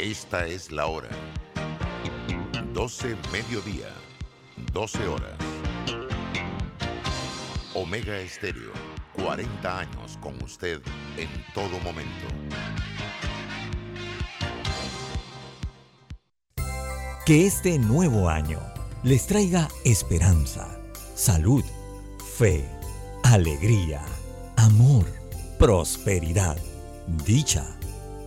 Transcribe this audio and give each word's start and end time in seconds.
Esta 0.00 0.46
es 0.46 0.72
la 0.72 0.86
hora. 0.86 1.10
12 2.72 3.16
mediodía, 3.30 3.88
12 4.72 5.06
horas. 5.06 5.34
Omega 7.74 8.18
Estéreo, 8.18 8.72
40 9.12 9.78
años 9.78 10.16
con 10.22 10.42
usted 10.42 10.80
en 11.18 11.28
todo 11.52 11.78
momento. 11.80 12.26
Que 17.26 17.46
este 17.46 17.78
nuevo 17.78 18.30
año 18.30 18.58
les 19.02 19.26
traiga 19.26 19.68
esperanza, 19.84 20.80
salud, 21.14 21.64
fe, 22.38 22.66
alegría, 23.22 24.00
amor, 24.56 25.04
prosperidad, 25.58 26.56
dicha, 27.26 27.66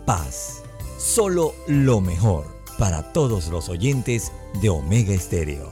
paz. 0.05 0.62
Solo 0.98 1.54
lo 1.68 2.02
mejor 2.02 2.46
para 2.78 3.14
todos 3.14 3.48
los 3.48 3.70
oyentes 3.70 4.31
de 4.62 4.70
Omega 4.70 5.13
Estéreo. 5.13 5.72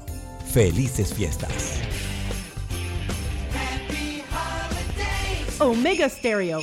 Felices 0.52 1.14
fiestas. 1.14 1.82
Omega 5.60 6.10
Stereo. 6.10 6.60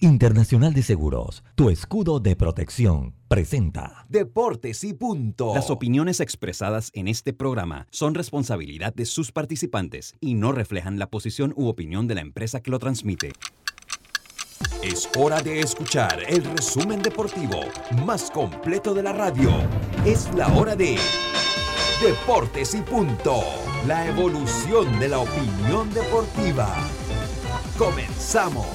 Internacional 0.00 0.74
de 0.74 0.82
Seguros, 0.82 1.42
tu 1.54 1.70
escudo 1.70 2.20
de 2.20 2.36
protección, 2.36 3.14
presenta 3.28 4.04
Deportes 4.10 4.84
y 4.84 4.92
punto. 4.92 5.54
Las 5.54 5.70
opiniones 5.70 6.20
expresadas 6.20 6.90
en 6.92 7.08
este 7.08 7.32
programa 7.32 7.86
son 7.90 8.14
responsabilidad 8.14 8.92
de 8.94 9.06
sus 9.06 9.32
participantes 9.32 10.14
y 10.20 10.34
no 10.34 10.52
reflejan 10.52 10.98
la 10.98 11.08
posición 11.08 11.54
u 11.56 11.68
opinión 11.68 12.08
de 12.08 12.16
la 12.16 12.20
empresa 12.20 12.60
que 12.60 12.70
lo 12.70 12.78
transmite. 12.78 13.32
Es 14.88 15.10
hora 15.18 15.42
de 15.42 15.58
escuchar 15.58 16.22
el 16.28 16.44
resumen 16.44 17.02
deportivo 17.02 17.58
más 18.04 18.30
completo 18.30 18.94
de 18.94 19.02
la 19.02 19.12
radio. 19.12 19.50
Es 20.04 20.32
la 20.36 20.46
hora 20.46 20.76
de 20.76 20.96
Deportes 22.00 22.72
y 22.72 22.82
punto. 22.82 23.40
La 23.88 24.06
evolución 24.06 25.00
de 25.00 25.08
la 25.08 25.18
opinión 25.18 25.92
deportiva. 25.92 26.72
Comenzamos. 27.76 28.68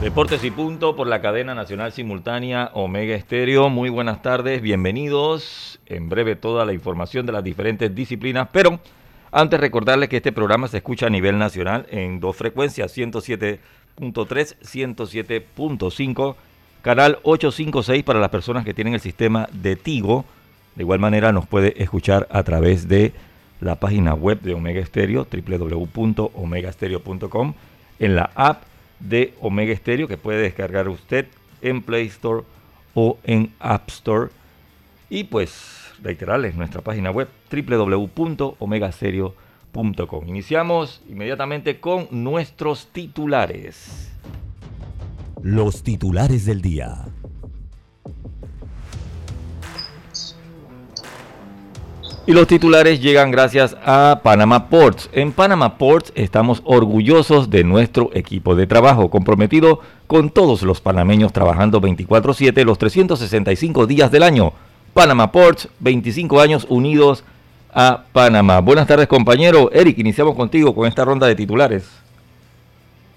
Deportes 0.00 0.42
y 0.42 0.50
punto 0.52 0.96
por 0.96 1.06
la 1.06 1.20
cadena 1.20 1.54
nacional 1.54 1.92
simultánea 1.92 2.70
Omega 2.72 3.14
Estéreo. 3.14 3.68
Muy 3.68 3.90
buenas 3.90 4.22
tardes, 4.22 4.62
bienvenidos. 4.62 5.80
En 5.84 6.08
breve 6.08 6.34
toda 6.34 6.64
la 6.64 6.72
información 6.72 7.26
de 7.26 7.32
las 7.32 7.44
diferentes 7.44 7.94
disciplinas, 7.94 8.48
pero 8.50 8.80
antes 9.34 9.58
recordarles 9.58 10.08
que 10.08 10.18
este 10.18 10.30
programa 10.30 10.68
se 10.68 10.76
escucha 10.76 11.08
a 11.08 11.10
nivel 11.10 11.38
nacional 11.38 11.86
en 11.90 12.20
dos 12.20 12.36
frecuencias, 12.36 12.96
107.3, 12.96 13.58
107.5, 13.98 16.36
canal 16.82 17.18
856 17.24 18.04
para 18.04 18.20
las 18.20 18.28
personas 18.28 18.64
que 18.64 18.74
tienen 18.74 18.94
el 18.94 19.00
sistema 19.00 19.48
de 19.52 19.74
Tigo. 19.74 20.24
De 20.76 20.84
igual 20.84 21.00
manera 21.00 21.32
nos 21.32 21.48
puede 21.48 21.82
escuchar 21.82 22.28
a 22.30 22.44
través 22.44 22.86
de 22.86 23.12
la 23.60 23.74
página 23.74 24.14
web 24.14 24.40
de 24.40 24.54
Omega 24.54 24.80
Estéreo, 24.80 25.26
www.omegastereo.com, 25.28 27.54
en 27.98 28.14
la 28.14 28.30
app 28.36 28.62
de 29.00 29.34
Omega 29.40 29.74
Stereo 29.74 30.06
que 30.06 30.16
puede 30.16 30.42
descargar 30.42 30.88
usted 30.88 31.26
en 31.60 31.82
Play 31.82 32.06
Store 32.06 32.44
o 32.94 33.18
en 33.24 33.50
App 33.58 33.88
Store. 33.88 34.30
Y 35.10 35.24
pues 35.24 35.83
reiterarles 36.04 36.54
nuestra 36.54 36.82
página 36.82 37.10
web 37.10 37.26
www.omegastereo.com. 37.50 40.28
Iniciamos 40.28 41.02
inmediatamente 41.08 41.80
con 41.80 42.06
nuestros 42.12 42.86
titulares. 42.92 44.12
los 45.42 45.82
titulares 45.82 46.46
del 46.46 46.62
día. 46.62 47.06
Y 52.26 52.32
los 52.32 52.46
titulares 52.46 53.02
llegan 53.02 53.30
gracias 53.30 53.76
a 53.84 54.20
Panama 54.22 54.70
Ports. 54.70 55.10
En 55.12 55.32
Panama 55.32 55.76
Ports 55.76 56.10
estamos 56.14 56.62
orgullosos 56.64 57.50
de 57.50 57.64
nuestro 57.64 58.08
equipo 58.14 58.54
de 58.54 58.66
trabajo, 58.66 59.10
comprometido 59.10 59.80
con 60.06 60.30
todos 60.30 60.62
los 60.62 60.80
panameños 60.80 61.34
trabajando 61.34 61.82
24/7 61.82 62.64
los 62.64 62.78
365 62.78 63.86
días 63.86 64.10
del 64.10 64.22
año. 64.22 64.54
Panama 64.94 65.32
Ports, 65.32 65.68
25 65.80 66.40
años 66.40 66.66
unidos 66.68 67.24
a 67.72 68.04
Panamá. 68.12 68.60
Buenas 68.60 68.86
tardes 68.86 69.08
compañero. 69.08 69.68
Eric, 69.72 69.98
iniciamos 69.98 70.36
contigo 70.36 70.72
con 70.72 70.86
esta 70.86 71.04
ronda 71.04 71.26
de 71.26 71.34
titulares. 71.34 71.84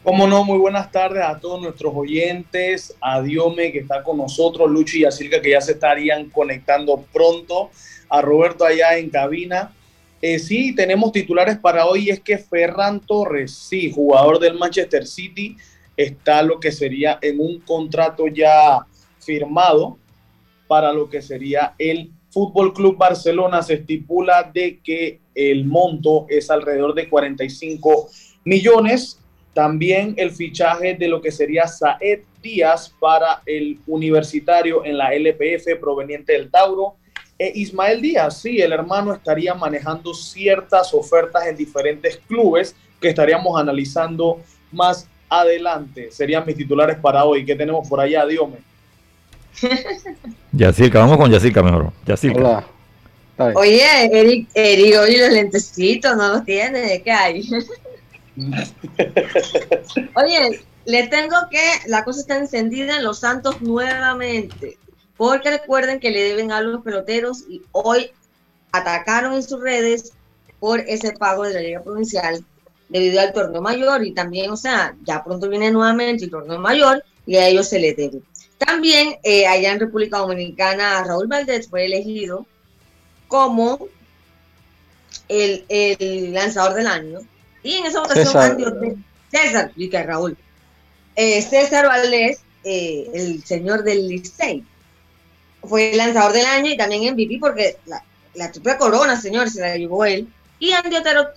Cómo 0.02 0.26
no, 0.26 0.44
muy 0.44 0.58
buenas 0.58 0.92
tardes 0.92 1.24
a 1.24 1.38
todos 1.38 1.62
nuestros 1.62 1.94
oyentes, 1.96 2.96
a 3.00 3.22
Diome 3.22 3.72
que 3.72 3.78
está 3.80 4.02
con 4.02 4.18
nosotros, 4.18 4.72
Lucho 4.72 4.98
y 4.98 5.02
Yacirca 5.02 5.40
que 5.40 5.52
ya 5.52 5.62
se 5.62 5.74
estarían 5.74 6.32
conectando 6.32 7.06
pronto, 7.14 7.70
a 8.10 8.24
Roberto 8.24 8.66
allá 8.66 8.98
en 8.98 9.12
cabina. 9.12 9.72
Eh, 10.20 10.40
sí, 10.40 10.74
tenemos 10.74 11.12
titulares 11.12 11.60
para 11.60 11.86
hoy, 11.86 12.10
es 12.10 12.22
que 12.22 12.40
Ferran 12.40 13.02
Torres, 13.02 13.54
sí, 13.54 13.92
jugador 13.94 14.40
del 14.40 14.56
Manchester 14.56 15.06
City, 15.06 15.56
está 15.96 16.42
lo 16.42 16.60
que 16.60 16.72
sería 16.72 17.20
en 17.22 17.40
un 17.40 17.60
contrato 17.60 18.26
ya 18.28 18.80
firmado 19.20 20.00
para 20.68 20.92
lo 20.92 21.10
que 21.10 21.22
sería 21.22 21.74
el 21.78 22.12
Fútbol 22.30 22.74
Club 22.74 22.98
Barcelona. 22.98 23.62
Se 23.64 23.76
estipula 23.76 24.50
de 24.54 24.80
que 24.84 25.20
el 25.34 25.66
monto 25.66 26.26
es 26.30 26.50
alrededor 26.50 26.94
de 26.94 27.10
45 27.10 28.10
millones. 28.44 29.20
También 29.54 30.14
el 30.18 30.32
fichaje 30.32 30.94
de 30.96 31.08
lo 31.08 31.22
que 31.22 31.32
sería 31.32 31.68
Saed 31.68 32.22
Díaz 32.42 32.94
para 33.00 33.42
el 33.46 33.80
universitario 33.88 34.86
en 34.86 34.98
la 34.98 35.14
LPF 35.14 35.80
proveniente 35.80 36.34
del 36.34 36.52
Tauro. 36.52 36.96
E 37.40 37.52
Ismael 37.56 38.02
Díaz, 38.02 38.42
sí, 38.42 38.62
el 38.62 38.72
hermano 38.72 39.14
estaría 39.14 39.54
manejando 39.54 40.14
ciertas 40.14 40.94
ofertas 40.94 41.46
en 41.48 41.56
diferentes 41.56 42.18
clubes 42.28 42.76
que 43.00 43.10
estaríamos 43.10 43.60
analizando 43.60 44.42
más 44.72 45.08
adelante. 45.30 46.12
Serían 46.12 46.46
mis 46.46 46.56
titulares 46.56 46.98
para 46.98 47.26
hoy. 47.26 47.46
¿Qué 47.46 47.56
tenemos 47.56 47.88
por 47.88 48.00
allá, 48.00 48.26
Diome? 48.26 48.58
Yacirca, 50.52 51.00
vamos 51.00 51.18
con 51.18 51.32
Yacirca 51.32 51.64
mejor. 51.64 51.92
Yacirca. 52.06 52.40
Hola. 52.40 52.66
Oye, 53.56 54.06
Eric, 54.12 54.50
Eric, 54.56 54.96
oye, 55.00 55.20
los 55.20 55.32
lentecitos 55.32 56.18
no 56.18 56.30
los 56.30 56.44
tiene, 56.44 57.02
¿qué 57.04 57.12
hay? 57.12 57.48
oye, 60.16 60.60
les 60.86 61.10
tengo 61.10 61.36
que 61.52 61.62
la 61.88 62.04
cosa 62.04 62.22
está 62.22 62.38
encendida 62.38 62.98
en 62.98 63.04
Los 63.04 63.20
Santos 63.20 63.62
nuevamente, 63.62 64.80
porque 65.18 65.52
recuerden 65.52 66.00
que 66.00 66.10
le 66.10 66.24
deben 66.24 66.52
a 66.52 66.62
los 66.62 66.82
peloteros 66.82 67.44
y 67.48 67.62
hoy 67.74 68.10
atacaron 68.72 69.34
en 69.34 69.44
sus 69.44 69.62
redes 69.62 70.14
por 70.60 70.80
ese 70.80 71.12
pago 71.12 71.44
de 71.44 71.54
la 71.54 71.60
Liga 71.60 71.84
Provincial 71.84 72.44
debido 72.90 73.22
al 73.22 73.34
torneo 73.34 73.62
mayor 73.62 74.04
y 74.04 74.14
también, 74.14 74.50
o 74.50 74.58
sea, 74.58 74.96
ya 75.04 75.24
pronto 75.24 75.48
viene 75.50 75.70
nuevamente 75.72 76.26
el 76.26 76.32
torneo 76.32 76.58
mayor 76.58 77.04
y 77.26 77.36
a 77.36 77.48
ellos 77.48 77.68
se 77.68 77.80
les 77.80 77.96
debe. 77.96 78.22
También 78.58 79.18
eh, 79.24 79.46
allá 79.46 79.72
en 79.72 79.80
República 79.80 80.18
Dominicana, 80.18 81.04
Raúl 81.04 81.28
Valdés 81.28 81.70
fue 81.70 81.86
elegido 81.86 82.46
como 83.28 83.88
el, 85.28 85.66
el 85.70 86.34
lanzador 86.34 86.74
del 86.74 86.88
año. 86.88 87.20
Y 87.62 87.76
en 87.76 87.86
esa 87.86 88.00
votación, 88.00 88.26
César, 89.30 89.72
César, 89.76 90.08
Raúl, 90.08 90.38
eh, 91.16 91.42
César 91.42 91.86
Valdés, 91.86 92.42
eh, 92.64 93.10
el 93.14 93.44
señor 93.44 93.84
del 93.84 94.08
Licey, 94.08 94.64
fue 95.64 95.92
el 95.92 95.98
lanzador 95.98 96.34
del 96.34 96.46
año 96.46 96.72
y 96.72 96.78
también 96.78 97.14
MVP 97.14 97.38
porque 97.40 97.78
la, 97.86 98.04
la 98.36 98.52
triple 98.52 98.78
corona, 98.78 99.20
señor, 99.20 99.50
se 99.50 99.62
la 99.62 99.76
llevó 99.78 100.06
él. 100.06 100.28
Y 100.60 100.72
Andy 100.72 100.96
Otero 100.96 101.28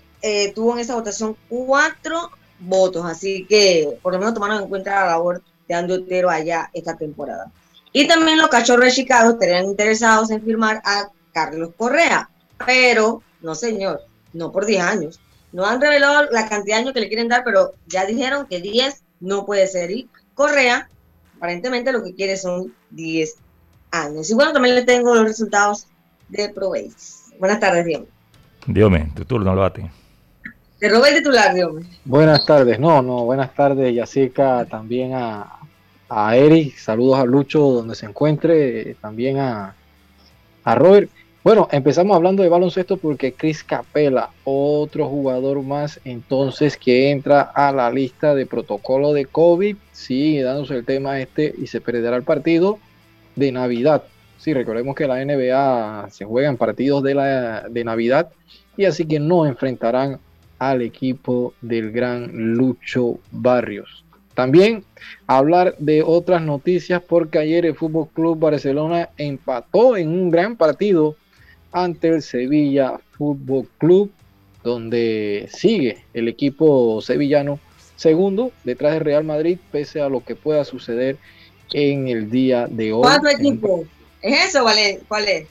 tuvo 0.55 0.75
en 0.75 0.81
esa 0.81 0.95
votación 0.95 1.37
cuatro 1.49 2.31
votos, 2.61 3.05
así 3.05 3.47
que 3.47 3.99
por 4.03 4.13
lo 4.13 4.19
menos 4.19 4.35
tomaron 4.35 4.63
en 4.63 4.69
cuenta 4.69 5.01
la 5.01 5.07
labor 5.07 5.43
de 5.71 5.77
Andy 5.77 5.93
Otero 5.93 6.29
allá 6.29 6.69
esta 6.75 6.97
temporada. 6.97 7.51
Y 7.93 8.09
también 8.09 8.39
los 8.39 8.49
cachorros 8.49 8.87
de 8.87 8.91
Chicago 8.91 9.31
estarían 9.31 9.67
interesados 9.67 10.31
en 10.31 10.43
firmar 10.43 10.83
a 10.85 11.11
Carlos 11.33 11.71
Correa, 11.77 12.29
pero 12.67 13.23
no 13.41 13.55
señor, 13.55 14.01
no 14.33 14.51
por 14.51 14.67
10 14.67 14.83
años. 14.83 15.21
No 15.53 15.65
han 15.65 15.81
revelado 15.81 16.29
la 16.31 16.49
cantidad 16.49 16.77
de 16.77 16.83
años 16.83 16.95
que 16.95 17.01
le 17.01 17.09
quieren 17.09 17.29
dar, 17.29 17.43
pero 17.45 17.73
ya 17.87 18.05
dijeron 18.05 18.47
que 18.47 18.61
10 18.61 19.03
no 19.21 19.47
puede 19.47 19.67
ser. 19.69 19.93
Y 19.93 20.09
Correa, 20.35 20.89
aparentemente 21.37 21.93
lo 21.93 22.03
que 22.03 22.15
quiere 22.15 22.37
son 22.37 22.75
10 22.91 23.37
años. 23.93 24.29
Y 24.29 24.35
bueno, 24.35 24.53
también 24.53 24.75
le 24.75 24.83
tengo 24.83 25.15
los 25.15 25.25
resultados 25.25 25.87
de 26.29 26.49
ProBase. 26.49 27.37
Buenas 27.39 27.61
tardes, 27.61 27.85
Dios. 27.85 28.03
Diome, 28.67 29.13
tu 29.15 29.25
turno, 29.25 29.55
lo 29.55 29.61
bate. 29.61 29.89
Te 30.79 30.89
robé 30.89 31.11
el 31.11 31.17
titular, 31.17 31.55
Dios. 31.55 31.73
Buenas 32.05 32.47
tardes, 32.47 32.81
no, 32.81 33.03
no, 33.03 33.25
buenas 33.25 33.55
tardes, 33.55 33.95
Yacica, 33.95 34.65
también 34.65 35.13
a, 35.15 35.60
a 36.11 36.37
Eric, 36.37 36.77
saludos 36.77 37.21
a 37.21 37.25
Lucho 37.25 37.61
donde 37.61 37.95
se 37.95 38.05
encuentre, 38.05 38.97
también 39.01 39.39
a, 39.39 39.77
a 40.65 40.75
Robert. 40.75 41.09
Bueno, 41.45 41.69
empezamos 41.71 42.17
hablando 42.17 42.43
de 42.43 42.49
baloncesto 42.49 42.97
porque 42.97 43.33
Chris 43.33 43.63
Capela, 43.65 44.31
otro 44.45 45.09
jugador 45.09 45.63
más 45.63 46.01
entonces 46.05 46.77
que 46.77 47.11
entra 47.11 47.41
a 47.41 47.73
la 47.73 47.91
lista 47.91 48.35
de 48.35 48.45
protocolo 48.45 49.13
de 49.13 49.25
COVID, 49.25 49.77
sigue 49.93 50.43
dándose 50.43 50.75
el 50.75 50.85
tema 50.85 51.21
este 51.21 51.55
y 51.57 51.69
se 51.69 51.81
perderá 51.81 52.17
el 52.17 52.25
partido 52.25 52.79
de 53.37 53.53
Navidad. 53.53 54.03
Sí, 54.37 54.53
recordemos 54.53 54.97
que 54.97 55.07
la 55.07 55.25
NBA 55.25 56.11
se 56.11 56.25
juega 56.25 56.49
en 56.49 56.57
partidos 56.57 57.03
de, 57.05 57.15
la, 57.15 57.69
de 57.69 57.85
Navidad 57.85 58.31
y 58.77 58.85
así 58.85 59.07
que 59.07 59.21
no 59.21 59.47
enfrentarán 59.47 60.19
al 60.59 60.83
equipo 60.83 61.55
del 61.61 61.93
gran 61.93 62.31
Lucho 62.33 63.21
Barrios. 63.31 64.05
También 64.35 64.85
hablar 65.27 65.75
de 65.79 66.03
otras 66.03 66.43
noticias 66.43 67.03
porque 67.07 67.39
ayer 67.39 67.67
el 67.67 67.75
Fútbol 67.75 68.09
Club 68.15 68.39
Barcelona 68.39 69.11
empató 69.17 69.97
en 69.97 70.09
un 70.09 70.31
gran 70.31 70.57
partido 70.57 71.17
ante 71.73 72.09
el 72.09 72.23
Sevilla 72.23 73.01
Fútbol 73.13 73.69
Club, 73.79 74.11
donde 74.63 75.49
sigue 75.53 76.05
el 76.15 76.29
equipo 76.29 77.01
sevillano 77.01 77.59
segundo 77.97 78.53
detrás 78.65 78.95
de 78.95 79.01
Real 79.01 79.25
Madrid, 79.25 79.59
pese 79.71 80.01
a 80.01 80.09
lo 80.09 80.25
que 80.25 80.35
pueda 80.35 80.65
suceder 80.65 81.17
en 81.73 82.09
el 82.09 82.31
día 82.31 82.67
de 82.67 82.93
hoy. 82.93 83.03
¿Cuántos 83.03 83.35
equipos? 83.35 83.87
¿Es 84.23 84.49
eso? 84.49 84.65
¿Cuál 85.09 85.29
es? 85.29 85.47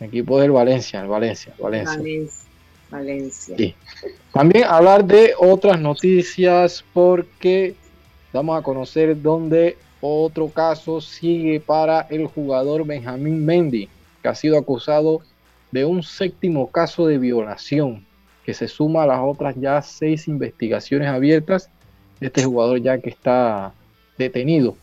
El 0.00 0.08
equipo 0.08 0.40
del 0.40 0.50
Valencia, 0.52 1.00
el 1.00 1.08
Valencia, 1.08 1.54
Valencia. 1.58 2.00
Valencia. 2.90 3.74
También 4.32 4.64
hablar 4.64 5.04
de 5.04 5.32
otras 5.38 5.80
noticias 5.80 6.84
porque 6.92 7.74
vamos 8.34 8.58
a 8.58 8.62
conocer 8.62 9.22
dónde 9.22 9.78
otro 10.00 10.48
caso 10.48 11.00
sigue 11.00 11.60
para 11.60 12.00
el 12.10 12.26
jugador 12.26 12.84
Benjamín 12.84 13.46
Mendy, 13.46 13.88
que 14.20 14.28
ha 14.28 14.34
sido 14.34 14.58
acusado 14.58 15.20
de 15.70 15.84
un 15.84 16.02
séptimo 16.02 16.70
caso 16.70 17.06
de 17.06 17.18
violación 17.18 18.04
que 18.44 18.52
se 18.52 18.66
suma 18.68 19.04
a 19.04 19.06
las 19.06 19.20
otras 19.22 19.54
ya 19.56 19.80
seis 19.80 20.26
investigaciones 20.28 21.08
abiertas 21.08 21.70
de 22.20 22.26
este 22.26 22.44
jugador 22.44 22.82
ya 22.82 22.98
que 22.98 23.10
está 23.10 23.72
detenido 24.18 24.76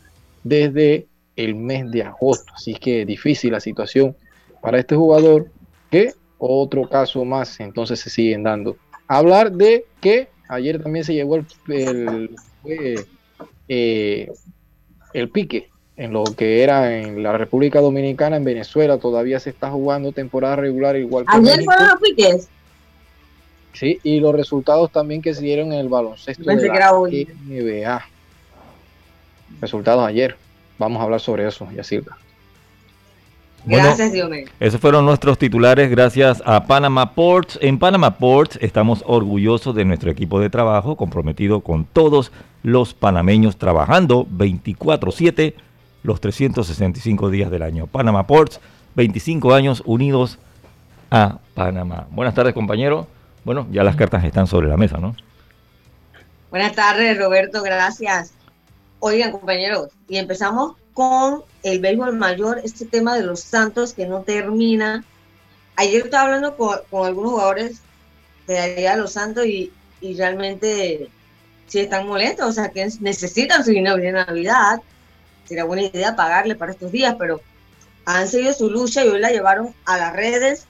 desde 0.43 1.07
el 1.35 1.55
mes 1.55 1.91
de 1.91 2.03
agosto. 2.03 2.53
Así 2.55 2.73
que 2.73 3.05
difícil 3.05 3.51
la 3.51 3.59
situación 3.59 4.15
para 4.61 4.79
este 4.79 4.95
jugador 4.95 5.51
que 5.91 6.13
otro 6.39 6.87
caso 6.87 7.25
más 7.25 7.59
entonces 7.59 7.99
se 7.99 8.09
siguen 8.09 8.43
dando. 8.43 8.77
Hablar 9.07 9.51
de 9.51 9.85
que 9.99 10.29
ayer 10.47 10.81
también 10.81 11.03
se 11.03 11.13
llevó 11.13 11.35
el, 11.35 11.45
el, 11.67 13.05
eh, 13.73 14.29
el 15.13 15.29
pique 15.29 15.69
en 15.95 16.11
lo 16.11 16.25
que 16.25 16.61
era 16.61 16.99
en 16.99 17.23
la 17.23 17.37
República 17.37 17.79
Dominicana, 17.79 18.35
en 18.35 18.43
Venezuela, 18.43 18.97
todavía 18.97 19.39
se 19.39 19.49
está 19.49 19.71
jugando 19.71 20.11
temporada 20.11 20.57
regular 20.57 20.97
igual 20.97 21.25
que 21.25 21.37
Ayer 21.37 21.63
fueron 21.63 21.87
los 21.87 22.01
piques. 22.01 22.49
Sí, 23.71 23.97
y 24.03 24.19
los 24.19 24.35
resultados 24.35 24.91
también 24.91 25.21
que 25.21 25.33
se 25.33 25.41
dieron 25.41 25.71
en 25.71 25.79
el 25.79 25.87
baloncesto 25.87 26.43
de 26.43 26.67
la 26.67 26.91
NBA. 26.91 28.05
Resultados 29.61 30.05
ayer. 30.05 30.35
Vamos 30.77 30.99
a 30.99 31.03
hablar 31.03 31.21
sobre 31.21 31.47
eso, 31.47 31.69
Yacirca. 31.71 32.17
Gracias, 33.65 34.11
Dios 34.11 34.29
Esos 34.59 34.81
fueron 34.81 35.05
nuestros 35.05 35.37
titulares 35.37 35.89
gracias 35.91 36.41
a 36.45 36.65
Panama 36.65 37.13
Ports. 37.13 37.59
En 37.61 37.77
Panama 37.77 38.17
Ports 38.17 38.57
estamos 38.61 39.03
orgullosos 39.05 39.75
de 39.75 39.85
nuestro 39.85 40.09
equipo 40.09 40.39
de 40.39 40.49
trabajo 40.49 40.95
comprometido 40.95 41.61
con 41.61 41.85
todos 41.85 42.31
los 42.63 42.93
panameños 42.93 43.57
trabajando 43.57 44.25
24/7 44.25 45.53
los 46.03 46.19
365 46.19 47.29
días 47.29 47.51
del 47.51 47.61
año. 47.61 47.87
Panama 47.87 48.25
Ports, 48.25 48.59
25 48.95 49.53
años 49.53 49.83
unidos 49.85 50.39
a 51.11 51.37
Panamá. 51.53 52.07
Buenas 52.09 52.33
tardes, 52.33 52.53
compañero. 52.53 53.07
Bueno, 53.43 53.67
ya 53.71 53.83
las 53.83 53.95
cartas 53.95 54.23
están 54.23 54.47
sobre 54.47 54.67
la 54.67 54.77
mesa, 54.77 54.97
¿no? 54.97 55.15
Buenas 56.49 56.73
tardes, 56.73 57.17
Roberto, 57.17 57.61
gracias. 57.61 58.33
Oigan, 59.01 59.33
compañeros, 59.33 59.89
y 60.07 60.17
empezamos 60.17 60.75
con 60.93 61.43
el 61.63 61.79
béisbol 61.79 62.15
mayor, 62.15 62.61
este 62.63 62.85
tema 62.85 63.15
de 63.15 63.23
los 63.23 63.41
Santos 63.41 63.93
que 63.93 64.05
no 64.05 64.21
termina. 64.21 65.03
Ayer 65.75 66.05
estaba 66.05 66.25
hablando 66.25 66.55
con, 66.55 66.79
algunos 67.05 67.31
jugadores 67.31 67.81
de 68.47 68.57
allá 68.57 68.95
de 68.95 69.01
los 69.01 69.11
Santos 69.11 69.45
y, 69.45 69.73
y 69.99 70.15
realmente 70.15 71.09
sí 71.67 71.79
están 71.79 72.07
molestos, 72.07 72.47
o 72.47 72.51
sea, 72.53 72.69
que 72.69 72.87
necesitan 73.01 73.65
su 73.65 73.71
dinero 73.71 73.97
de 73.97 74.13
Navidad 74.13 74.81
sería 75.51 75.65
buena 75.65 75.83
idea 75.83 76.15
pagarle 76.15 76.55
para 76.55 76.71
estos 76.71 76.93
días, 76.93 77.15
pero 77.19 77.41
han 78.05 78.27
seguido 78.29 78.53
su 78.53 78.69
lucha 78.69 79.03
y 79.03 79.09
hoy 79.09 79.19
la 79.19 79.31
llevaron 79.31 79.75
a 79.85 79.97
las 79.97 80.15
redes 80.15 80.65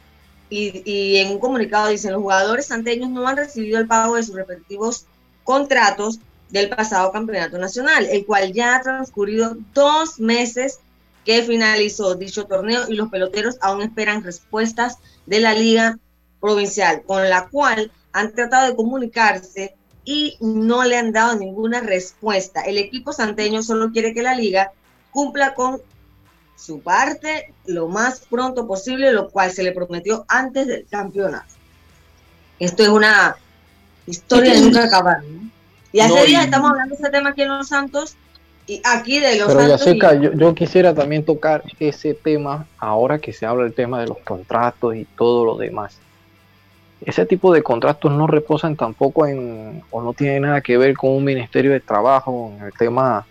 y, 0.50 1.18
en 1.18 1.30
un 1.30 1.40
comunicado 1.40 1.88
dicen 1.90 2.12
los 2.12 2.22
jugadores 2.22 2.66
santeños 2.66 3.12
no 3.12 3.28
han 3.28 3.38
recibido 3.38 3.80
el 3.80 3.88
pago 3.88 4.16
de 4.16 4.24
sus 4.24 4.36
respectivos 4.36 5.06
contratos 5.44 6.20
del 6.52 6.70
pasado 6.70 7.12
campeonato 7.12 7.58
nacional, 7.58 8.06
el 8.10 8.26
cual 8.26 8.54
ya 8.54 8.76
ha 8.76 8.82
transcurrido 8.82 9.58
dos 9.74 10.20
meses 10.20 10.80
que 11.26 11.44
finalizó 11.44 12.16
dicho 12.16 12.46
torneo 12.46 12.84
y 12.88 12.96
los 12.96 13.10
peloteros 13.10 13.58
aún 13.62 13.82
esperan 13.82 14.24
respuestas 14.24 14.98
de 15.26 15.40
la 15.40 15.54
liga 15.54 15.98
provincial, 16.40 17.04
con 17.06 17.30
la 17.30 17.48
cual 17.48 17.92
han 18.12 18.34
tratado 18.34 18.68
de 18.68 18.76
comunicarse 18.76 19.76
y 20.04 20.38
no 20.42 20.84
le 20.84 20.98
han 20.98 21.12
dado 21.12 21.38
ninguna 21.38 21.82
respuesta. 21.82 22.62
El 22.62 22.78
equipo 22.78 23.14
santeño 23.14 23.62
solo 23.62 23.92
quiere 23.92 24.14
que 24.14 24.24
la 24.24 24.36
liga 24.36 24.72
cumpla 25.12 25.54
con 25.54 25.82
su 26.58 26.82
parte 26.82 27.54
lo 27.66 27.88
más 27.88 28.22
pronto 28.30 28.68
posible, 28.68 29.12
lo 29.12 29.30
cual 29.30 29.52
se 29.52 29.64
le 29.64 29.72
prometió 29.72 30.26
antes 30.28 30.68
del 30.68 30.86
campeonato. 30.88 31.54
Esto 32.60 32.84
es 32.84 32.90
una 32.90 33.36
historia 34.06 34.54
de 34.54 34.62
nunca 34.62 34.84
acabar. 34.84 35.24
Y 35.92 36.00
hace 36.00 36.26
días 36.26 36.46
estamos 36.46 36.72
hablando 36.72 36.96
de 36.96 37.02
ese 37.02 37.12
tema 37.12 37.30
aquí 37.30 37.42
en 37.42 37.50
Los 37.50 37.68
Santos 37.68 38.16
y 38.68 38.82
aquí 38.86 39.20
de 39.20 39.38
Los 39.38 39.48
Pero 39.48 39.78
Santos. 39.78 40.00
Ya 40.02 40.14
yo, 40.14 40.34
yo 40.34 40.56
quisiera 40.56 40.94
también 40.94 41.26
tocar 41.26 41.64
ese 41.80 42.14
tema 42.14 42.66
ahora 42.78 43.20
que 43.20 43.34
se 43.34 43.46
habla 43.46 43.66
el 43.66 43.74
tema 43.74 44.00
de 44.00 44.08
los 44.08 44.20
contratos 44.20 44.96
y 44.96 45.06
todo 45.16 45.46
lo 45.46 45.58
demás 45.58 46.00
ese 47.02 47.26
tipo 47.26 47.54
de 47.54 47.64
contratos 47.64 48.12
no 48.12 48.28
reposan 48.28 48.76
tampoco 48.76 49.26
en, 49.26 49.84
o 49.90 50.02
no 50.02 50.14
tiene 50.14 50.40
nada 50.40 50.62
que 50.62 50.78
ver 50.78 50.96
con 50.96 51.12
un 51.12 51.24
ministerio 51.24 51.72
de 51.72 51.80
trabajo 51.80 52.54
en 52.56 52.66
el 52.66 52.74
tema 52.74 53.26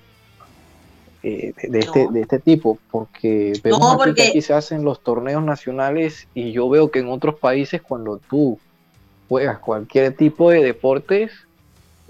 eh, 1.22 1.52
de, 1.62 1.78
este, 1.78 2.08
de 2.10 2.20
este 2.22 2.38
tipo, 2.40 2.78
porque 2.90 3.52
vemos 3.62 3.96
que 4.14 4.22
aquí 4.22 4.42
se 4.42 4.54
hacen 4.54 4.84
los 4.84 5.00
torneos 5.00 5.44
nacionales 5.44 6.26
y 6.34 6.52
yo 6.52 6.68
veo 6.68 6.90
que 6.90 6.98
en 6.98 7.08
otros 7.08 7.36
países 7.36 7.80
cuando 7.80 8.18
tú 8.28 8.58
juegas 9.28 9.60
cualquier 9.60 10.14
tipo 10.16 10.50
de 10.50 10.64
deportes, 10.64 11.30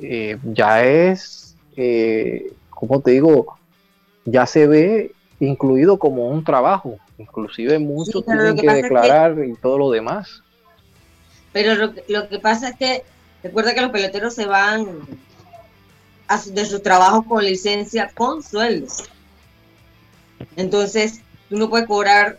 eh, 0.02 0.38
ya 0.44 0.84
es, 0.84 1.56
eh, 1.76 2.52
como 2.70 3.00
te 3.00 3.12
digo, 3.12 3.58
ya 4.24 4.46
se 4.46 4.66
ve 4.66 5.12
incluido 5.40 5.98
como 5.98 6.28
un 6.28 6.44
trabajo, 6.44 6.98
inclusive 7.18 7.78
muchos 7.78 8.24
tienen 8.24 8.56
que, 8.56 8.68
declarar 8.68 9.36
y 9.44 9.54
todo 9.54 9.78
lo 9.78 9.90
demás. 9.90 10.42
Pero 11.52 11.74
lo, 11.74 11.92
lo 12.08 12.28
que 12.28 12.38
pasa 12.38 12.70
es 12.70 12.76
que 12.76 13.02
recuerda 13.42 13.74
que 13.74 13.80
los 13.80 13.90
peloteros 13.90 14.34
se 14.34 14.46
van 14.46 14.86
de 16.52 16.64
su 16.64 16.80
trabajo 16.80 17.24
con 17.24 17.44
licencia 17.44 18.10
con 18.14 18.42
sueldo. 18.42 18.86
Entonces, 20.56 21.20
tú 21.48 21.58
no 21.58 21.68
puedes 21.68 21.88
cobrar, 21.88 22.38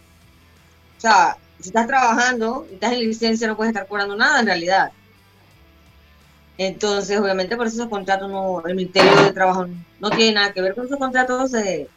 o 0.97 1.01
sea, 1.01 1.37
si 1.59 1.69
estás 1.69 1.87
trabajando 1.87 2.65
y 2.71 2.75
estás 2.75 2.93
en 2.93 2.99
licencia, 2.99 3.47
no 3.47 3.57
puedes 3.57 3.71
estar 3.71 3.87
cobrando 3.87 4.15
nada 4.15 4.39
en 4.39 4.45
realidad. 4.45 4.91
Entonces, 6.57 7.19
obviamente, 7.19 7.57
por 7.57 7.67
eso 7.67 7.77
esos 7.77 7.89
contratos, 7.89 8.29
no, 8.29 8.61
el 8.65 8.75
Ministerio 8.75 9.11
de 9.23 9.31
Trabajo 9.31 9.67
no 9.99 10.09
tiene 10.11 10.33
nada 10.33 10.53
que 10.53 10.61
ver 10.61 10.75
con 10.75 10.85
esos 10.85 10.97
contratos 10.97 11.51
de, 11.51 11.87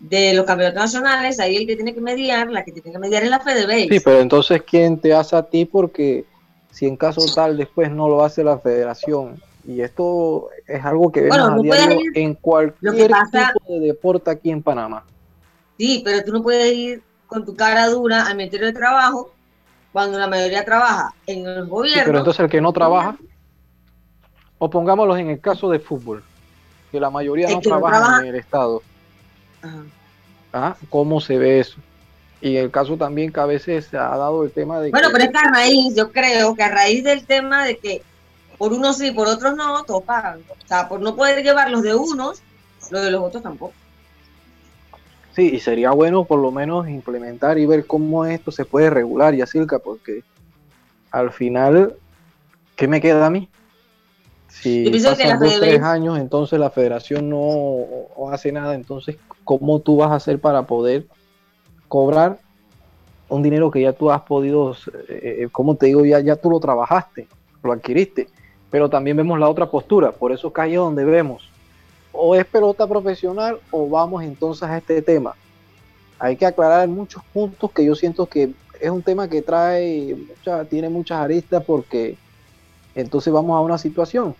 de 0.00 0.34
los 0.34 0.46
campeonatos 0.46 0.82
nacionales, 0.82 1.40
ahí 1.40 1.56
el 1.56 1.66
que 1.66 1.76
tiene 1.76 1.94
que 1.94 2.00
mediar, 2.00 2.50
la 2.50 2.64
que 2.64 2.72
tiene 2.72 2.92
que 2.92 2.98
mediar 2.98 3.22
es 3.22 3.30
la 3.30 3.40
FedeBase. 3.40 3.88
Sí, 3.90 4.00
pero 4.00 4.20
entonces, 4.20 4.62
¿quién 4.62 4.98
te 4.98 5.12
hace 5.12 5.36
a 5.36 5.42
ti? 5.42 5.64
Porque 5.64 6.24
si 6.70 6.86
en 6.86 6.96
caso 6.96 7.20
tal 7.34 7.56
después 7.56 7.90
no 7.90 8.08
lo 8.08 8.24
hace 8.24 8.44
la 8.44 8.58
federación, 8.58 9.40
y 9.66 9.82
esto 9.82 10.48
es 10.66 10.82
algo 10.82 11.12
que 11.12 11.22
vemos 11.22 11.38
a 11.38 11.56
diario 11.56 11.98
en 12.14 12.34
cualquier 12.34 13.08
tipo 13.08 13.72
de 13.72 13.80
deporte 13.80 14.30
aquí 14.30 14.50
en 14.50 14.62
Panamá. 14.62 15.04
Sí, 15.76 16.00
pero 16.04 16.24
tú 16.24 16.32
no 16.32 16.42
puedes 16.42 16.72
ir 16.72 17.02
con 17.26 17.44
tu 17.44 17.54
cara 17.54 17.86
dura 17.88 18.26
al 18.26 18.36
Ministerio 18.36 18.68
de 18.68 18.72
Trabajo 18.72 19.30
cuando 19.92 20.18
la 20.18 20.26
mayoría 20.26 20.64
trabaja 20.64 21.12
en 21.26 21.46
el 21.46 21.66
gobierno. 21.66 22.02
pero 22.06 22.18
entonces 22.18 22.40
el 22.40 22.50
que 22.50 22.60
no 22.60 22.72
trabaja, 22.72 23.16
o 24.58 24.70
pongámoslo 24.70 25.16
en 25.16 25.30
el 25.30 25.40
caso 25.40 25.70
de 25.70 25.78
fútbol, 25.78 26.22
que 26.90 27.00
la 27.00 27.10
mayoría 27.10 27.48
no 27.48 27.60
trabaja 27.60 28.20
en 28.20 28.26
el 28.26 28.34
Estado 28.36 28.82
¿Ah? 30.52 30.76
¿Cómo 30.88 31.20
se 31.20 31.38
ve 31.38 31.60
eso? 31.60 31.78
Y 32.40 32.56
el 32.56 32.70
caso 32.70 32.96
también 32.96 33.32
que 33.32 33.40
a 33.40 33.46
veces 33.46 33.86
se 33.86 33.96
ha 33.96 34.16
dado 34.16 34.44
el 34.44 34.52
tema 34.52 34.80
de... 34.80 34.90
Bueno, 34.90 35.08
pero 35.12 35.24
es 35.24 35.30
que 35.30 35.38
a 35.38 35.50
raíz, 35.50 35.94
yo 35.94 36.12
creo 36.12 36.54
que 36.54 36.62
a 36.62 36.68
raíz 36.68 37.04
del 37.04 37.26
tema 37.26 37.64
de 37.64 37.76
que 37.78 38.02
por 38.56 38.72
unos 38.72 38.98
sí, 38.98 39.10
por 39.10 39.28
otros 39.28 39.56
no, 39.56 39.84
todos 39.84 40.04
pagan. 40.04 40.40
O 40.48 40.66
sea, 40.66 40.88
por 40.88 41.00
no 41.00 41.16
poder 41.16 41.42
llevar 41.42 41.70
los 41.70 41.82
de 41.82 41.94
unos, 41.94 42.40
los 42.90 43.02
de 43.02 43.10
los 43.10 43.22
otros 43.22 43.42
tampoco. 43.42 43.74
Sí, 45.34 45.50
y 45.54 45.60
sería 45.60 45.90
bueno 45.90 46.24
por 46.24 46.40
lo 46.40 46.50
menos 46.50 46.88
implementar 46.88 47.58
y 47.58 47.66
ver 47.66 47.86
cómo 47.86 48.24
esto 48.24 48.50
se 48.50 48.64
puede 48.64 48.90
regular, 48.90 49.34
y 49.34 49.42
así, 49.42 49.60
porque 49.84 50.22
al 51.10 51.32
final, 51.32 51.94
¿qué 52.74 52.88
me 52.88 53.00
queda 53.00 53.26
a 53.26 53.30
mí? 53.30 53.48
Si 54.60 54.90
pasan 54.90 55.38
dos, 55.38 55.60
tres 55.60 55.82
años, 55.82 56.18
entonces 56.18 56.58
la 56.58 56.70
federación 56.70 57.30
no 57.30 57.86
hace 58.32 58.50
nada, 58.50 58.74
entonces, 58.74 59.16
¿cómo 59.44 59.78
tú 59.80 59.98
vas 59.98 60.10
a 60.10 60.16
hacer 60.16 60.40
para 60.40 60.62
poder 60.66 61.06
cobrar 61.86 62.38
un 63.28 63.42
dinero 63.42 63.70
que 63.70 63.82
ya 63.82 63.92
tú 63.92 64.10
has 64.10 64.22
podido, 64.22 64.72
eh, 64.72 65.42
eh, 65.42 65.48
como 65.52 65.76
te 65.76 65.86
digo, 65.86 66.04
ya, 66.04 66.18
ya 66.20 66.34
tú 66.34 66.50
lo 66.50 66.58
trabajaste, 66.58 67.28
lo 67.62 67.72
adquiriste? 67.72 68.28
Pero 68.70 68.90
también 68.90 69.16
vemos 69.16 69.38
la 69.38 69.48
otra 69.48 69.70
postura, 69.70 70.10
por 70.10 70.32
eso 70.32 70.52
es 70.54 70.74
donde 70.74 71.04
vemos, 71.04 71.48
o 72.12 72.34
es 72.34 72.44
pelota 72.44 72.86
profesional 72.86 73.60
o 73.70 73.88
vamos 73.88 74.24
entonces 74.24 74.64
a 74.64 74.76
este 74.76 75.02
tema. 75.02 75.34
Hay 76.18 76.36
que 76.36 76.46
aclarar 76.46 76.88
muchos 76.88 77.22
puntos 77.32 77.70
que 77.70 77.84
yo 77.84 77.94
siento 77.94 78.26
que 78.26 78.50
es 78.80 78.90
un 78.90 79.02
tema 79.02 79.28
que 79.28 79.40
trae, 79.40 80.16
tiene 80.68 80.88
muchas 80.88 81.20
aristas 81.20 81.62
porque 81.64 82.16
entonces 82.96 83.32
vamos 83.32 83.56
a 83.56 83.60
una 83.60 83.78
situación 83.78 84.34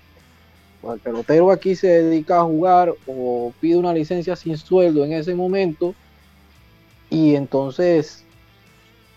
el 0.82 1.00
pelotero 1.00 1.50
aquí 1.50 1.74
se 1.74 1.88
dedica 1.88 2.38
a 2.38 2.44
jugar 2.44 2.94
o 3.06 3.52
pide 3.60 3.76
una 3.76 3.92
licencia 3.92 4.36
sin 4.36 4.56
sueldo 4.56 5.04
en 5.04 5.12
ese 5.12 5.34
momento 5.34 5.94
y 7.10 7.34
entonces 7.34 8.24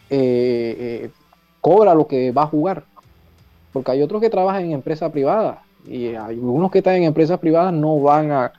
eh, 0.09 0.75
eh, 0.79 1.09
cobra 1.59 1.93
lo 1.93 2.07
que 2.07 2.31
va 2.31 2.43
a 2.43 2.47
jugar. 2.47 2.83
Porque 3.71 3.91
hay 3.91 4.01
otros 4.01 4.21
que 4.21 4.29
trabajan 4.29 4.65
en 4.65 4.71
empresa 4.71 5.11
privada 5.11 5.63
y 5.85 6.13
algunos 6.13 6.71
que 6.71 6.79
están 6.79 6.95
en 6.95 7.03
empresas 7.03 7.39
privadas 7.39 7.73
no 7.73 7.99
van 7.99 8.31
a, 8.31 8.51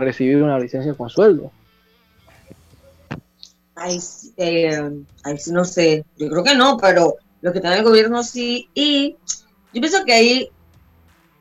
recibir 0.00 0.42
una 0.42 0.58
licencia 0.58 0.94
con 0.94 1.08
sueldo. 1.08 1.52
Eh, 4.36 4.90
sí 5.38 5.52
no 5.52 5.64
sé, 5.64 6.04
yo 6.16 6.28
creo 6.28 6.42
que 6.42 6.56
no, 6.56 6.76
pero 6.76 7.16
los 7.40 7.52
que 7.52 7.58
están 7.58 7.74
en 7.74 7.78
el 7.78 7.84
gobierno 7.84 8.22
sí. 8.22 8.68
Y 8.74 9.16
yo 9.72 9.80
pienso 9.80 10.04
que 10.04 10.12
ahí 10.12 10.50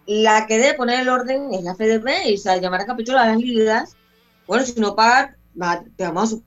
la 0.08 0.46
que 0.48 0.58
debe 0.58 0.76
poner 0.76 1.00
el 1.02 1.10
orden 1.10 1.54
es 1.54 1.64
la 1.64 1.76
FDP, 1.76 2.30
y 2.30 2.36
o 2.36 2.38
sea, 2.38 2.58
llamar 2.58 2.82
a 2.82 2.86
capítulo 2.86 3.20
a 3.20 3.28
las 3.28 3.38
ligas. 3.38 3.96
Bueno, 4.48 4.66
si 4.66 4.80
no 4.80 4.96
pagan, 4.96 5.36
te 5.96 6.04
vamos 6.04 6.34
a 6.34 6.38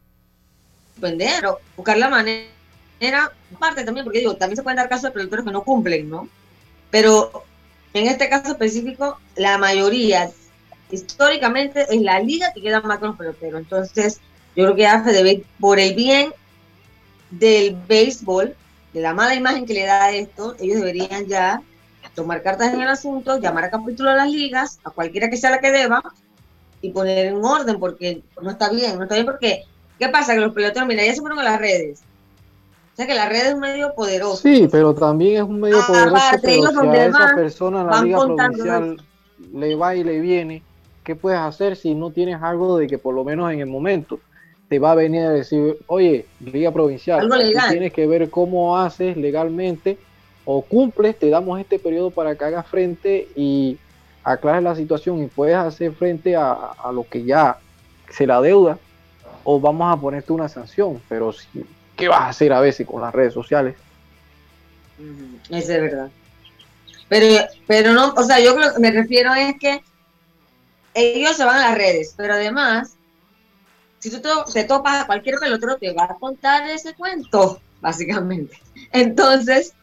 suspender 0.94 1.46
o 1.46 1.58
buscar 1.76 1.98
la 1.98 2.08
manera, 2.08 3.32
parte 3.58 3.84
también, 3.84 4.04
porque 4.04 4.20
digo, 4.20 4.36
también 4.36 4.56
se 4.56 4.62
pueden 4.62 4.76
dar 4.76 4.88
casos 4.88 5.04
de 5.04 5.10
productores 5.10 5.44
que 5.44 5.52
no 5.52 5.64
cumplen, 5.64 6.08
¿no? 6.08 6.28
Pero 6.90 7.44
en 7.94 8.06
este 8.06 8.28
caso 8.28 8.52
específico, 8.52 9.18
la 9.36 9.58
mayoría, 9.58 10.30
históricamente, 10.90 11.86
es 11.88 12.00
la 12.00 12.20
liga 12.20 12.52
que 12.52 12.62
queda 12.62 12.80
más 12.80 12.98
con 12.98 13.08
los 13.08 13.16
peloteros. 13.16 13.60
Entonces, 13.60 14.20
yo 14.54 14.64
creo 14.64 14.76
que 14.76 14.82
la 14.82 15.02
FDB, 15.02 15.44
por 15.58 15.80
el 15.80 15.94
bien 15.94 16.32
del 17.30 17.76
béisbol, 17.88 18.54
de 18.92 19.00
la 19.00 19.14
mala 19.14 19.34
imagen 19.34 19.66
que 19.66 19.74
le 19.74 19.84
da 19.84 20.10
esto, 20.12 20.56
ellos 20.60 20.76
deberían 20.76 21.26
ya 21.26 21.62
tomar 22.18 22.42
cartas 22.42 22.74
en 22.74 22.80
el 22.80 22.88
asunto, 22.88 23.38
llamar 23.38 23.64
a 23.64 23.70
capítulo 23.70 24.10
a 24.10 24.16
las 24.16 24.30
ligas, 24.30 24.80
a 24.82 24.90
cualquiera 24.90 25.30
que 25.30 25.36
sea 25.36 25.50
la 25.50 25.60
que 25.60 25.70
deba, 25.70 26.02
y 26.80 26.90
poner 26.90 27.26
en 27.26 27.44
orden, 27.44 27.78
porque 27.78 28.22
no 28.42 28.50
está 28.50 28.70
bien, 28.70 28.96
no 28.96 29.04
está 29.04 29.14
bien 29.14 29.26
porque, 29.26 29.64
¿qué 29.98 30.08
pasa? 30.08 30.34
Que 30.34 30.40
los 30.40 30.52
peloteros, 30.52 30.88
mira, 30.88 31.04
ya 31.04 31.14
se 31.14 31.20
fueron 31.20 31.38
a 31.38 31.44
las 31.44 31.60
redes. 31.60 32.00
O 32.92 32.96
sea 32.96 33.06
que 33.06 33.14
la 33.14 33.28
red 33.28 33.46
es 33.46 33.54
un 33.54 33.60
medio 33.60 33.94
poderoso. 33.94 34.42
Sí, 34.42 34.68
pero 34.70 34.92
también 34.94 35.36
es 35.36 35.42
un 35.42 35.60
medio 35.60 35.78
poderoso, 35.86 36.16
pero 36.42 36.70
si 36.72 36.88
a 36.88 37.06
esa 37.06 37.34
persona 37.36 37.84
la 37.84 38.02
liga 38.02 38.18
provincial 38.18 39.00
le 39.54 39.74
va 39.76 39.94
y 39.94 40.02
le 40.02 40.18
viene, 40.18 40.62
¿qué 41.04 41.14
puedes 41.14 41.38
hacer 41.38 41.76
si 41.76 41.94
no 41.94 42.10
tienes 42.10 42.42
algo 42.42 42.78
de 42.78 42.88
que 42.88 42.98
por 42.98 43.14
lo 43.14 43.22
menos 43.22 43.52
en 43.52 43.60
el 43.60 43.66
momento 43.66 44.18
te 44.68 44.80
va 44.80 44.90
a 44.90 44.94
venir 44.96 45.22
a 45.22 45.30
decir, 45.30 45.78
oye, 45.86 46.26
liga 46.40 46.72
provincial, 46.72 47.30
tienes 47.70 47.92
que 47.92 48.08
ver 48.08 48.28
cómo 48.28 48.76
haces 48.76 49.16
legalmente 49.16 49.98
o 50.50 50.62
cumples, 50.62 51.18
te 51.18 51.28
damos 51.28 51.60
este 51.60 51.78
periodo 51.78 52.10
para 52.10 52.34
que 52.34 52.42
hagas 52.42 52.66
frente 52.66 53.28
y 53.36 53.76
aclares 54.24 54.62
la 54.62 54.74
situación 54.74 55.22
y 55.22 55.26
puedes 55.26 55.54
hacer 55.56 55.92
frente 55.92 56.36
a, 56.36 56.74
lo 56.90 57.06
que 57.06 57.22
ya 57.22 57.58
se 58.08 58.26
la 58.26 58.40
deuda, 58.40 58.78
o 59.44 59.60
vamos 59.60 59.94
a 59.94 60.00
ponerte 60.00 60.32
una 60.32 60.48
sanción. 60.48 61.02
Pero 61.06 61.34
si, 61.34 61.66
¿qué 61.94 62.08
vas 62.08 62.20
a 62.22 62.28
hacer 62.30 62.54
a 62.54 62.60
veces 62.60 62.86
con 62.86 63.02
las 63.02 63.14
redes 63.14 63.34
sociales? 63.34 63.76
Eso 65.50 65.72
es 65.74 65.82
verdad. 65.82 66.08
Pero, 67.10 67.44
pero 67.66 67.92
no, 67.92 68.14
o 68.16 68.22
sea, 68.22 68.40
yo 68.40 68.58
lo 68.58 68.72
que 68.72 68.80
me 68.80 68.90
refiero 68.90 69.34
es 69.34 69.54
que 69.60 69.82
ellos 70.94 71.36
se 71.36 71.44
van 71.44 71.56
a 71.56 71.68
las 71.68 71.76
redes, 71.76 72.14
pero 72.16 72.32
además, 72.32 72.96
si 73.98 74.10
tú 74.10 74.22
te, 74.50 74.64
topas 74.64 75.02
a 75.02 75.06
cualquier 75.06 75.38
pelotero, 75.38 75.76
te 75.76 75.92
va 75.92 76.04
a 76.04 76.14
contar 76.14 76.70
ese 76.70 76.94
cuento, 76.94 77.60
básicamente. 77.82 78.58
Entonces, 78.92 79.74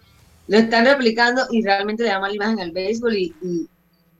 lo 0.47 0.57
están 0.57 0.85
replicando 0.85 1.43
y 1.51 1.63
realmente 1.63 2.03
le 2.03 2.09
da 2.09 2.19
mala 2.19 2.33
imagen 2.33 2.59
al 2.59 2.71
béisbol 2.71 3.15
y, 3.15 3.33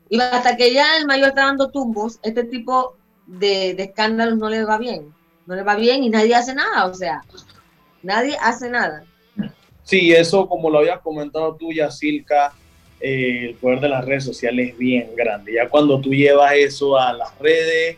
y, 0.10 0.20
hasta 0.20 0.56
que 0.56 0.74
ya 0.74 0.98
el 0.98 1.06
mayor 1.06 1.30
está 1.30 1.46
dando 1.46 1.70
tumbos, 1.70 2.20
este 2.24 2.44
tipo 2.44 2.96
de, 3.28 3.72
escándalos 3.72 4.38
no 4.38 4.50
le 4.50 4.64
va 4.64 4.78
bien, 4.78 5.14
no 5.46 5.56
le 5.56 5.64
va 5.64 5.76
bien 5.76 6.04
y 6.04 6.10
nadie 6.10 6.36
hace 6.36 6.54
nada, 6.54 6.86
o 6.86 6.94
sea, 6.94 7.24
nadie 8.04 8.38
hace 8.42 8.70
nada. 8.70 9.04
Sí, 9.84 10.12
eso 10.14 10.48
como 10.48 10.70
lo 10.70 10.80
habías 10.80 11.00
comentado 11.02 11.56
tú, 11.56 11.72
Yacilca, 11.72 12.54
eh, 13.00 13.50
el 13.50 13.56
poder 13.56 13.82
de 13.82 13.90
las 13.90 14.04
redes 14.04 14.24
sociales 14.24 14.72
es 14.72 14.78
bien 14.78 15.12
grande. 15.16 15.54
Ya 15.54 15.70
cuando 15.70 16.00
tú 16.02 16.12
llevas 16.12 16.54
eso 16.56 16.98
a 16.98 17.14
las 17.14 17.38
redes, 17.38 17.98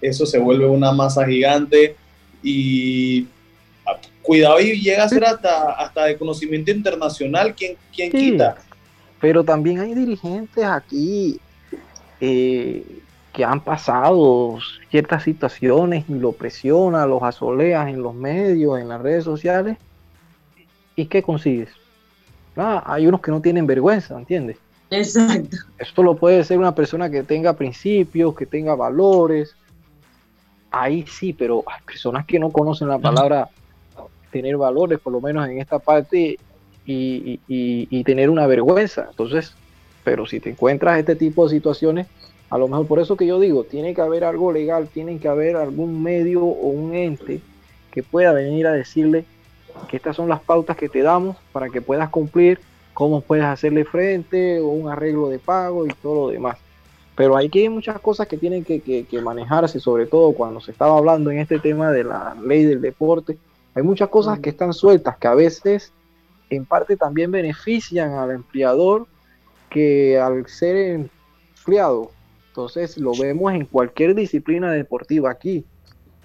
eso 0.00 0.26
se 0.26 0.38
vuelve 0.38 0.66
una 0.66 0.90
masa 0.90 1.26
gigante 1.26 1.96
y 2.42 3.26
cuidado 4.28 4.60
y 4.60 4.78
llega 4.78 5.04
a 5.04 5.08
ser 5.08 5.24
hasta, 5.24 5.72
hasta 5.72 6.04
de 6.04 6.18
conocimiento 6.18 6.70
internacional, 6.70 7.54
¿quién, 7.54 7.76
quién 7.94 8.12
quita? 8.12 8.56
Pero 9.22 9.42
también 9.42 9.80
hay 9.80 9.94
dirigentes 9.94 10.62
aquí 10.62 11.40
eh, 12.20 12.84
que 13.32 13.42
han 13.42 13.62
pasado 13.62 14.58
ciertas 14.90 15.22
situaciones 15.22 16.04
y 16.10 16.12
lo 16.12 16.32
presionan, 16.32 17.08
los 17.08 17.22
asoleas 17.22 17.88
en 17.88 18.02
los 18.02 18.14
medios, 18.14 18.78
en 18.78 18.90
las 18.90 19.00
redes 19.00 19.24
sociales. 19.24 19.78
¿Y 20.94 21.06
qué 21.06 21.22
consigues? 21.22 21.70
Ah, 22.54 22.82
hay 22.84 23.06
unos 23.06 23.22
que 23.22 23.30
no 23.30 23.40
tienen 23.40 23.66
vergüenza, 23.66 24.14
¿entiendes? 24.18 24.58
Exacto. 24.90 25.56
Esto 25.78 26.02
lo 26.02 26.16
puede 26.16 26.44
ser 26.44 26.58
una 26.58 26.74
persona 26.74 27.08
que 27.08 27.22
tenga 27.22 27.54
principios, 27.54 28.34
que 28.34 28.44
tenga 28.44 28.74
valores. 28.74 29.56
Ahí 30.70 31.06
sí, 31.06 31.32
pero 31.32 31.64
hay 31.66 31.80
personas 31.86 32.26
que 32.26 32.38
no 32.38 32.50
conocen 32.50 32.88
la 32.88 32.98
palabra 32.98 33.48
tener 34.30 34.56
valores, 34.56 34.98
por 34.98 35.12
lo 35.12 35.20
menos 35.20 35.48
en 35.48 35.58
esta 35.58 35.78
parte, 35.78 36.38
y, 36.88 38.02
tener 38.04 38.30
una 38.30 38.46
vergüenza. 38.46 39.08
Entonces, 39.10 39.54
pero 40.04 40.26
si 40.26 40.40
te 40.40 40.50
encuentras 40.50 40.98
este 40.98 41.16
tipo 41.16 41.44
de 41.44 41.54
situaciones, 41.54 42.06
a 42.50 42.56
lo 42.56 42.68
mejor 42.68 42.86
por 42.86 42.98
eso 42.98 43.16
que 43.16 43.26
yo 43.26 43.38
digo, 43.38 43.64
tiene 43.64 43.94
que 43.94 44.00
haber 44.00 44.24
algo 44.24 44.52
legal, 44.52 44.88
tiene 44.88 45.18
que 45.18 45.28
haber 45.28 45.56
algún 45.56 46.02
medio 46.02 46.44
o 46.44 46.68
un 46.68 46.94
ente 46.94 47.40
que 47.90 48.02
pueda 48.02 48.32
venir 48.32 48.66
a 48.66 48.72
decirle 48.72 49.24
que 49.88 49.96
estas 49.96 50.16
son 50.16 50.28
las 50.28 50.40
pautas 50.40 50.76
que 50.76 50.88
te 50.88 51.02
damos 51.02 51.36
para 51.52 51.68
que 51.68 51.82
puedas 51.82 52.08
cumplir, 52.08 52.58
cómo 52.94 53.20
puedes 53.20 53.44
hacerle 53.44 53.84
frente 53.84 54.60
o 54.60 54.68
un 54.68 54.90
arreglo 54.90 55.28
de 55.28 55.38
pago 55.38 55.86
y 55.86 55.90
todo 56.02 56.26
lo 56.26 56.28
demás. 56.32 56.56
Pero 57.14 57.36
hay 57.36 57.50
muchas 57.68 58.00
cosas 58.00 58.28
que 58.28 58.38
tienen 58.38 58.64
que, 58.64 58.80
que 58.80 59.20
manejarse, 59.20 59.80
sobre 59.80 60.06
todo 60.06 60.32
cuando 60.32 60.60
se 60.60 60.70
estaba 60.70 60.96
hablando 60.96 61.30
en 61.30 61.38
este 61.38 61.58
tema 61.58 61.90
de 61.90 62.04
la 62.04 62.36
ley 62.42 62.64
del 62.64 62.80
deporte, 62.80 63.36
hay 63.78 63.84
muchas 63.84 64.08
cosas 64.08 64.40
que 64.40 64.50
están 64.50 64.72
sueltas 64.72 65.16
que 65.18 65.28
a 65.28 65.34
veces 65.34 65.92
en 66.50 66.66
parte 66.66 66.96
también 66.96 67.30
benefician 67.30 68.10
al 68.10 68.32
empleador 68.32 69.06
que 69.70 70.18
al 70.18 70.48
ser 70.48 71.08
empleado. 71.56 72.10
Entonces 72.48 72.98
lo 72.98 73.12
vemos 73.16 73.52
en 73.52 73.66
cualquier 73.66 74.16
disciplina 74.16 74.72
deportiva 74.72 75.30
aquí. 75.30 75.64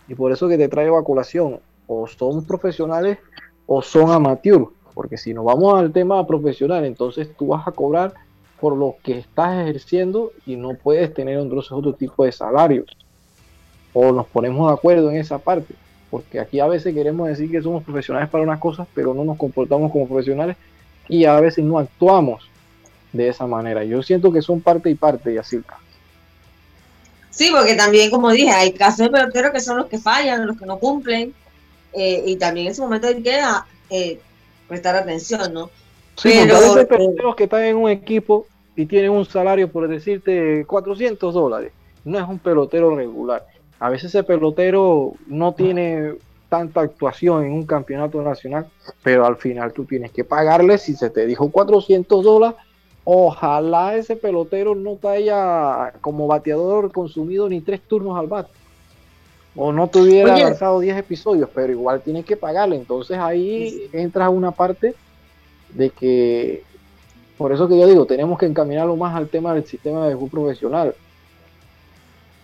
Y 0.08 0.16
por 0.16 0.32
eso 0.32 0.48
que 0.48 0.58
te 0.58 0.68
traigo 0.68 0.98
a 0.98 1.04
colación. 1.04 1.60
O 1.86 2.08
son 2.08 2.44
profesionales 2.44 3.20
o 3.68 3.84
son 3.84 4.10
amateurs. 4.10 4.70
Porque 4.96 5.18
si 5.18 5.32
nos 5.32 5.46
vamos 5.46 5.78
al 5.78 5.92
tema 5.92 6.26
profesional, 6.26 6.86
entonces 6.86 7.30
tú 7.38 7.48
vas 7.48 7.68
a 7.68 7.72
cobrar 7.72 8.16
por 8.60 8.76
lo 8.76 8.96
que 9.04 9.20
estás 9.20 9.62
ejerciendo 9.62 10.32
y 10.48 10.56
no 10.56 10.74
puedes 10.74 11.14
tener 11.14 11.38
entonces 11.38 11.72
otro 11.72 11.94
tipo 11.94 12.26
de 12.26 12.32
salario. 12.32 12.84
O 13.94 14.12
nos 14.12 14.26
ponemos 14.26 14.70
de 14.70 14.74
acuerdo 14.74 15.12
en 15.12 15.18
esa 15.18 15.38
parte 15.38 15.76
porque 16.14 16.40
aquí 16.40 16.60
a 16.60 16.68
veces 16.68 16.94
queremos 16.94 17.28
decir 17.28 17.50
que 17.50 17.60
somos 17.60 17.84
profesionales 17.84 18.30
para 18.30 18.44
unas 18.44 18.60
cosas, 18.60 18.88
pero 18.94 19.16
no 19.16 19.26
nos 19.26 19.36
comportamos 19.36 19.92
como 19.92 20.08
profesionales 20.08 20.58
y 21.10 21.26
a 21.26 21.40
veces 21.40 21.66
no 21.66 21.80
actuamos 21.80 22.48
de 23.12 23.30
esa 23.30 23.48
manera. 23.48 23.84
Yo 23.84 24.04
siento 24.04 24.32
que 24.32 24.44
son 24.44 24.62
parte 24.62 24.92
y 24.92 24.94
parte, 24.94 25.34
Yacirca. 25.34 25.80
Sí, 27.32 27.50
porque 27.52 27.74
también, 27.74 28.12
como 28.12 28.30
dije, 28.30 28.52
hay 28.52 28.74
casos 28.74 29.08
de 29.08 29.10
peloteros 29.10 29.54
que 29.54 29.60
son 29.60 29.78
los 29.78 29.88
que 29.88 29.98
fallan, 29.98 30.46
los 30.46 30.56
que 30.56 30.68
no 30.68 30.78
cumplen, 30.78 31.34
eh, 31.94 32.24
y 32.28 32.36
también 32.36 32.68
en 32.68 32.74
ese 32.74 32.84
momento 32.84 33.08
hay 33.08 33.24
que 33.24 33.42
eh, 33.90 34.20
prestar 34.68 34.96
atención, 34.96 35.52
¿no? 35.52 35.72
Sí, 36.16 36.30
pero, 36.32 36.58
a 36.58 36.60
veces 36.60 36.86
peloteros 36.86 37.36
que 37.36 37.46
están 37.46 37.64
en 37.64 37.76
un 37.76 37.90
equipo 37.90 38.46
y 38.76 38.86
tienen 38.86 39.10
un 39.10 39.26
salario, 39.26 39.68
por 39.68 39.88
decirte, 39.88 40.64
400 40.68 41.34
dólares, 41.34 41.72
no 42.06 42.20
es 42.20 42.30
un 42.30 42.38
pelotero 42.38 42.96
regular 42.96 43.48
A 43.84 43.90
veces 43.90 44.16
ese 44.16 44.24
pelotero 44.24 45.12
no 45.28 45.56
tiene 45.56 46.14
tanta 46.48 46.80
actuación 46.80 47.44
en 47.44 47.52
un 47.52 47.66
campeonato 47.66 48.22
nacional, 48.22 48.66
pero 49.04 49.26
al 49.26 49.36
final 49.36 49.74
tú 49.74 49.84
tienes 49.84 50.12
que 50.12 50.24
pagarle 50.24 50.78
si 50.78 50.96
se 50.96 51.10
te 51.10 51.26
dijo 51.26 51.52
400 51.52 52.24
dólares. 52.24 52.56
Ojalá 53.04 53.98
ese 53.98 54.16
pelotero 54.16 54.74
no 54.74 54.96
te 54.96 55.10
haya 55.10 55.96
como 56.00 56.28
bateador 56.28 56.94
consumido 56.94 57.50
ni 57.50 57.60
tres 57.60 57.82
turnos 57.82 58.18
al 58.18 58.28
bate. 58.28 58.54
O 59.54 59.74
no 59.74 59.90
tuviera 59.90 60.34
avanzado 60.34 60.80
10 60.80 61.00
episodios, 61.00 61.50
pero 61.54 61.74
igual 61.74 62.00
tienes 62.00 62.24
que 62.24 62.38
pagarle. 62.38 62.78
Entonces 62.78 63.18
ahí 63.18 63.90
entra 63.92 64.30
una 64.30 64.52
parte 64.52 64.96
de 65.74 65.90
que, 65.90 66.64
por 67.38 67.52
eso 67.52 67.68
que 67.68 67.78
yo 67.78 67.86
digo, 67.86 68.06
tenemos 68.06 68.40
que 68.40 68.46
encaminarlo 68.46 68.96
más 68.96 69.14
al 69.14 69.28
tema 69.28 69.54
del 69.54 69.66
sistema 69.66 70.08
de 70.08 70.14
juego 70.14 70.30
profesional. 70.30 70.96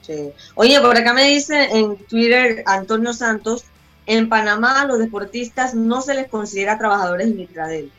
Sí. 0.10 0.34
Oye, 0.56 0.82
por 0.82 0.98
acá 0.98 1.14
me 1.14 1.26
dice 1.26 1.70
en 1.72 1.96
Twitter 1.96 2.64
Antonio 2.66 3.14
Santos, 3.14 3.66
en 4.08 4.28
Panamá 4.28 4.82
a 4.82 4.88
los 4.88 4.98
deportistas 4.98 5.76
no 5.76 6.02
se 6.02 6.16
les 6.16 6.28
considera 6.28 6.80
trabajadores 6.80 7.38
de. 7.38 7.92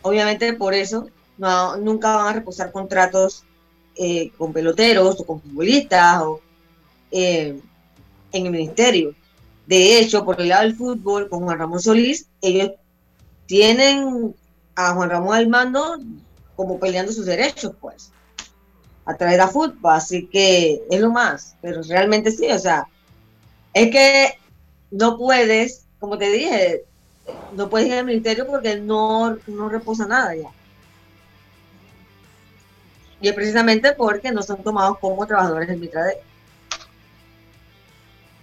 Obviamente 0.00 0.54
por 0.54 0.72
eso 0.72 1.10
nunca 1.36 2.16
van 2.16 2.28
a 2.28 2.32
reposar 2.32 2.72
contratos 2.72 3.44
eh, 3.96 4.30
con 4.38 4.54
peloteros 4.54 5.20
o 5.20 5.26
con 5.26 5.42
futbolistas 5.42 6.22
o 6.22 6.40
eh, 7.10 7.60
en 8.32 8.46
el 8.46 8.50
ministerio. 8.50 9.14
De 9.66 9.98
hecho, 9.98 10.24
por 10.24 10.40
el 10.40 10.48
lado 10.48 10.62
del 10.62 10.74
fútbol, 10.74 11.28
con 11.28 11.44
Juan 11.44 11.58
Ramón 11.58 11.82
Solís, 11.82 12.28
ellos 12.40 12.70
tienen 13.44 14.34
a 14.74 14.94
Juan 14.94 15.10
Ramón 15.10 15.36
al 15.36 15.48
mando 15.48 15.98
como 16.56 16.80
peleando 16.80 17.12
sus 17.12 17.26
derechos, 17.26 17.72
pues, 17.78 18.10
a 19.08 19.16
través 19.16 19.34
de 19.34 19.38
la 19.38 19.48
fútbol. 19.48 19.92
Así 19.92 20.26
que 20.26 20.82
es 20.90 21.00
lo 21.00 21.10
más, 21.10 21.56
pero 21.62 21.80
realmente 21.82 22.30
sí, 22.30 22.46
o 22.50 22.58
sea, 22.58 22.86
es 23.72 23.90
que 23.90 24.38
no 24.90 25.16
puedes, 25.16 25.86
como 25.98 26.18
te 26.18 26.30
dije, 26.30 26.84
no 27.54 27.70
puedes 27.70 27.88
ir 27.88 27.94
al 27.94 28.04
ministerio 28.04 28.46
porque 28.46 28.76
no, 28.76 29.36
no 29.46 29.68
reposa 29.70 30.06
nada 30.06 30.36
ya. 30.36 30.50
Y 33.20 33.28
es 33.28 33.34
precisamente 33.34 33.94
porque 33.94 34.30
no 34.30 34.42
son 34.42 34.62
tomados 34.62 34.98
como 34.98 35.26
trabajadores 35.26 35.68
del 35.68 35.80
Mitra 35.80 36.04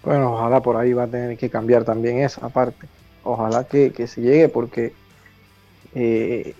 bueno, 0.03 0.33
ojalá 0.33 0.61
por 0.61 0.77
ahí 0.77 0.93
va 0.93 1.03
a 1.03 1.07
tener 1.07 1.35
que 1.35 1.49
cambiar 1.49 1.83
también 1.83 2.19
esa 2.19 2.47
parte. 2.49 2.87
Ojalá 3.23 3.63
que, 3.63 3.91
se 4.05 4.21
llegue 4.21 4.49
porque 4.49 4.93
eh, 5.95 6.53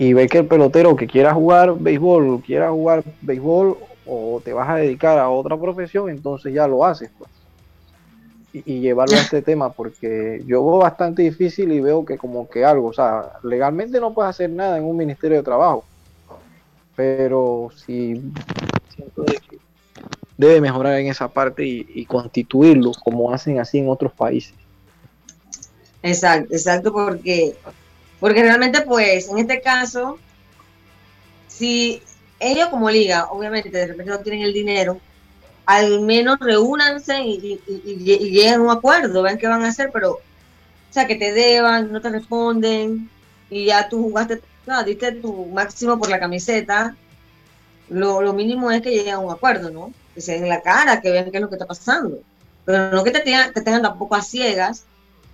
y 0.00 0.14
ve 0.14 0.28
que 0.28 0.38
el 0.38 0.46
pelotero 0.46 0.96
que 0.96 1.06
quiera 1.06 1.34
jugar 1.34 1.74
béisbol, 1.78 2.42
quiera 2.42 2.70
jugar 2.70 3.04
béisbol 3.20 3.76
o 4.06 4.40
te 4.42 4.54
vas 4.54 4.70
a 4.70 4.76
dedicar 4.76 5.18
a 5.18 5.28
otra 5.28 5.58
profesión, 5.58 6.08
entonces 6.08 6.54
ya 6.54 6.66
lo 6.66 6.86
haces. 6.86 7.10
Pues. 7.18 7.30
Y, 8.54 8.80
llevarlo 8.80 9.18
a 9.18 9.20
este 9.20 9.42
tema 9.50 9.70
porque 9.70 10.42
yo 10.46 10.64
veo 10.64 10.78
bastante 10.78 11.20
difícil 11.20 11.70
y 11.70 11.80
veo 11.80 12.06
que 12.06 12.16
como 12.16 12.48
que 12.48 12.64
algo, 12.64 12.88
o 12.88 12.92
sea, 12.94 13.32
legalmente 13.42 14.00
no 14.00 14.14
puedes 14.14 14.30
hacer 14.30 14.48
nada 14.48 14.78
en 14.78 14.84
un 14.84 14.96
ministerio 14.96 15.36
de 15.36 15.42
trabajo, 15.42 15.84
pero 16.96 17.68
si 17.76 18.22
siento 18.94 19.26
que 19.26 19.58
debe 20.38 20.62
mejorar 20.62 20.98
en 20.98 21.08
esa 21.08 21.28
parte 21.28 21.62
y, 21.62 22.06
constituirlo 22.06 22.92
como 23.04 23.34
hacen 23.34 23.60
así 23.60 23.76
en 23.76 23.90
otros 23.90 24.14
países. 24.14 24.54
Exacto, 26.02 26.54
exacto, 26.54 26.90
porque, 26.90 27.54
porque 28.20 28.42
realmente 28.42 28.82
pues 28.82 29.28
en 29.28 29.38
este 29.38 29.60
caso, 29.60 30.18
si 31.48 32.02
ellos 32.38 32.68
como 32.68 32.90
liga, 32.90 33.26
obviamente 33.30 33.70
de 33.70 33.86
repente 33.88 34.12
no 34.12 34.20
tienen 34.20 34.42
el 34.42 34.52
dinero, 34.52 35.00
al 35.66 36.00
menos 36.00 36.38
reúnanse 36.40 37.22
y, 37.22 37.60
lleguen 37.98 38.54
a 38.54 38.62
un 38.62 38.70
acuerdo, 38.70 39.22
vean 39.22 39.38
qué 39.38 39.46
van 39.46 39.64
a 39.64 39.68
hacer, 39.68 39.90
pero, 39.92 40.12
o 40.12 40.20
sea, 40.92 41.06
que 41.06 41.16
te 41.16 41.32
deban, 41.32 41.92
no 41.92 42.00
te 42.00 42.10
responden, 42.10 43.10
y 43.50 43.66
ya 43.66 43.88
tú 43.88 44.02
jugaste, 44.02 44.40
no, 44.66 44.82
diste 44.84 45.12
tu 45.12 45.46
máximo 45.46 45.98
por 45.98 46.08
la 46.08 46.20
camiseta, 46.20 46.96
lo, 47.88 48.22
lo 48.22 48.32
mínimo 48.32 48.70
es 48.70 48.82
que 48.82 48.90
lleguen 48.90 49.14
a 49.14 49.18
un 49.18 49.32
acuerdo, 49.32 49.70
¿no? 49.70 49.92
que 50.14 50.20
se 50.20 50.32
den 50.32 50.48
la 50.48 50.62
cara, 50.62 51.00
que 51.00 51.10
vean 51.10 51.30
qué 51.30 51.38
es 51.38 51.40
lo 51.40 51.48
que 51.48 51.56
está 51.56 51.66
pasando. 51.66 52.20
Pero 52.64 52.90
no 52.90 53.04
que 53.04 53.10
te 53.10 53.20
tengan, 53.20 53.52
te 53.52 53.62
tengan 53.62 53.82
tampoco 53.82 54.14
a 54.14 54.22
ciegas, 54.22 54.84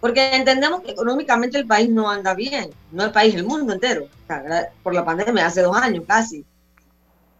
porque 0.00 0.34
entendemos 0.34 0.82
que 0.82 0.92
económicamente 0.92 1.58
el 1.58 1.66
país 1.66 1.88
no 1.88 2.10
anda 2.10 2.34
bien, 2.34 2.70
no 2.92 3.04
el 3.04 3.12
país, 3.12 3.34
el 3.34 3.44
mundo 3.44 3.72
entero, 3.72 4.08
por 4.82 4.94
la 4.94 5.04
pandemia, 5.04 5.46
hace 5.46 5.62
dos 5.62 5.76
años 5.76 6.04
casi. 6.06 6.44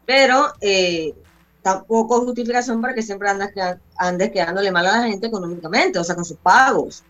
Pero 0.05 0.53
eh, 0.61 1.15
tampoco 1.63 2.19
es 2.19 2.25
justificación 2.25 2.81
para 2.81 2.95
que 2.95 3.03
siempre 3.03 3.29
andes, 3.29 4.31
quedándole 4.31 4.71
mal 4.71 4.87
a 4.87 5.01
la 5.01 5.09
gente 5.09 5.27
económicamente, 5.27 5.99
o 5.99 6.05
sea, 6.05 6.15
con 6.15 6.25
sus 6.25 6.39
pagos. 6.39 7.03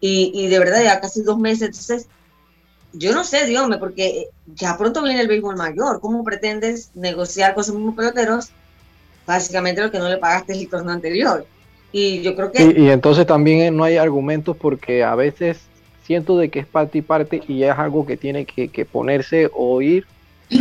Y, 0.00 0.30
y 0.34 0.48
de 0.48 0.58
verdad, 0.58 0.82
ya 0.82 1.00
casi 1.00 1.22
dos 1.22 1.38
meses, 1.38 1.68
entonces, 1.68 2.08
yo 2.92 3.12
no 3.12 3.24
sé, 3.24 3.46
Dios 3.46 3.66
mío, 3.68 3.80
porque 3.80 4.28
ya 4.46 4.76
pronto 4.76 5.02
viene 5.02 5.20
el 5.20 5.28
béisbol 5.28 5.56
mayor. 5.56 6.00
¿Cómo 6.00 6.22
pretendes 6.22 6.90
negociar 6.94 7.54
con 7.54 7.62
esos 7.62 7.74
mismos 7.74 7.96
peloteros 7.96 8.52
básicamente 9.26 9.82
lo 9.82 9.90
que 9.90 9.98
no 9.98 10.08
le 10.08 10.18
pagaste 10.18 10.52
el 10.52 10.68
torneo 10.68 10.92
anterior. 10.92 11.46
Y 11.96 12.22
yo 12.22 12.34
creo 12.34 12.50
que... 12.50 12.74
Y, 12.76 12.90
entonces 12.90 13.24
también 13.24 13.76
no 13.76 13.84
hay 13.84 13.98
argumentos 13.98 14.56
porque 14.56 15.04
a 15.04 15.14
veces 15.14 15.68
siento 16.02 16.36
de 16.36 16.48
que 16.48 16.58
es 16.58 16.66
parte 16.66 16.98
y 16.98 17.02
parte 17.02 17.40
y 17.46 17.62
es 17.62 17.70
algo 17.70 18.04
que 18.04 18.16
tiene 18.16 18.46
que, 18.46 18.84
ponerse 18.84 19.48
o 19.54 19.80
ir 19.80 20.04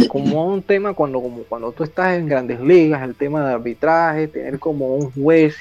como 0.09 0.45
un 0.45 0.61
tema 0.61 0.93
cuando, 0.93 1.19
como 1.19 1.41
cuando 1.45 1.71
tú 1.71 1.83
estás 1.83 2.19
en 2.19 2.27
grandes 2.27 2.61
ligas, 2.61 3.01
el 3.01 3.15
tema 3.15 3.47
de 3.47 3.53
arbitraje, 3.55 4.27
tener 4.27 4.59
como 4.59 4.95
un 4.95 5.09
juez 5.11 5.55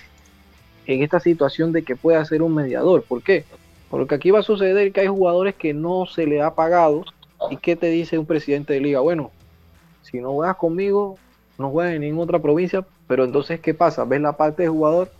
en 0.86 1.02
esta 1.02 1.20
situación 1.20 1.72
de 1.72 1.82
que 1.82 1.96
pueda 1.96 2.22
ser 2.26 2.42
un 2.42 2.54
mediador. 2.54 3.02
¿Por 3.04 3.22
qué? 3.22 3.46
Porque 3.88 4.14
aquí 4.14 4.30
va 4.30 4.40
a 4.40 4.42
suceder 4.42 4.92
que 4.92 5.00
hay 5.00 5.06
jugadores 5.06 5.54
que 5.54 5.72
no 5.72 6.04
se 6.04 6.26
le 6.26 6.42
ha 6.42 6.54
pagado 6.54 7.06
y 7.50 7.56
¿qué 7.56 7.76
te 7.76 7.86
dice 7.86 8.18
un 8.18 8.26
presidente 8.26 8.74
de 8.74 8.80
liga? 8.80 9.00
Bueno, 9.00 9.30
si 10.02 10.20
no 10.20 10.32
juegas 10.32 10.56
conmigo, 10.56 11.16
no 11.56 11.70
juega 11.70 11.94
en 11.94 12.02
ninguna 12.02 12.24
otra 12.24 12.40
provincia, 12.40 12.84
pero 13.08 13.24
entonces, 13.24 13.58
¿qué 13.58 13.72
pasa? 13.72 14.04
Ves 14.04 14.20
la 14.20 14.36
parte 14.36 14.64
de 14.64 14.68
jugador, 14.68 15.10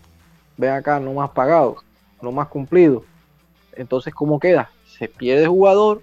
ve 0.63 0.71
acá, 0.71 1.01
no 1.01 1.13
más 1.13 1.31
pagado, 1.31 1.77
no 2.21 2.31
más 2.31 2.49
cumplido. 2.49 3.05
Entonces, 3.75 4.15
¿cómo 4.15 4.39
queda? 4.39 4.71
Se 4.87 5.09
pierde 5.09 5.47
jugador 5.47 6.03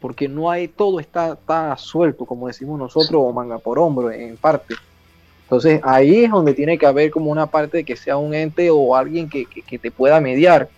porque 0.00 0.28
no 0.28 0.50
hay, 0.50 0.68
todo 0.68 1.00
está, 1.00 1.34
está 1.34 1.76
suelto, 1.76 2.24
como 2.24 2.46
decimos 2.46 2.78
nosotros, 2.78 3.22
o 3.24 3.32
manga 3.32 3.58
por 3.58 3.78
hombro 3.78 4.10
en 4.10 4.36
parte. 4.36 4.74
Entonces, 5.42 5.80
ahí 5.82 6.24
es 6.24 6.30
donde 6.30 6.54
tiene 6.54 6.78
que 6.78 6.86
haber 6.86 7.10
como 7.10 7.30
una 7.30 7.46
parte 7.46 7.78
de 7.78 7.84
que 7.84 7.96
sea 7.96 8.16
un 8.16 8.34
ente 8.34 8.70
o 8.70 8.96
alguien 8.96 9.28
que, 9.28 9.44
que, 9.44 9.78
te 9.78 9.90
pueda 9.90 10.20
mediar. 10.20 10.68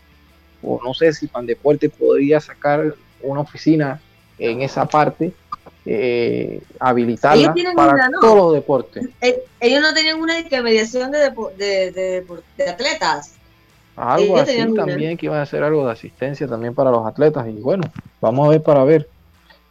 O 0.62 0.80
no 0.84 0.92
sé 0.94 1.12
si 1.12 1.28
Pandeporte 1.28 1.88
podría 1.88 2.40
sacar 2.40 2.94
una 3.22 3.40
oficina 3.40 4.00
en 4.38 4.62
esa 4.62 4.86
parte 4.86 5.32
eh, 5.88 6.60
habilitarla 6.80 7.54
para 7.76 8.10
todos 8.20 8.36
los 8.36 8.54
deportes. 8.54 9.08
Eh, 9.20 9.44
ellos 9.60 9.80
no 9.80 9.94
tenían 9.94 10.20
una 10.20 10.36
intermediación 10.38 11.12
de, 11.12 11.30
de, 11.56 12.68
atletas. 12.68 13.36
Algo 13.94 14.36
así 14.36 14.58
también, 14.74 15.16
que 15.16 15.26
iban 15.26 15.38
a 15.38 15.42
hacer 15.42 15.62
algo 15.62 15.86
de 15.86 15.92
asistencia 15.92 16.48
también 16.48 16.74
para 16.74 16.90
los 16.90 17.06
atletas. 17.06 17.46
Y 17.48 17.52
bueno, 17.52 17.84
vamos 18.20 18.46
a 18.46 18.50
ver 18.50 18.62
para 18.62 18.82
ver. 18.82 19.08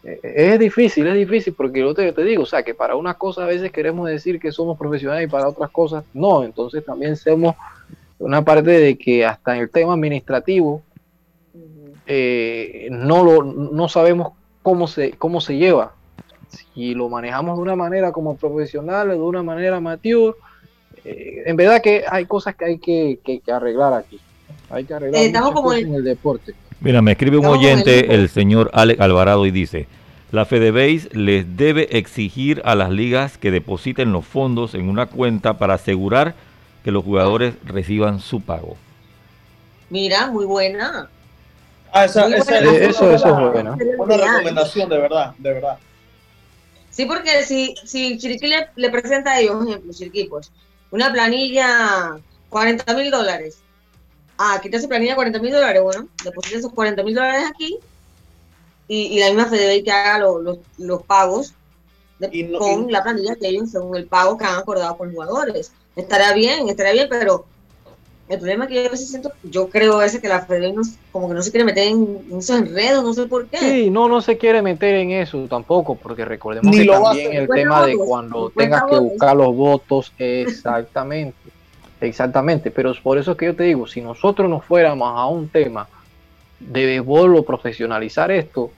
Eh, 0.06 0.20
es 0.24 0.60
difícil, 0.60 1.06
es 1.06 1.16
difícil 1.16 1.54
porque 1.54 1.82
yo 1.82 1.94
te, 1.94 2.10
te, 2.14 2.24
digo, 2.24 2.44
o 2.44 2.46
sea, 2.46 2.64
que 2.64 2.74
para 2.74 2.96
unas 2.96 3.18
cosas 3.18 3.44
a 3.44 3.48
veces 3.48 3.74
queremos 3.74 4.08
decir 4.08 4.40
que 4.40 4.54
somos 4.54 4.78
profesionales 4.78 5.28
y 5.28 5.30
para 5.30 5.50
otras 5.50 5.70
cosas 5.70 6.06
no. 6.14 6.46
Entonces 6.46 6.86
también 6.86 7.18
somos 7.18 7.56
una 8.20 8.42
parte 8.42 8.72
de 8.72 8.98
que 8.98 9.26
hasta 9.26 9.54
en 9.54 9.64
el 9.64 9.70
tema 9.70 9.94
administrativo 9.94 10.82
eh, 12.08 12.88
no, 12.90 13.26
lo, 13.26 13.44
no 13.44 13.90
sabemos 13.90 14.32
cómo 14.64 14.88
se, 14.88 15.12
cómo 15.12 15.42
se 15.42 15.58
lleva 15.58 15.92
si 16.56 16.94
lo 16.94 17.10
manejamos 17.10 17.58
de 17.58 17.62
una 17.62 17.76
manera 17.76 18.12
como 18.12 18.36
profesional, 18.36 19.10
de 19.10 19.16
una 19.16 19.44
manera 19.44 19.78
amateur, 19.78 20.36
eh, 21.04 21.44
en 21.46 21.56
verdad 21.56 21.82
que 21.82 22.04
hay 22.10 22.26
cosas 22.26 22.56
que 22.56 22.66
hay 22.66 22.78
que, 22.78 23.42
arreglar 23.52 23.94
aquí. 23.94 24.20
Hay 24.70 24.84
que 24.86 24.94
arreglar 24.94 25.24
eh, 25.24 25.32
cosas 25.32 25.80
en 25.80 25.96
el 25.96 26.04
deporte. 26.04 26.54
Mira, 26.80 27.02
me 27.02 27.12
escribe 27.12 27.38
un 27.38 27.46
oyente, 27.46 28.14
el, 28.14 28.30
señor 28.30 28.70
Alex 28.74 29.00
Alvarado, 29.00 29.46
y 29.46 29.52
dice, 29.52 29.88
la 30.32 30.46
FedeBase 30.46 31.10
les 31.14 31.58
debe 31.58 31.98
exigir 31.98 32.62
a 32.66 32.76
las 32.76 32.90
ligas 32.90 33.38
que 33.38 33.52
depositen 33.52 34.12
los 34.12 34.26
fondos 34.26 34.74
en 34.74 34.90
una 34.90 35.06
cuenta 35.06 35.58
para 35.58 35.76
asegurar 35.76 36.36
que 36.84 36.92
los 36.92 37.04
jugadores 37.04 37.56
reciban 37.66 38.20
su 38.20 38.42
pago. 38.42 38.76
Mira, 39.90 40.30
muy 40.30 40.46
buena. 40.46 41.10
Ah, 41.92 42.06
esa, 42.06 42.28
esa, 42.28 42.60
eso, 42.60 43.12
eso, 43.12 43.14
es 43.14 43.52
buena. 43.52 43.78
Una 43.98 44.18
recomendación, 44.18 44.90
de 44.90 44.98
verdad, 44.98 45.34
de 45.38 45.54
verdad. 45.54 45.78
Sí, 46.96 47.06
porque 47.06 47.44
si, 47.44 47.76
si 47.84 48.18
Chiriquí 48.18 48.48
le, 48.48 48.90
presenta 48.90 49.34
a 49.34 49.40
ellos, 49.42 49.68
ejemplo, 49.68 49.92
Chiriquí, 49.92 50.26
pues, 50.26 50.50
una 50.92 51.12
planilla 51.12 52.18
40 52.48 52.94
mil 52.94 53.12
dólares. 53.12 53.58
Ah, 54.38 54.56
aquí 54.56 54.70
te 54.70 54.78
hace 54.78 54.88
planilla 54.88 55.16
40 55.16 55.40
mil 55.40 55.52
dólares, 55.52 55.82
bueno, 55.82 56.08
deposita 56.24 56.58
esos 56.60 56.72
40 56.72 57.04
mil 57.04 57.14
dólares 57.14 57.50
aquí 57.50 57.78
y, 58.88 59.20
la 59.20 59.28
misma 59.28 59.48
FedeBay 59.48 59.84
que 59.84 59.92
haga 59.92 60.20
los 60.78 61.04
pagos 61.04 61.54
de- 62.20 62.30
Y 62.32 62.44
no- 62.44 62.60
con 62.60 62.90
y- 62.90 62.92
la 62.94 63.04
planilla 63.04 63.36
que 63.36 63.48
ellos, 63.50 63.72
según 63.72 63.98
el 63.98 64.06
pago 64.08 64.38
que 64.38 64.46
han 64.46 64.56
acordado 64.56 64.96
con 64.98 65.08
los 65.08 65.16
jugadores. 65.16 65.72
Estaría 65.98 66.32
bien, 66.34 66.70
estaría 66.70 66.94
bien, 66.94 67.08
pero 67.10 67.46
el 68.28 68.40
problema 68.40 68.66
es 68.66 68.70
que 68.70 68.76
yo 68.76 68.88
a 68.88 68.90
veces 68.92 69.10
siento, 69.10 69.30
yo 69.44 69.70
creo 69.70 69.96
a 69.96 70.04
veces 70.04 70.22
que 70.22 70.28
la 70.28 70.46
Federación 70.46 70.76
no- 70.76 70.82
como 71.12 71.28
que 71.30 71.36
no 71.36 71.42
se 71.42 71.52
quiere 71.52 71.66
meter 71.66 71.88
en, 71.90 72.08
esos 72.40 72.58
enredos, 72.60 73.04
no 73.04 73.14
sé 73.14 73.28
por 73.28 73.50
qué. 73.50 73.58
Sí, 73.60 73.90
no, 73.90 74.08
no 74.08 74.22
se 74.22 74.38
quiere 74.38 74.62
meter 74.62 74.96
en 74.96 75.12
eso 75.12 75.48
tampoco, 75.48 75.98
porque 76.00 76.26
recordemos 76.26 76.72
Ni 76.72 76.80
que 76.80 76.86
lo 76.86 76.94
también 76.94 77.34
el 77.34 77.48
tema 77.50 77.86
de 77.86 77.98
cuando 77.98 78.52
tengas 78.52 78.82
que 78.82 78.96
votos. 78.96 79.12
buscar 79.12 79.36
los 79.38 79.54
votos, 79.56 80.14
exactamente, 80.18 81.38
exactamente, 82.02 82.72
pero 82.72 82.94
por 83.04 83.18
eso 83.18 83.32
es 83.32 83.38
que 83.38 83.46
yo 83.46 83.56
te 83.56 83.64
digo, 83.64 83.88
si 83.88 84.02
nosotros 84.02 84.50
nos 84.50 84.66
fuéramos 84.66 85.08
a 85.16 85.28
un 85.28 85.50
tema 85.50 85.88
de 86.60 86.86
béisbol 86.86 87.36
o 87.38 87.46
profesionalizar 87.46 88.32
esto 88.32 88.72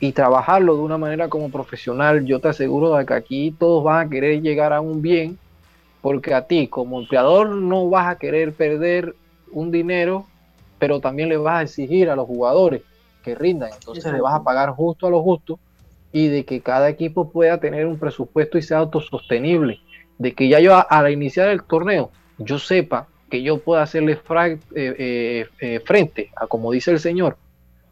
y 0.00 0.12
trabajarlo 0.12 0.76
de 0.76 0.82
una 0.82 0.98
manera 0.98 1.28
como 1.28 1.50
profesional, 1.50 2.24
yo 2.26 2.40
te 2.40 2.48
aseguro 2.48 2.94
de 2.94 3.06
que 3.06 3.14
aquí 3.14 3.52
todos 3.58 3.82
van 3.84 4.06
a 4.06 4.10
querer 4.10 4.42
llegar 4.42 4.72
a 4.72 4.80
un 4.80 5.00
bien, 5.00 5.38
porque 6.06 6.34
a 6.34 6.46
ti 6.46 6.68
como 6.68 7.00
empleador 7.00 7.48
no 7.50 7.88
vas 7.90 8.08
a 8.08 8.18
querer 8.18 8.54
perder 8.56 9.16
un 9.48 9.70
dinero, 9.72 10.30
pero 10.78 11.00
también 11.00 11.28
le 11.28 11.36
vas 11.36 11.60
a 11.60 11.62
exigir 11.64 12.10
a 12.10 12.16
los 12.16 12.26
jugadores 12.26 12.84
que 13.22 13.34
rindan, 13.34 13.72
entonces 13.74 14.12
le 14.12 14.20
vas 14.20 14.34
a 14.34 14.44
pagar 14.44 14.70
justo 14.70 15.06
a 15.06 15.10
lo 15.10 15.22
justo 15.22 15.60
y 16.12 16.28
de 16.28 16.44
que 16.44 16.62
cada 16.62 16.88
equipo 16.88 17.32
pueda 17.32 17.58
tener 17.60 17.86
un 17.86 17.98
presupuesto 17.98 18.58
y 18.58 18.62
sea 18.62 18.78
autosostenible, 18.78 19.82
de 20.18 20.34
que 20.34 20.48
ya 20.48 20.60
yo 20.60 20.74
a- 20.76 20.80
al 20.82 21.10
iniciar 21.12 21.48
el 21.50 21.64
torneo 21.66 22.14
yo 22.38 22.58
sepa 22.58 23.10
que 23.30 23.42
yo 23.42 23.64
pueda 23.64 23.82
hacerle 23.82 24.12
eh, 24.14 24.60
eh, 24.76 25.46
eh, 25.60 25.80
frente 25.84 26.30
a, 26.36 26.46
como 26.46 26.70
dice 26.72 26.92
el 26.92 27.00
señor, 27.00 27.38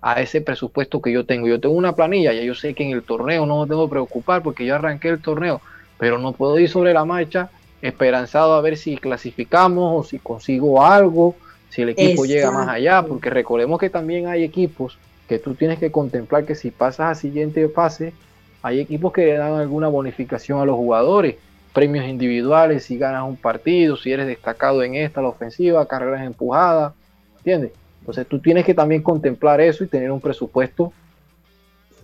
a 0.01 0.21
ese 0.21 0.41
presupuesto 0.43 1.01
que 1.01 1.13
yo 1.13 1.27
tengo. 1.27 1.49
Yo 1.49 1.61
tengo 1.61 1.75
una 1.77 1.95
planilla, 1.97 2.33
ya 2.33 2.43
yo 2.43 2.55
sé 2.55 2.75
que 2.75 2.85
en 2.85 2.91
el 2.93 3.05
torneo 3.05 3.47
no 3.47 3.63
me 3.63 3.69
tengo 3.69 3.89
que 3.89 3.93
preocupar 3.93 4.43
porque 4.43 4.67
yo 4.67 4.75
arranqué 4.75 5.09
el 5.09 5.23
torneo, 5.23 5.63
pero 5.99 6.19
no 6.19 6.37
puedo 6.37 6.59
ir 6.59 6.69
sobre 6.69 6.93
la 6.95 7.05
marcha 7.05 7.51
esperanzado 7.85 8.55
a 8.55 8.63
ver 8.63 8.79
si 8.79 8.97
clasificamos 8.97 10.07
o 10.07 10.09
si 10.09 10.19
consigo 10.19 10.83
algo, 10.83 11.37
si 11.69 11.83
el 11.83 11.91
equipo 11.91 12.25
llega 12.25 12.51
más 12.51 12.67
allá, 12.69 13.03
porque 13.03 13.29
recordemos 13.29 13.79
que 13.79 13.91
también 13.91 14.27
hay 14.27 14.43
equipos 14.43 14.97
que 15.29 15.39
tú 15.39 15.55
tienes 15.55 15.79
que 15.79 15.93
contemplar 15.93 16.47
que 16.47 16.55
si 16.55 16.71
pasas 16.71 17.11
a 17.11 17.15
siguiente 17.15 17.69
fase, 17.69 18.15
hay 18.63 18.81
equipos 18.81 19.13
que 19.13 19.27
le 19.27 19.35
dan 19.35 19.53
alguna 19.53 19.89
bonificación 19.89 20.61
a 20.61 20.65
los 20.65 20.77
jugadores, 20.77 21.37
premios 21.75 22.07
individuales 22.07 22.85
si 22.85 22.97
ganas 22.97 23.25
un 23.29 23.37
partido, 23.37 23.99
si 23.99 24.13
eres 24.13 24.27
destacado 24.27 24.83
en 24.83 24.95
esta, 24.95 25.21
la 25.21 25.29
ofensiva, 25.29 25.87
carreras 25.87 26.25
empujadas, 26.25 26.95
¿entiendes? 27.39 27.73
Entonces 28.01 28.27
tú 28.27 28.39
tienes 28.39 28.65
que 28.65 28.73
también 28.73 29.03
contemplar 29.03 29.61
eso 29.61 29.85
y 29.85 29.89
tener 29.89 30.11
un 30.11 30.21
presupuesto 30.23 30.91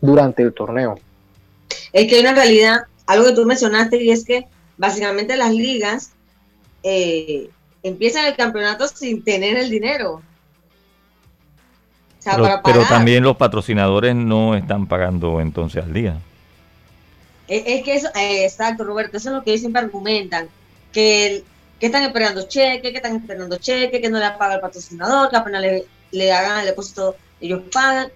durante 0.02 0.42
el 0.42 0.52
torneo. 0.52 0.98
Es 1.92 2.06
que 2.06 2.16
hay 2.16 2.20
una 2.20 2.34
realidad, 2.34 2.80
algo 3.06 3.24
que 3.24 3.32
tú 3.32 3.46
mencionaste, 3.46 4.02
y 4.02 4.10
es 4.10 4.24
que 4.24 4.46
básicamente 4.80 5.36
las 5.36 5.52
ligas 5.52 6.10
eh, 6.82 7.50
empiezan 7.82 8.24
el 8.26 8.34
campeonato 8.34 8.88
sin 8.88 9.22
tener 9.22 9.56
el 9.58 9.68
dinero. 9.70 10.22
O 12.18 12.22
sea, 12.22 12.32
Pero, 12.32 12.44
para 12.44 12.62
pero 12.62 12.76
pagar. 12.82 12.88
también 12.88 13.22
los 13.22 13.36
patrocinadores 13.36 14.14
no 14.14 14.54
están 14.54 14.86
pagando 14.86 15.40
entonces 15.40 15.82
al 15.84 15.92
día. 15.92 16.18
Es, 17.46 17.62
es 17.66 17.82
que 17.84 17.94
eso, 17.94 18.08
eh, 18.14 18.44
exacto, 18.44 18.84
Roberto, 18.84 19.16
eso 19.16 19.30
es 19.30 19.34
lo 19.36 19.42
que 19.42 19.50
ellos 19.50 19.60
siempre 19.60 19.82
argumentan, 19.82 20.48
que, 20.92 21.26
el- 21.26 21.44
que 21.78 21.86
están 21.86 22.02
esperando 22.02 22.46
cheque, 22.48 22.90
que 22.90 22.96
están 22.96 23.16
esperando 23.16 23.56
cheque, 23.56 24.00
que 24.00 24.08
no 24.10 24.18
le 24.18 24.30
paga 24.32 24.54
el 24.54 24.60
patrocinador, 24.60 25.30
que 25.30 25.36
apenas 25.36 25.60
le, 25.62 25.84
le 26.12 26.32
hagan 26.32 26.60
el 26.60 26.66
depósito, 26.66 27.16
ellos 27.40 27.62
pagan, 27.72 28.08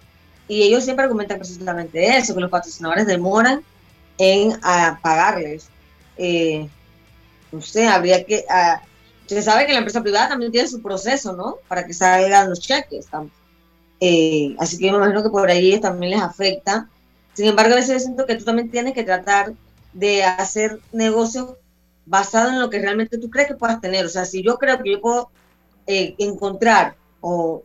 y 0.48 0.62
ellos 0.62 0.84
siempre 0.84 1.04
argumentan 1.04 1.38
precisamente 1.38 2.16
eso, 2.16 2.34
que 2.34 2.40
los 2.42 2.50
patrocinadores 2.50 3.06
demoran 3.06 3.62
en 4.18 4.52
a 4.62 4.98
pagarles. 5.02 5.68
Eh, 6.16 6.68
no 7.52 7.60
sé, 7.60 7.86
habría 7.86 8.24
que... 8.24 8.44
ah, 8.48 8.82
se 9.26 9.42
sabe 9.42 9.66
que 9.66 9.72
la 9.72 9.78
empresa 9.78 10.02
privada 10.02 10.28
también 10.28 10.52
tiene 10.52 10.68
su 10.68 10.82
proceso, 10.82 11.32
¿no? 11.32 11.56
Para 11.66 11.86
que 11.86 11.94
salgan 11.94 12.50
los 12.50 12.60
cheques. 12.60 13.06
eh, 14.00 14.54
así 14.58 14.78
que 14.78 14.86
yo 14.86 14.92
me 14.92 14.98
imagino 14.98 15.22
que 15.22 15.30
por 15.30 15.48
ahí 15.48 15.80
también 15.80 16.12
les 16.12 16.22
afecta. 16.22 16.88
Sin 17.32 17.46
embargo, 17.46 17.72
a 17.72 17.76
veces 17.76 18.02
siento 18.02 18.26
que 18.26 18.36
tú 18.36 18.44
también 18.44 18.70
tienes 18.70 18.92
que 18.94 19.02
tratar 19.02 19.52
de 19.92 20.24
hacer 20.24 20.80
negocios 20.92 21.54
basados 22.06 22.52
en 22.52 22.60
lo 22.60 22.68
que 22.68 22.80
realmente 22.80 23.18
tú 23.18 23.30
crees 23.30 23.48
que 23.48 23.54
puedas 23.54 23.80
tener. 23.80 24.04
O 24.04 24.08
sea, 24.08 24.24
si 24.24 24.42
yo 24.42 24.56
creo 24.58 24.82
que 24.82 24.92
yo 24.92 25.00
puedo 25.00 25.30
eh, 25.86 26.14
encontrar 26.18 26.94
o 27.20 27.62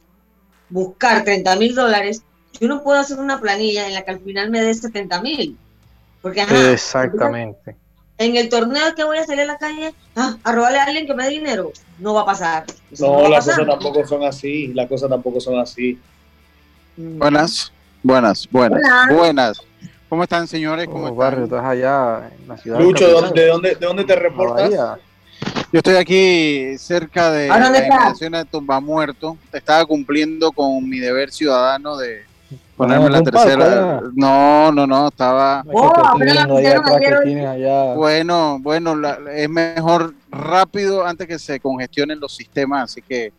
buscar 0.69 1.23
30 1.23 1.55
mil 1.57 1.75
dólares, 1.75 2.23
yo 2.59 2.67
no 2.67 2.83
puedo 2.83 2.99
hacer 2.99 3.19
una 3.19 3.39
planilla 3.39 3.87
en 3.87 3.93
la 3.93 4.03
que 4.03 4.11
al 4.11 4.19
final 4.19 4.49
me 4.49 4.61
dé 4.61 4.73
70 4.73 5.21
mil. 5.21 5.57
Porque, 6.21 6.45
Exactamente. 6.73 7.75
En 8.19 8.35
el 8.35 8.49
torneo 8.49 8.93
que 8.95 9.03
voy 9.05 9.17
a 9.17 9.25
salir 9.25 9.41
a 9.41 9.45
la 9.45 9.57
calle 9.57 9.93
ah, 10.15 10.35
a 10.43 10.51
robarle 10.51 10.77
a 10.77 10.83
alguien 10.83 11.07
que 11.07 11.13
me 11.15 11.23
dé 11.23 11.29
dinero, 11.31 11.71
no 11.97 12.13
va 12.13 12.21
a 12.21 12.25
pasar. 12.25 12.65
Eso 12.91 13.07
No, 13.07 13.29
las 13.29 13.45
cosas 13.45 13.65
tampoco 13.65 14.05
son 14.05 14.23
así. 14.23 14.67
Las 14.67 14.87
cosas 14.87 15.09
tampoco 15.09 15.39
son 15.39 15.57
así. 15.57 15.97
Mm. 16.97 17.17
Buenas, 17.17 17.71
buenas, 18.03 18.47
buenas, 18.51 18.81
Hola. 18.83 19.17
buenas. 19.17 19.61
¿Cómo 20.09 20.23
están, 20.23 20.47
señores? 20.47 20.87
¿Cómo 20.87 21.15
barrio, 21.15 21.45
están? 21.45 21.59
estás 21.59 21.71
allá 21.71 22.29
en 22.39 22.47
la 22.47 22.57
ciudad. 22.57 22.79
Lucho, 22.79 23.07
¿de 23.07 23.13
dónde, 23.13 23.41
de 23.41 23.47
dónde, 23.47 23.75
de 23.75 23.85
dónde 23.85 24.03
te 24.03 24.15
la 24.15 24.21
reportas? 24.21 24.69
Bahía. 24.69 24.99
Yo 25.71 25.77
estoy 25.77 25.95
aquí 25.95 26.77
cerca 26.77 27.31
de 27.31 27.49
¿A 27.49 27.59
dónde 27.59 27.87
la 27.87 28.39
de 28.39 28.45
Tumba 28.45 28.79
Muerto. 28.81 29.37
Estaba 29.53 29.85
cumpliendo 29.85 30.51
con 30.51 30.89
mi 30.89 30.99
deber 30.99 31.31
ciudadano 31.31 31.95
de 31.95 32.23
ponerme 32.79 33.09
la 33.09 33.21
tercera. 33.21 33.65
allá. 33.65 34.01
No, 34.15 34.71
no, 34.71 34.87
no, 34.87 35.07
estaba. 35.09 35.63
Oh, 35.71 35.93
allá. 37.47 37.93
Bueno, 37.95 38.57
bueno, 38.61 38.95
la- 38.95 39.19
es 39.35 39.49
mejor 39.49 40.13
rápido 40.31 41.05
antes 41.05 41.27
que 41.27 41.37
se 41.37 41.59
congestionen 41.59 42.19
los 42.19 42.35
sistemas, 42.35 42.85
así 42.85 43.01
que 43.01 43.31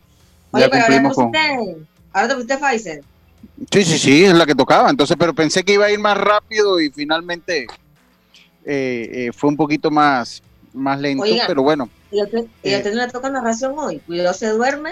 Oye, 0.51 0.63
ya 0.65 0.69
pero 0.69 0.83
ahora 0.83 0.95
te 0.95 1.01
cumplimos 1.03 1.15
con. 1.15 1.31
pusiste, 1.31 1.77
ahora 2.13 2.27
te 2.27 2.33
pusiste 2.35 2.57
Pfizer. 2.57 3.03
Sí, 3.71 3.83
sí, 3.83 3.97
sí, 3.97 4.25
es 4.25 4.33
la 4.35 4.45
que 4.45 4.55
tocaba. 4.55 4.89
Entonces, 4.89 5.17
pero 5.19 5.33
pensé 5.33 5.63
que 5.63 5.73
iba 5.73 5.85
a 5.85 5.91
ir 5.91 5.99
más 5.99 6.17
rápido 6.17 6.79
y 6.79 6.89
finalmente 6.91 7.65
eh, 8.63 9.09
eh, 9.11 9.31
fue 9.33 9.49
un 9.49 9.57
poquito 9.57 9.89
más, 9.89 10.41
más 10.73 10.99
lento, 10.99 11.23
Oigan. 11.23 11.47
pero 11.47 11.63
bueno. 11.63 11.89
Y 12.11 12.21
usted, 12.21 12.45
y 12.63 12.69
a 12.69 12.75
Eh. 12.75 12.77
usted 12.77 12.93
no 12.93 13.05
le 13.05 13.11
toca 13.11 13.29
narración 13.29 13.73
hoy. 13.77 13.99
Cuidado, 13.99 14.33
se 14.33 14.49
duerme. 14.49 14.91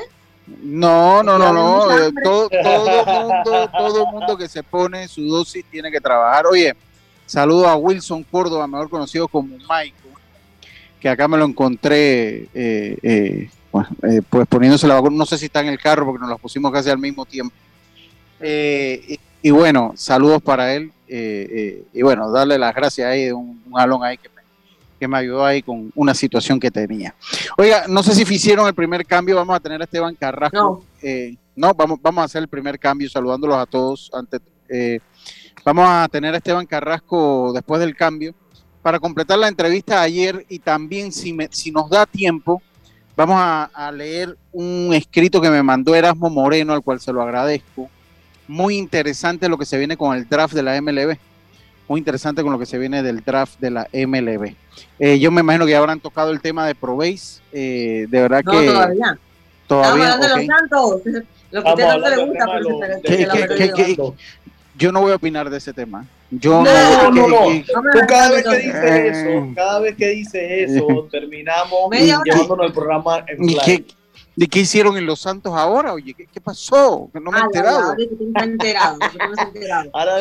No, 0.62 1.24
no, 1.24 1.38
no, 1.38 1.54
no. 1.54 1.92
eh. 1.98 2.12
Todo, 2.24 2.50
todo 2.64 3.24
mundo, 3.24 3.70
todo 3.78 4.06
mundo 4.08 4.38
que 4.38 4.48
se 4.48 4.64
pone 4.64 5.08
su 5.08 5.22
dosis 5.28 5.64
tiene 5.72 5.92
que 5.92 6.02
trabajar. 6.02 6.46
Oye, 6.48 6.76
saludo 7.26 7.68
a 7.68 7.76
Wilson 7.76 8.24
Córdoba, 8.24 8.68
mejor 8.68 8.90
conocido 8.90 9.28
como 9.28 9.56
Michael, 9.58 9.94
que 11.00 11.10
acá 11.10 11.28
me 11.28 11.38
lo 11.38 11.46
encontré, 11.46 12.50
eh, 12.54 12.98
eh, 13.02 13.50
eh, 14.04 14.22
pues 14.30 14.48
poniéndose 14.48 14.88
la 14.88 14.96
vacuna. 14.96 15.18
No 15.18 15.26
sé 15.26 15.38
si 15.38 15.46
está 15.46 15.62
en 15.62 15.68
el 15.68 15.80
carro 15.80 16.06
porque 16.06 16.22
nos 16.22 16.30
la 16.30 16.38
pusimos 16.38 16.72
casi 16.72 16.90
al 16.90 16.98
mismo 17.00 17.26
tiempo. 17.26 17.56
Eh, 18.40 19.02
y, 19.08 19.20
y 19.48 19.52
bueno, 19.52 19.94
saludos 19.96 20.42
para 20.42 20.74
él. 20.74 20.92
y 21.08 22.02
bueno, 22.02 22.30
darle 22.32 22.58
las 22.58 22.74
gracias 22.76 23.08
ahí 23.10 23.26
de 23.26 23.34
un, 23.34 23.62
un 23.70 23.80
alón 23.80 24.04
ahí 24.04 24.18
que 24.18 24.30
me, 24.30 24.39
que 25.00 25.08
me 25.08 25.18
ayudó 25.18 25.46
ahí 25.46 25.62
con 25.62 25.92
una 25.96 26.14
situación 26.14 26.60
que 26.60 26.70
tenía. 26.72 27.16
Oiga, 27.58 27.86
no 27.88 28.04
sé 28.04 28.14
si 28.14 28.22
hicieron 28.34 28.68
el 28.68 28.74
primer 28.74 29.06
cambio, 29.06 29.36
vamos 29.36 29.56
a 29.56 29.60
tener 29.60 29.80
a 29.82 29.86
Esteban 29.86 30.16
Carrasco. 30.16 30.58
No. 30.58 30.82
Eh, 31.02 31.36
no, 31.56 31.74
vamos, 31.74 32.00
vamos 32.02 32.22
a 32.22 32.26
hacer 32.26 32.42
el 32.42 32.48
primer 32.48 32.78
cambio 32.80 33.10
saludándolos 33.10 33.58
a 33.58 33.66
todos. 33.66 34.10
Antes, 34.14 34.42
eh, 34.70 35.00
vamos 35.66 35.86
a 35.88 36.08
tener 36.12 36.34
a 36.34 36.38
Esteban 36.38 36.66
Carrasco 36.66 37.52
después 37.54 37.80
del 37.82 37.96
cambio 37.96 38.34
para 38.82 39.00
completar 39.00 39.38
la 39.40 39.48
entrevista 39.48 39.96
de 39.96 40.06
ayer 40.06 40.46
y 40.50 40.60
también 40.60 41.12
si, 41.12 41.34
me- 41.34 41.50
si 41.52 41.72
nos 41.72 41.90
da 41.90 42.06
tiempo, 42.06 42.62
vamos 43.16 43.36
a, 43.38 43.64
a 43.74 43.92
leer 43.92 44.38
un 44.54 44.92
escrito 44.94 45.42
que 45.42 45.50
me 45.50 45.62
mandó 45.64 45.96
Erasmo 45.96 46.30
Moreno, 46.30 46.74
al 46.74 46.82
cual 46.82 47.00
se 47.02 47.12
lo 47.12 47.22
agradezco. 47.22 47.90
Muy 48.48 48.78
interesante 48.78 49.48
lo 49.50 49.58
que 49.58 49.66
se 49.66 49.78
viene 49.78 49.98
con 49.98 50.16
el 50.18 50.28
draft 50.28 50.54
de 50.54 50.64
la 50.64 50.82
MLB. 50.82 51.18
Muy 51.90 51.98
interesante 52.00 52.44
con 52.44 52.52
lo 52.54 52.60
que 52.60 52.68
se 52.68 52.78
viene 52.78 53.02
del 53.02 53.22
draft 53.24 53.60
de 53.60 53.72
la 53.72 53.88
MLB. 53.92 54.54
Eh, 55.00 55.20
yo 55.20 55.32
me 55.32 55.42
imagino 55.42 55.66
que 55.66 55.72
ya 55.72 55.80
habrán 55.80 56.00
tocado 56.00 56.30
el 56.32 56.40
tema 56.40 56.68
de 56.68 56.76
Probase. 56.76 57.42
Eh, 57.52 58.06
de 58.08 58.22
verdad 58.22 58.42
No, 58.46 58.52
que 58.52 58.68
todavía. 58.68 59.18
todavía. 59.68 59.88
Estamos 59.88 59.88
hablando 59.88 60.16
ok. 60.16 60.22
de 60.22 60.38
los 60.38 60.46
santos. 60.46 61.02
Lo 61.52 61.64
que 61.64 61.70
a 61.70 61.74
Vamos 61.74 61.74
usted 61.74 61.84
a 61.84 61.88
tanto 61.88 61.92
hablar 61.96 62.12
le 62.12 62.16
del 62.18 62.26
gusta, 62.28 62.46
tema 62.46 62.54
de 62.54 62.62
pero 62.64 62.70
los- 62.70 62.80
se- 62.80 62.88
de- 62.88 63.02
se 63.02 63.18
¿Qué- 63.18 63.26
la 63.26 63.34
qué- 63.34 63.40
perdió. 63.48 63.76
qué- 63.76 63.96
qué- 63.96 64.14
Yo 64.78 64.92
no 64.92 65.02
voy 65.02 65.12
a 65.12 65.16
opinar 65.16 65.50
de 65.50 65.58
ese 65.58 65.74
tema. 65.74 66.06
Yo 66.30 66.64
no. 66.64 66.64
No, 66.64 67.12
no, 67.12 67.28
no. 67.28 67.48
que- 67.48 67.64
que- 67.64 67.74
No 67.74 67.82
me 67.82 67.92
Tú 67.92 67.98
la 67.98 68.06
cada 68.06 68.32
vez 68.32 68.44
que 68.44 68.58
dices 68.60 68.76
Eh. 68.84 69.08
eso, 69.10 69.54
cada 69.56 69.80
vez 69.80 69.96
que 69.96 70.08
dices 70.10 70.70
eso, 70.70 71.08
terminamos 71.12 71.90
llevándonos 71.92 72.68
el 72.68 72.72
programa 72.74 73.24
en 73.28 73.50
¿Y 73.50 73.56
fly. 74.40 74.46
qué, 74.46 74.46
¿Y 74.46 74.48
qué 74.48 74.60
hicieron 74.60 74.98
en 74.98 75.06
Los 75.06 75.22
Santos 75.22 75.54
ahora? 75.56 75.94
Oye, 75.94 76.14
¿qué, 76.14 76.26
qué 76.28 76.42
pasó? 76.42 77.10
Que 77.14 77.20
no 77.20 77.32
me 77.32 77.38
he 77.38 77.42
Ah, 77.42 77.46
enterado. 77.46 77.90
ahora 78.36 78.44
enterado, 78.44 78.98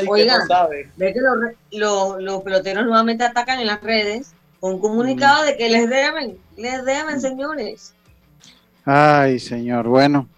Oigan. 0.08 0.38
no 0.40 0.46
sabe. 0.46 0.90
Ve 0.96 1.12
que 1.12 1.20
los, 1.20 1.40
re- 1.40 1.56
los, 1.72 2.20
los 2.22 2.42
peloteros 2.42 2.84
nuevamente 2.86 3.24
atacan 3.24 3.60
en 3.60 3.66
las 3.68 3.82
redes 3.82 4.32
con 4.60 4.74
un 4.74 4.80
comunicado 4.80 5.44
de 5.44 5.56
que 5.56 5.68
les 5.68 5.88
deben, 5.88 6.36
les 6.56 6.84
deben, 6.84 7.20
señores. 7.20 7.94
Ay, 8.84 9.38
señor. 9.38 9.86
Bueno, 9.88 10.28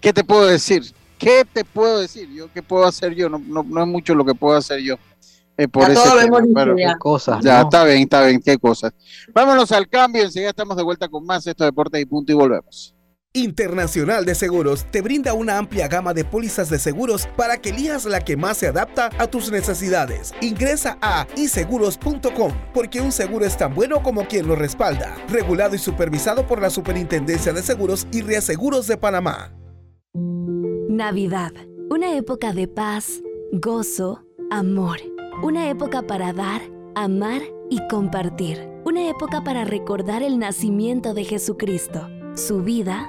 ¿qué 0.00 0.12
te 0.12 0.24
puedo 0.24 0.46
decir? 0.46 0.82
¿Qué 1.18 1.44
te 1.52 1.64
puedo 1.64 2.00
decir? 2.00 2.30
Yo, 2.32 2.50
¿qué 2.52 2.62
puedo 2.62 2.86
hacer 2.86 3.14
yo? 3.14 3.28
No, 3.28 3.38
no, 3.38 3.62
no 3.62 3.82
es 3.82 3.88
mucho 3.88 4.14
lo 4.14 4.24
que 4.24 4.34
puedo 4.34 4.56
hacer 4.56 4.80
yo. 4.80 4.96
eh, 5.58 5.68
por 5.68 5.86
Ya 5.88 5.92
ese 5.92 6.02
todo 6.02 6.14
lo 6.14 6.20
tema, 6.22 6.36
hemos 6.38 6.42
dicho 6.48 6.54
pero- 6.54 6.78
ya. 6.78 6.96
Cosas. 6.98 7.44
Ya, 7.44 7.58
¿no? 7.58 7.62
está 7.64 7.84
bien, 7.84 7.98
está 8.02 8.24
bien, 8.24 8.40
qué 8.42 8.56
cosas. 8.56 8.92
Vámonos 9.34 9.70
al 9.72 9.86
cambio, 9.88 10.22
enseguida 10.22 10.48
estamos 10.50 10.74
de 10.76 10.82
vuelta 10.82 11.08
con 11.08 11.26
más 11.26 11.46
estos 11.46 11.66
deportes 11.66 12.00
y 12.00 12.06
punto 12.06 12.32
y 12.32 12.34
volvemos. 12.34 12.94
Internacional 13.32 14.24
de 14.24 14.34
Seguros 14.34 14.84
te 14.90 15.02
brinda 15.02 15.34
una 15.34 15.56
amplia 15.56 15.86
gama 15.86 16.12
de 16.12 16.24
pólizas 16.24 16.68
de 16.68 16.80
seguros 16.80 17.28
para 17.36 17.58
que 17.58 17.68
elijas 17.68 18.04
la 18.04 18.24
que 18.24 18.36
más 18.36 18.56
se 18.56 18.66
adapta 18.66 19.08
a 19.18 19.28
tus 19.28 19.52
necesidades. 19.52 20.34
Ingresa 20.40 20.98
a 21.00 21.28
iseguros.com 21.36 22.52
porque 22.74 23.00
un 23.00 23.12
seguro 23.12 23.44
es 23.44 23.56
tan 23.56 23.72
bueno 23.72 24.02
como 24.02 24.26
quien 24.26 24.48
lo 24.48 24.56
respalda. 24.56 25.16
Regulado 25.28 25.76
y 25.76 25.78
supervisado 25.78 26.44
por 26.44 26.60
la 26.60 26.70
Superintendencia 26.70 27.52
de 27.52 27.62
Seguros 27.62 28.08
y 28.10 28.22
Reaseguros 28.22 28.88
de 28.88 28.96
Panamá. 28.96 29.54
Navidad, 30.88 31.52
una 31.88 32.16
época 32.16 32.52
de 32.52 32.66
paz, 32.66 33.22
gozo, 33.52 34.24
amor. 34.50 34.98
Una 35.44 35.70
época 35.70 36.02
para 36.02 36.32
dar, 36.32 36.62
amar 36.96 37.42
y 37.70 37.78
compartir. 37.86 38.68
Una 38.84 39.08
época 39.08 39.44
para 39.44 39.64
recordar 39.64 40.24
el 40.24 40.40
nacimiento 40.40 41.14
de 41.14 41.22
Jesucristo, 41.22 42.08
su 42.34 42.62
vida, 42.62 43.08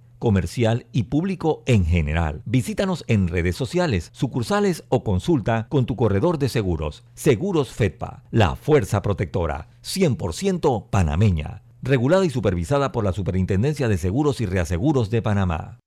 comercial 0.21 0.85
y 0.93 1.03
público 1.03 1.63
en 1.65 1.83
general. 1.83 2.43
Visítanos 2.45 3.03
en 3.07 3.27
redes 3.27 3.55
sociales, 3.55 4.11
sucursales 4.13 4.85
o 4.87 5.03
consulta 5.03 5.65
con 5.67 5.87
tu 5.87 5.95
corredor 5.95 6.37
de 6.37 6.47
seguros. 6.47 7.03
Seguros 7.15 7.71
Fedpa, 7.71 8.23
la 8.29 8.55
fuerza 8.55 9.01
protectora, 9.01 9.69
100% 9.83 10.89
panameña. 10.91 11.63
Regulada 11.81 12.23
y 12.23 12.29
supervisada 12.29 12.91
por 12.91 13.03
la 13.03 13.13
Superintendencia 13.13 13.87
de 13.87 13.97
Seguros 13.97 14.39
y 14.39 14.45
Reaseguros 14.45 15.09
de 15.09 15.23
Panamá. 15.23 15.79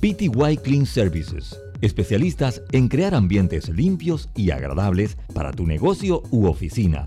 PTY 0.00 0.58
Clean 0.62 0.84
Services. 0.84 1.58
Especialistas 1.80 2.62
en 2.72 2.88
crear 2.88 3.14
ambientes 3.14 3.70
limpios 3.70 4.28
y 4.36 4.50
agradables 4.50 5.16
para 5.32 5.52
tu 5.52 5.66
negocio 5.66 6.22
u 6.30 6.46
oficina. 6.46 7.06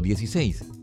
321-7756-6349-9416. 0.01 0.81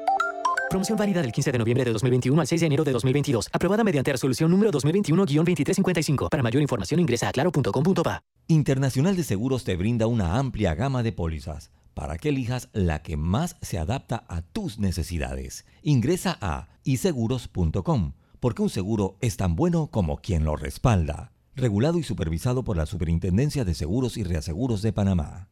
Promoción 0.71 0.97
válida 0.97 1.21
del 1.21 1.33
15 1.33 1.51
de 1.51 1.57
noviembre 1.57 1.83
de 1.83 1.91
2021 1.91 2.39
al 2.39 2.47
6 2.47 2.61
de 2.61 2.67
enero 2.67 2.85
de 2.85 2.93
2022. 2.93 3.49
Aprobada 3.51 3.83
mediante 3.83 4.09
resolución 4.13 4.49
número 4.49 4.71
2021-2355. 4.71 6.29
Para 6.29 6.41
mayor 6.41 6.61
información 6.61 7.01
ingresa 7.01 7.27
a 7.27 7.33
claro.com.pa. 7.33 8.21
Internacional 8.47 9.17
de 9.17 9.25
Seguros 9.25 9.65
te 9.65 9.75
brinda 9.75 10.07
una 10.07 10.37
amplia 10.37 10.73
gama 10.73 11.03
de 11.03 11.11
pólizas 11.11 11.71
para 11.93 12.17
que 12.17 12.29
elijas 12.29 12.69
la 12.71 13.01
que 13.01 13.17
más 13.17 13.57
se 13.61 13.79
adapta 13.79 14.23
a 14.29 14.43
tus 14.43 14.79
necesidades. 14.79 15.65
Ingresa 15.83 16.37
a 16.39 16.69
iseguros.com 16.85 18.13
porque 18.39 18.61
un 18.61 18.69
seguro 18.69 19.17
es 19.19 19.35
tan 19.35 19.57
bueno 19.57 19.87
como 19.87 20.21
quien 20.21 20.45
lo 20.45 20.55
respalda. 20.55 21.33
Regulado 21.53 21.99
y 21.99 22.03
supervisado 22.03 22.63
por 22.63 22.77
la 22.77 22.85
Superintendencia 22.85 23.65
de 23.65 23.73
Seguros 23.73 24.15
y 24.15 24.23
Reaseguros 24.23 24.81
de 24.81 24.93
Panamá. 24.93 25.49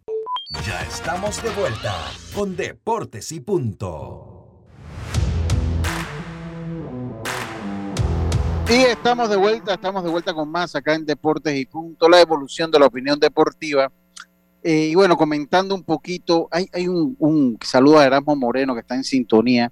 Ya 0.65 0.81
estamos 0.83 1.43
de 1.43 1.49
vuelta 1.49 1.93
con 2.33 2.55
Deportes 2.55 3.33
y 3.33 3.41
Punto. 3.41 4.38
Y 8.69 8.83
estamos 8.83 9.27
de 9.31 9.35
vuelta, 9.35 9.73
estamos 9.73 10.03
de 10.03 10.11
vuelta 10.11 10.31
con 10.31 10.47
más 10.47 10.75
acá 10.75 10.93
en 10.93 11.03
Deportes 11.03 11.57
y 11.57 11.65
Punto, 11.65 12.07
la 12.07 12.21
evolución 12.21 12.69
de 12.69 12.77
la 12.77 12.85
opinión 12.85 13.19
deportiva. 13.19 13.91
Eh, 14.61 14.89
y 14.91 14.95
bueno, 14.95 15.17
comentando 15.17 15.73
un 15.73 15.81
poquito, 15.81 16.47
hay, 16.51 16.67
hay 16.71 16.87
un, 16.87 17.15
un 17.17 17.57
saludo 17.65 17.97
a 17.97 18.05
Erasmo 18.05 18.35
Moreno 18.35 18.75
que 18.75 18.81
está 18.81 18.93
en 18.93 19.03
sintonía. 19.03 19.71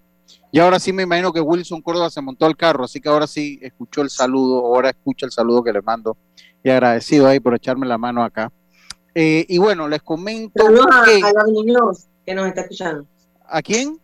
Y 0.52 0.58
ahora 0.58 0.80
sí 0.80 0.92
me 0.92 1.04
imagino 1.04 1.32
que 1.32 1.40
Wilson 1.40 1.84
Córdoba 1.84 2.10
se 2.10 2.22
montó 2.22 2.48
al 2.48 2.58
carro, 2.58 2.86
así 2.86 3.00
que 3.00 3.08
ahora 3.08 3.28
sí 3.28 3.60
escuchó 3.62 4.02
el 4.02 4.10
saludo, 4.10 4.66
ahora 4.66 4.90
escucha 4.90 5.28
el 5.28 5.32
saludo 5.32 5.64
que 5.64 5.74
le 5.74 5.84
mando. 5.84 6.18
Y 6.64 6.72
agradecido 6.72 7.28
ahí 7.28 7.40
por 7.40 7.54
echarme 7.54 7.86
la 7.86 8.00
mano 8.00 8.24
acá. 8.24 8.52
Eh, 9.14 9.46
y 9.48 9.60
bueno, 9.60 9.88
les 9.88 10.02
comento 10.02 10.64
Saludos 10.64 10.88
que... 11.06 11.24
a 11.24 11.30
Eduardo 11.30 11.52
Muñoz, 11.52 12.08
que 12.26 12.34
nos 12.34 12.48
está 12.48 12.62
escuchando. 12.62 13.06
¿A 13.46 13.62
quién? 13.62 14.00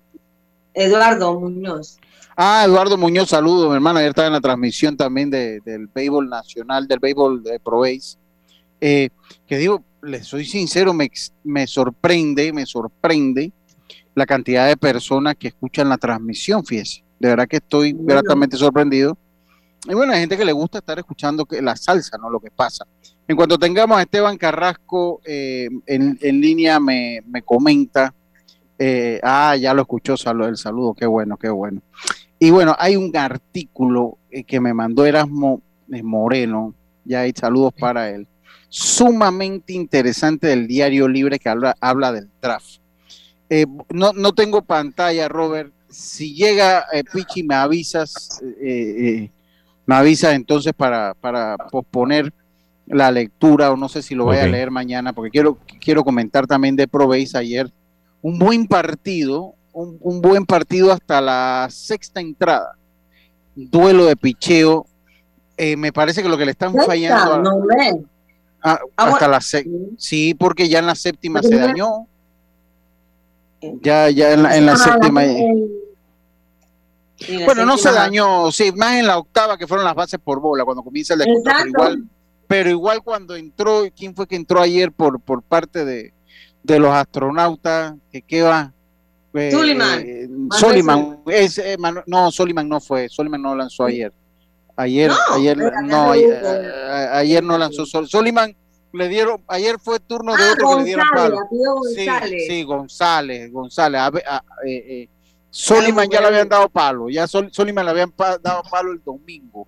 Eduardo 0.75 1.39
Muñoz. 1.39 1.97
Ah, 2.35 2.63
Eduardo 2.65 2.97
Muñoz, 2.97 3.29
saludo, 3.29 3.69
mi 3.69 3.75
hermano. 3.75 3.99
Ayer 3.99 4.09
estaba 4.09 4.27
en 4.27 4.33
la 4.33 4.41
transmisión 4.41 4.97
también 4.97 5.29
de- 5.29 5.59
del 5.61 5.87
béisbol 5.87 6.27
nacional, 6.29 6.87
del 6.87 6.99
béisbol 6.99 7.43
de 7.43 7.59
Pro 7.59 7.79
Base. 7.79 8.17
Eh, 8.81 9.09
que 9.47 9.57
digo, 9.57 9.83
les 10.01 10.25
soy 10.27 10.45
sincero, 10.45 10.93
me, 10.93 11.09
me 11.43 11.67
sorprende, 11.67 12.51
me 12.51 12.65
sorprende 12.65 13.51
la 14.15 14.25
cantidad 14.25 14.67
de 14.67 14.77
personas 14.77 15.35
que 15.35 15.49
escuchan 15.49 15.89
la 15.89 15.97
transmisión, 15.97 16.65
fíjese. 16.65 17.03
De 17.19 17.29
verdad 17.29 17.47
que 17.47 17.57
estoy 17.57 17.95
gratamente 17.97 18.57
sorprendido. 18.57 19.17
Y 19.87 19.93
bueno, 19.93 20.13
hay 20.13 20.21
gente 20.21 20.37
que 20.37 20.45
le 20.45 20.51
gusta 20.53 20.79
estar 20.79 20.97
escuchando 20.97 21.45
que, 21.45 21.61
la 21.61 21.75
salsa, 21.75 22.17
¿no? 22.17 22.29
Lo 22.29 22.39
que 22.39 22.49
pasa. 22.51 22.85
En 23.27 23.35
cuanto 23.35 23.57
tengamos 23.57 23.97
a 23.97 24.01
Esteban 24.01 24.37
Carrasco 24.37 25.21
eh, 25.23 25.69
en, 25.85 26.17
en 26.21 26.41
línea, 26.41 26.79
me, 26.79 27.21
me 27.27 27.41
comenta. 27.41 28.13
eh, 28.79 29.19
ah, 29.23 29.55
ya 29.55 29.73
lo 29.73 29.83
escuchó 29.83 30.13
el 30.13 30.57
saludo, 30.57 30.93
qué 30.93 31.05
bueno, 31.05 31.37
qué 31.37 31.49
bueno. 31.49 31.81
Y 32.43 32.51
bueno, 32.51 32.75
hay 32.77 32.97
un 32.97 33.15
artículo 33.15 34.17
eh, 34.29 34.43
que 34.43 34.59
me 34.59 34.73
mandó 34.73 35.05
Erasmo 35.05 35.61
eh, 35.89 36.03
Moreno, 36.03 36.75
ya 37.05 37.21
hay 37.21 37.31
saludos 37.31 37.73
para 37.79 38.09
él, 38.09 38.27
sumamente 38.67 39.71
interesante 39.71 40.47
del 40.47 40.67
Diario 40.67 41.07
Libre 41.07 41.39
que 41.39 41.47
habla, 41.47 41.73
habla 41.79 42.11
del 42.11 42.27
draft. 42.41 42.81
Eh, 43.49 43.65
no, 43.93 44.11
no 44.11 44.33
tengo 44.33 44.61
pantalla, 44.61 45.29
Robert. 45.29 45.71
Si 45.87 46.35
llega 46.35 46.85
eh, 46.91 47.05
Pichi, 47.05 47.43
me 47.43 47.55
avisas, 47.55 48.43
eh, 48.61 49.31
me 49.85 49.95
avisas 49.95 50.33
entonces 50.33 50.73
para, 50.73 51.13
para 51.13 51.55
posponer 51.71 52.33
la 52.87 53.09
lectura 53.09 53.71
o 53.71 53.77
no 53.77 53.87
sé 53.87 54.01
si 54.01 54.15
lo 54.15 54.25
voy 54.25 54.35
a 54.35 54.47
leer 54.47 54.69
mañana 54.69 55.13
porque 55.13 55.31
quiero, 55.31 55.57
quiero 55.79 56.03
comentar 56.03 56.45
también 56.45 56.75
de 56.75 56.89
Pro 56.89 57.07
Base 57.07 57.37
ayer. 57.37 57.71
Un 58.21 58.37
buen 58.37 58.67
partido, 58.67 59.55
un, 59.73 59.97
un 60.01 60.21
buen 60.21 60.45
partido 60.45 60.91
hasta 60.91 61.19
la 61.21 61.67
sexta 61.69 62.21
entrada. 62.21 62.77
Duelo 63.55 64.05
de 64.05 64.15
picheo. 64.15 64.85
Eh, 65.57 65.75
me 65.77 65.91
parece 65.93 66.23
que 66.23 66.29
lo 66.29 66.37
que 66.37 66.45
le 66.45 66.51
están 66.51 66.71
Sexta, 66.71 66.87
fallando 66.87 67.33
a- 67.33 67.39
no, 67.39 67.49
hombre. 67.57 67.75
a- 67.89 67.95
Ah, 68.65 68.79
hasta 68.95 69.09
bueno. 69.11 69.27
la 69.29 69.41
sexta. 69.41 69.71
Sí, 69.97 70.33
porque 70.33 70.69
ya 70.69 70.79
en 70.79 70.85
la 70.87 70.95
séptima 70.95 71.41
se 71.43 71.55
dañó. 71.57 72.07
Ya, 73.81 74.09
ya 74.09 74.31
en 74.33 74.43
la, 74.43 74.57
en 74.57 74.65
la 74.65 74.73
Ah, 74.73 74.77
séptima. 74.77 75.23
la 75.23 75.33
Bueno, 77.45 77.65
no 77.65 77.77
se 77.77 77.91
dañó, 77.91 78.51
sí, 78.51 78.71
más 78.73 78.95
en 78.95 79.07
la 79.07 79.17
octava 79.17 79.57
que 79.57 79.67
fueron 79.67 79.85
las 79.85 79.95
bases 79.95 80.19
por 80.21 80.39
bola, 80.41 80.65
cuando 80.65 80.83
comienza 80.83 81.13
el 81.13 81.19
descuento, 81.19 81.49
pero 81.53 81.67
igual, 81.69 82.03
pero 82.47 82.69
igual 82.69 83.03
cuando 83.03 83.35
entró, 83.35 83.83
¿quién 83.95 84.13
fue 84.15 84.27
que 84.27 84.35
entró 84.35 84.59
ayer 84.59 84.91
por, 84.91 85.19
por 85.21 85.41
parte 85.43 85.85
de, 85.85 86.13
de 86.63 86.79
los 86.79 86.91
astronautas? 86.93 87.93
Que 88.11 88.21
qué 88.21 88.41
va? 88.41 88.72
Eh, 89.35 89.51
Suleiman. 89.51 89.99
eh, 90.05 90.27
Manuel 90.29 90.59
Soliman, 90.59 91.19
es, 91.27 91.57
eh, 91.57 91.77
no, 92.05 92.31
Soliman 92.31 92.69
no 92.69 92.79
fue, 92.79 93.09
Soliman 93.09 93.41
no 93.41 93.55
lanzó 93.55 93.85
ayer. 93.85 94.13
Ayer, 94.75 95.09
No, 95.09 95.15
ayer, 95.35 95.57
no, 95.57 95.65
había 95.65 96.11
ayer, 96.11 96.29
reducido. 96.43 96.87
a- 96.91 97.17
ayer 97.17 97.43
no 97.43 97.57
lanzó 97.57 97.85
Sol- 97.85 98.07
Soliman. 98.09 98.55
Le 98.91 99.07
dieron, 99.07 99.41
ayer 99.47 99.77
fue 99.79 99.99
turno 99.99 100.35
de 100.35 100.43
Ah, 100.43 100.51
otro 100.53 100.69
que 100.69 100.75
le 100.77 100.83
dieron 100.83 101.05
González, 101.07 101.39
palo. 101.39 101.49
Sí, 101.95 102.05
González. 102.05 102.43
sí, 102.47 102.63
González, 102.63 103.51
González. 103.51 104.01
A 104.01 104.09
ver, 104.11 104.23
a- 104.27 104.43
eh, 104.67 104.85
eh, 104.87 105.09
Soliman 105.49 106.07
ya 106.09 106.21
le 106.21 106.27
habían 106.27 106.47
dado 106.49 106.69
palo, 106.69 107.09
ya 107.09 107.25
Sol- 107.27 107.49
Soliman 107.51 107.85
le 107.85 107.91
habían 107.91 108.11
pa- 108.11 108.37
dado 108.37 108.61
palo 108.69 108.91
el 108.91 109.01
domingo. 109.03 109.67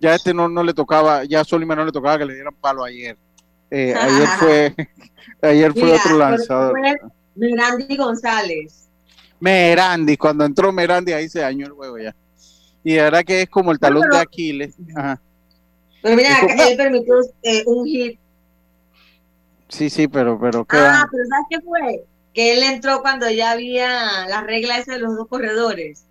Ya 0.00 0.14
este 0.16 0.34
no, 0.34 0.48
no 0.48 0.62
le 0.64 0.74
tocaba, 0.74 1.24
ya 1.24 1.40
a 1.40 1.44
Soliman 1.44 1.78
no 1.78 1.84
le 1.84 1.92
tocaba 1.92 2.18
que 2.18 2.24
le 2.26 2.34
dieran 2.34 2.54
palo 2.60 2.82
ayer. 2.84 3.16
Eh, 3.70 3.94
ayer 3.94 4.28
fue, 4.38 4.74
ayer 5.42 5.72
fue 5.72 5.82
Mira, 5.82 5.96
otro 5.96 6.18
lanzador. 6.18 6.72
fue 6.72 6.94
Mirandi 7.36 7.96
González. 7.96 8.85
Merandi, 9.40 10.16
cuando 10.16 10.44
entró 10.44 10.72
Merandi 10.72 11.12
ahí 11.12 11.28
se 11.28 11.40
dañó 11.40 11.66
el 11.66 11.72
juego 11.72 11.98
ya. 11.98 12.14
Y 12.82 12.92
de 12.94 13.02
verdad 13.02 13.24
que 13.24 13.42
es 13.42 13.48
como 13.48 13.72
el 13.72 13.78
talón 13.78 14.08
de 14.10 14.18
Aquiles. 14.18 14.74
Ajá. 14.94 15.20
Pero 16.02 16.16
mira, 16.16 16.38
como- 16.40 16.62
él 16.62 16.76
permitió 16.76 17.14
eh, 17.42 17.62
un 17.66 17.86
hit. 17.86 18.18
Sí, 19.68 19.90
sí, 19.90 20.06
pero, 20.08 20.38
pero 20.38 20.64
qué 20.64 20.76
Ah, 20.78 21.06
pero 21.10 21.24
¿sabes 21.28 21.46
qué 21.50 21.60
fue? 21.60 22.04
Que 22.32 22.52
él 22.56 22.62
entró 22.62 23.00
cuando 23.02 23.28
ya 23.30 23.50
había 23.52 24.26
la 24.28 24.42
regla 24.42 24.78
esa 24.78 24.92
de 24.92 25.00
los 25.00 25.16
dos 25.16 25.26
corredores. 25.28 26.04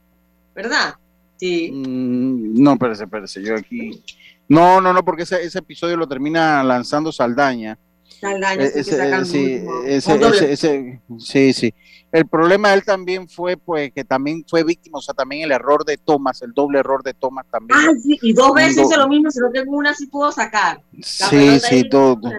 ¿Verdad? 0.54 0.96
Sí. 1.38 1.72
Mm, 1.72 2.62
no, 2.62 2.74
espérese, 2.74 3.04
espérese, 3.06 3.42
yo 3.42 3.56
aquí. 3.56 4.04
No, 4.48 4.80
no, 4.82 4.94
no, 4.94 5.04
porque 5.04 5.24
ese, 5.24 5.42
ese 5.44 5.60
episodio 5.60 5.98
lo 5.98 6.08
termina 6.08 6.64
lanzando 6.64 7.12
Saldaña. 7.12 7.78
Saldaña, 8.22 8.68
sí, 8.68 8.74
que 8.74 8.80
ese, 8.80 9.18
eh, 9.20 9.26
sí, 9.26 9.62
ese- 9.86 10.16
ese- 10.28 10.52
ese- 10.52 11.00
sí, 11.20 11.54
sí. 11.54 11.74
El 12.16 12.28
problema 12.28 12.70
de 12.70 12.76
él 12.76 12.86
también 12.86 13.28
fue, 13.28 13.58
pues, 13.58 13.92
que 13.92 14.06
también 14.06 14.46
fue 14.48 14.64
víctima, 14.64 15.00
o 15.00 15.02
sea, 15.02 15.14
también 15.14 15.42
el 15.44 15.52
error 15.52 15.84
de 15.84 15.98
Thomas, 15.98 16.42
el 16.44 16.54
doble 16.54 16.80
error 16.80 17.04
de 17.04 17.14
Thomas 17.14 17.46
también. 17.52 17.78
Ah, 17.78 17.92
sí, 18.02 18.18
y 18.22 18.32
dos 18.32 18.54
veces 18.54 18.86
hizo 18.86 18.98
lo 18.98 19.10
mismo, 19.10 19.30
sino 19.30 19.52
que 19.52 19.60
en 19.60 19.68
una 19.68 19.94
sí 19.94 20.08
pudo 20.08 20.32
sacar. 20.32 20.80
La 20.94 21.04
Sí, 21.04 21.60
sí, 21.60 21.90
todo. 21.90 22.32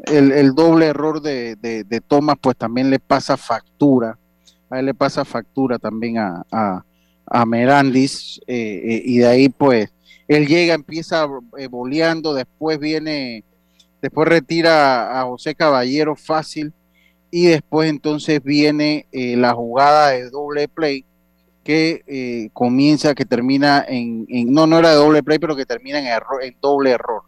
El, 0.00 0.32
el 0.32 0.54
doble 0.54 0.84
error 0.88 1.22
de, 1.22 1.56
de, 1.56 1.84
de 1.84 2.00
Thomas, 2.02 2.36
pues 2.38 2.58
también 2.58 2.90
le 2.90 2.98
pasa 2.98 3.38
factura. 3.38 4.18
A 4.68 4.80
él 4.80 4.84
le 4.84 4.92
pasa 4.92 5.24
factura 5.24 5.78
también 5.78 6.18
a, 6.18 6.44
a, 6.52 6.84
a 7.24 7.46
Merandis. 7.46 8.38
eh, 8.46 8.82
eh, 8.84 9.02
y 9.02 9.16
de 9.16 9.26
ahí, 9.28 9.48
pues, 9.48 9.90
él 10.28 10.46
llega, 10.46 10.74
empieza 10.74 11.26
eh, 11.56 11.68
boleando, 11.68 12.34
después 12.34 12.78
viene, 12.78 13.44
después 14.02 14.28
retira 14.28 15.18
a 15.18 15.24
José 15.24 15.54
Caballero 15.54 16.14
fácil. 16.16 16.74
Y 17.38 17.48
después 17.48 17.90
entonces 17.90 18.42
viene 18.42 19.06
eh, 19.12 19.36
la 19.36 19.52
jugada 19.52 20.08
de 20.12 20.30
doble 20.30 20.68
play 20.68 21.04
que 21.62 22.02
eh, 22.06 22.48
comienza, 22.54 23.14
que 23.14 23.26
termina 23.26 23.84
en, 23.86 24.24
en- 24.30 24.54
no, 24.54 24.66
no 24.66 24.78
era 24.78 24.88
de 24.88 24.94
doble 24.96 25.22
play, 25.22 25.38
pero 25.38 25.54
que 25.54 25.66
termina 25.66 25.98
en, 25.98 26.06
error, 26.06 26.42
en 26.42 26.56
doble 26.62 26.92
error 26.92 27.20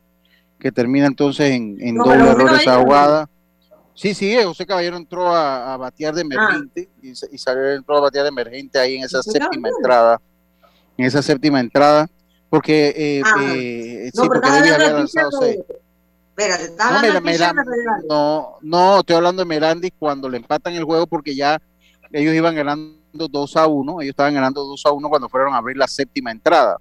que 0.59 0.73
termina 0.73 1.05
entonces 1.07 1.51
en, 1.51 1.77
en 1.81 1.97
No, 1.97 2.05
doble 2.05 2.25
error 2.31 2.55
esa 2.59 2.81
jugada. 2.81 3.29
Sí, 3.95 4.15
sí, 4.15 4.35
eh, 4.35 4.45
José 4.45 4.65
Caballero 4.65 4.97
entró 4.97 5.29
a, 5.29 5.75
a 5.75 5.77
batear 5.77 6.13
Ah. 6.15 6.17
de 6.17 6.21
emergente 6.23 6.89
y, 7.03 7.15
sa- 7.15 7.27
y 7.31 7.37
salió 7.37 7.71
entró 7.75 7.99
a 7.99 8.01
batear 8.01 8.23
de 8.25 8.31
emergente 8.31 8.79
ahí 8.79 8.97
en 8.97 9.05
esa 9.05 9.23
séptima 9.23 9.69
entrada. 9.69 10.19
En 10.97 11.05
esa 11.05 11.21
séptima 11.21 11.61
entrada, 11.61 12.09
porque 12.49 12.95
eh, 12.97 13.23
Ah. 13.27 13.45
eh, 13.47 14.11
No, 14.15 14.23
sí, 14.23 14.29
porque 14.29 14.49
había 14.49 14.79
del 14.79 14.93
lanzado 14.95 15.31
seis. 15.33 15.59
De- 16.39 16.45
Espérate, 16.45 16.65
estás 16.65 16.91
No, 16.91 16.97
hablando 16.99 17.21
no, 18.09 18.57
no, 18.63 18.99
estoy 19.01 19.17
hablando 19.17 19.43
de 19.43 19.47
Merandis 19.47 19.91
cuando 19.99 20.29
le 20.29 20.37
empatan 20.39 20.75
el 20.75 20.85
juego 20.85 21.07
porque 21.07 21.35
ya 21.35 21.61
ellos 22.13 22.35
iban 22.35 22.55
ganando 22.55 22.97
2 23.29 23.57
a 23.57 23.67
1, 23.67 24.01
ellos 24.01 24.11
estaban 24.11 24.35
ganando 24.35 24.65
2 24.65 24.87
a 24.87 24.93
1 24.93 25.09
cuando 25.09 25.29
fueron 25.29 25.55
a 25.55 25.59
abrir 25.59 25.77
la 25.77 25.89
séptima 25.89 26.31
entrada. 26.31 26.77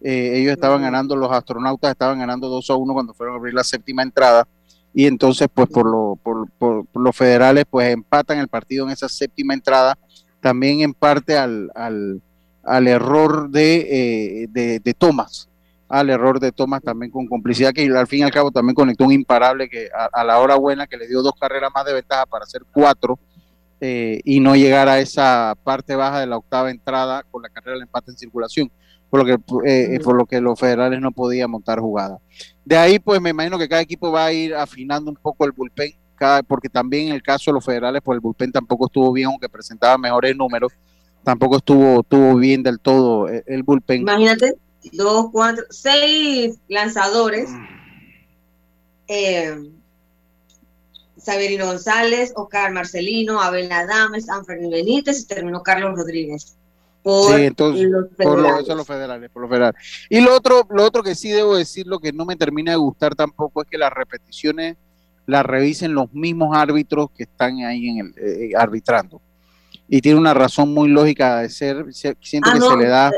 Eh, 0.00 0.32
ellos 0.40 0.52
estaban 0.52 0.82
ganando, 0.82 1.16
los 1.16 1.30
astronautas 1.32 1.90
estaban 1.90 2.18
ganando 2.18 2.48
2 2.48 2.68
a 2.70 2.74
1 2.76 2.92
cuando 2.92 3.14
fueron 3.14 3.34
a 3.34 3.38
abrir 3.38 3.54
la 3.54 3.64
séptima 3.64 4.02
entrada. 4.02 4.46
Y 4.94 5.06
entonces, 5.06 5.48
pues 5.52 5.68
por, 5.68 5.86
lo, 5.88 6.18
por, 6.22 6.50
por- 6.58 6.86
por 6.86 7.02
los 7.02 7.14
federales, 7.16 7.64
pues 7.68 7.92
empatan 7.92 8.38
el 8.38 8.48
partido 8.48 8.84
en 8.86 8.90
esa 8.92 9.08
séptima 9.08 9.54
entrada. 9.54 9.96
También 10.40 10.80
en 10.80 10.94
parte 10.94 11.36
al, 11.36 11.70
al, 11.74 12.20
al 12.64 12.88
error 12.88 13.48
de, 13.50 14.42
eh, 14.42 14.46
de, 14.50 14.80
de 14.80 14.94
Thomas. 14.94 15.47
Al 15.88 16.10
error 16.10 16.38
de 16.38 16.52
Thomas 16.52 16.82
también 16.82 17.10
con 17.10 17.26
complicidad, 17.26 17.72
que 17.72 17.86
al 17.86 18.06
fin 18.06 18.20
y 18.20 18.22
al 18.22 18.30
cabo 18.30 18.50
también 18.50 18.74
conectó 18.74 19.04
un 19.04 19.12
imparable 19.12 19.68
que 19.68 19.88
a, 19.96 20.08
a 20.12 20.24
la 20.24 20.38
hora 20.38 20.56
buena 20.56 20.86
que 20.86 20.98
le 20.98 21.08
dio 21.08 21.22
dos 21.22 21.32
carreras 21.40 21.70
más 21.74 21.86
de 21.86 21.94
ventaja 21.94 22.26
para 22.26 22.44
hacer 22.44 22.62
cuatro 22.70 23.18
eh, 23.80 24.20
y 24.24 24.40
no 24.40 24.56
llegar 24.56 24.88
a 24.88 24.98
esa 24.98 25.54
parte 25.62 25.94
baja 25.94 26.18
de 26.18 26.26
la 26.26 26.36
octava 26.36 26.70
entrada 26.70 27.22
con 27.30 27.42
la 27.42 27.48
carrera 27.48 27.74
del 27.74 27.82
empate 27.82 28.10
en 28.10 28.16
circulación, 28.16 28.72
por 29.08 29.20
lo 29.20 29.24
que, 29.24 29.68
eh, 29.68 29.94
eh, 29.94 30.00
por 30.00 30.16
lo 30.16 30.26
que 30.26 30.40
los 30.40 30.58
federales 30.58 31.00
no 31.00 31.12
podían 31.12 31.48
montar 31.50 31.78
jugada. 31.78 32.18
De 32.64 32.76
ahí, 32.76 32.98
pues 32.98 33.20
me 33.20 33.30
imagino 33.30 33.56
que 33.56 33.68
cada 33.68 33.80
equipo 33.80 34.10
va 34.10 34.26
a 34.26 34.32
ir 34.32 34.52
afinando 34.54 35.10
un 35.10 35.16
poco 35.16 35.44
el 35.44 35.52
bullpen, 35.52 35.92
cada, 36.16 36.42
porque 36.42 36.68
también 36.68 37.08
en 37.08 37.14
el 37.14 37.22
caso 37.22 37.52
de 37.52 37.54
los 37.54 37.64
federales, 37.64 38.02
pues 38.04 38.16
el 38.16 38.20
bullpen 38.20 38.50
tampoco 38.50 38.86
estuvo 38.86 39.12
bien, 39.12 39.28
aunque 39.28 39.48
presentaba 39.48 39.96
mejores 39.96 40.36
números, 40.36 40.72
tampoco 41.22 41.58
estuvo, 41.58 42.00
estuvo 42.00 42.34
bien 42.34 42.64
del 42.64 42.80
todo 42.80 43.28
el, 43.28 43.44
el 43.46 43.62
bullpen. 43.62 44.00
Imagínate, 44.00 44.54
dos, 44.92 45.26
cuatro, 45.32 45.64
seis 45.70 46.58
lanzadores. 46.68 47.50
Eh, 49.08 49.70
Saberino 51.16 51.66
González, 51.66 52.32
Oscar 52.36 52.72
Marcelino, 52.72 53.40
Abel 53.40 53.70
Adames, 53.72 54.28
Anferni 54.30 54.70
Benítez 54.70 55.20
y 55.20 55.26
terminó 55.26 55.62
Carlos 55.62 55.96
Rodríguez. 55.96 56.54
Por 57.02 57.36
Sí, 57.36 57.42
entonces, 57.44 57.88
los 57.88 58.06
por 58.16 58.38
lo, 58.38 58.58
eso 58.58 58.74
los 58.74 58.86
federales, 58.86 59.30
por 59.30 59.42
los 59.42 59.50
federales. 59.50 59.80
Y 60.10 60.20
lo 60.20 60.34
otro, 60.36 60.66
lo 60.70 60.84
otro 60.84 61.02
que 61.02 61.14
sí 61.14 61.30
debo 61.30 61.56
decir, 61.56 61.86
lo 61.86 61.98
que 61.98 62.12
no 62.12 62.24
me 62.24 62.36
termina 62.36 62.72
de 62.72 62.76
gustar 62.76 63.14
tampoco 63.14 63.62
es 63.62 63.68
que 63.68 63.78
las 63.78 63.92
repeticiones 63.92 64.76
las 65.26 65.44
revisen 65.44 65.92
los 65.94 66.12
mismos 66.14 66.56
árbitros 66.56 67.10
que 67.16 67.24
están 67.24 67.58
ahí 67.64 67.88
en 67.88 67.98
el 67.98 68.14
eh, 68.16 68.50
arbitrando. 68.56 69.20
Y 69.86 70.00
tiene 70.00 70.18
una 70.18 70.34
razón 70.34 70.72
muy 70.72 70.88
lógica 70.88 71.40
de 71.40 71.50
ser. 71.50 71.86
se- 71.92 72.16
Siento 72.20 72.48
Ah, 72.50 72.54
que 72.54 72.58
no, 72.60 72.70
se 72.70 72.76
le 72.76 72.86
da 72.88 73.10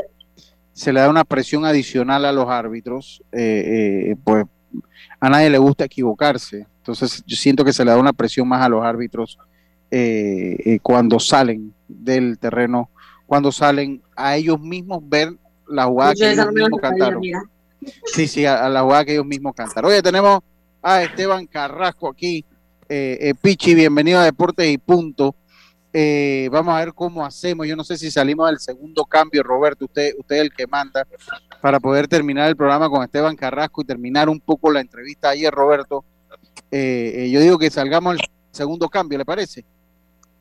se 0.73 0.93
le 0.93 0.99
da 1.01 1.09
una 1.09 1.23
presión 1.23 1.65
adicional 1.65 2.25
a 2.25 2.31
los 2.31 2.49
árbitros, 2.49 3.23
eh, 3.31 4.11
eh, 4.11 4.15
pues 4.23 4.45
a 5.19 5.29
nadie 5.29 5.49
le 5.49 5.57
gusta 5.57 5.85
equivocarse. 5.85 6.65
Entonces 6.77 7.23
yo 7.25 7.35
siento 7.35 7.63
que 7.63 7.73
se 7.73 7.85
le 7.85 7.91
da 7.91 7.97
una 7.97 8.13
presión 8.13 8.47
más 8.47 8.63
a 8.65 8.69
los 8.69 8.83
árbitros 8.83 9.37
eh, 9.91 10.55
eh, 10.65 10.79
cuando 10.81 11.19
salen 11.19 11.73
del 11.87 12.39
terreno, 12.39 12.89
cuando 13.27 13.51
salen 13.51 14.01
a 14.15 14.35
ellos 14.37 14.59
mismos 14.59 15.01
ver 15.07 15.33
la 15.67 15.85
jugada 15.85 16.13
Yo 16.13 16.25
que 16.25 16.31
ellos 16.31 16.51
mismos 16.53 16.81
cantaron. 16.81 17.19
mira. 17.19 17.43
Sí, 18.05 18.27
sí, 18.27 18.45
a, 18.45 18.65
a 18.65 18.69
la 18.69 18.81
jugada 18.83 19.05
que 19.05 19.13
ellos 19.13 19.25
mismos 19.25 19.53
cantaron. 19.55 19.91
Oye, 19.91 20.01
tenemos 20.01 20.39
a 20.81 21.03
Esteban 21.03 21.45
Carrasco 21.47 22.09
aquí. 22.09 22.45
Eh, 22.89 23.17
eh, 23.21 23.33
Pichi, 23.39 23.73
bienvenido 23.73 24.19
a 24.19 24.25
Deportes 24.25 24.69
y 24.69 24.77
Punto. 24.77 25.35
Eh, 25.93 26.47
vamos 26.51 26.73
a 26.73 26.79
ver 26.79 26.93
cómo 26.93 27.25
hacemos. 27.25 27.67
Yo 27.67 27.75
no 27.75 27.83
sé 27.83 27.97
si 27.97 28.09
salimos 28.09 28.49
del 28.49 28.59
segundo 28.59 29.05
cambio, 29.05 29.43
Roberto. 29.43 29.85
Usted, 29.85 30.13
usted 30.17 30.35
es 30.37 30.41
el 30.43 30.53
que 30.53 30.67
manda 30.67 31.05
para 31.61 31.79
poder 31.79 32.07
terminar 32.07 32.47
el 32.47 32.55
programa 32.55 32.89
con 32.89 33.03
Esteban 33.03 33.35
Carrasco 33.35 33.81
y 33.81 33.85
terminar 33.85 34.29
un 34.29 34.39
poco 34.39 34.71
la 34.71 34.79
entrevista 34.79 35.29
ayer, 35.29 35.53
Roberto. 35.53 36.05
Eh, 36.71 37.13
eh, 37.15 37.31
yo 37.31 37.41
digo 37.41 37.57
que 37.57 37.69
salgamos 37.69 38.13
al 38.13 38.19
segundo 38.51 38.87
cambio, 38.87 39.17
¿le 39.17 39.25
parece? 39.25 39.65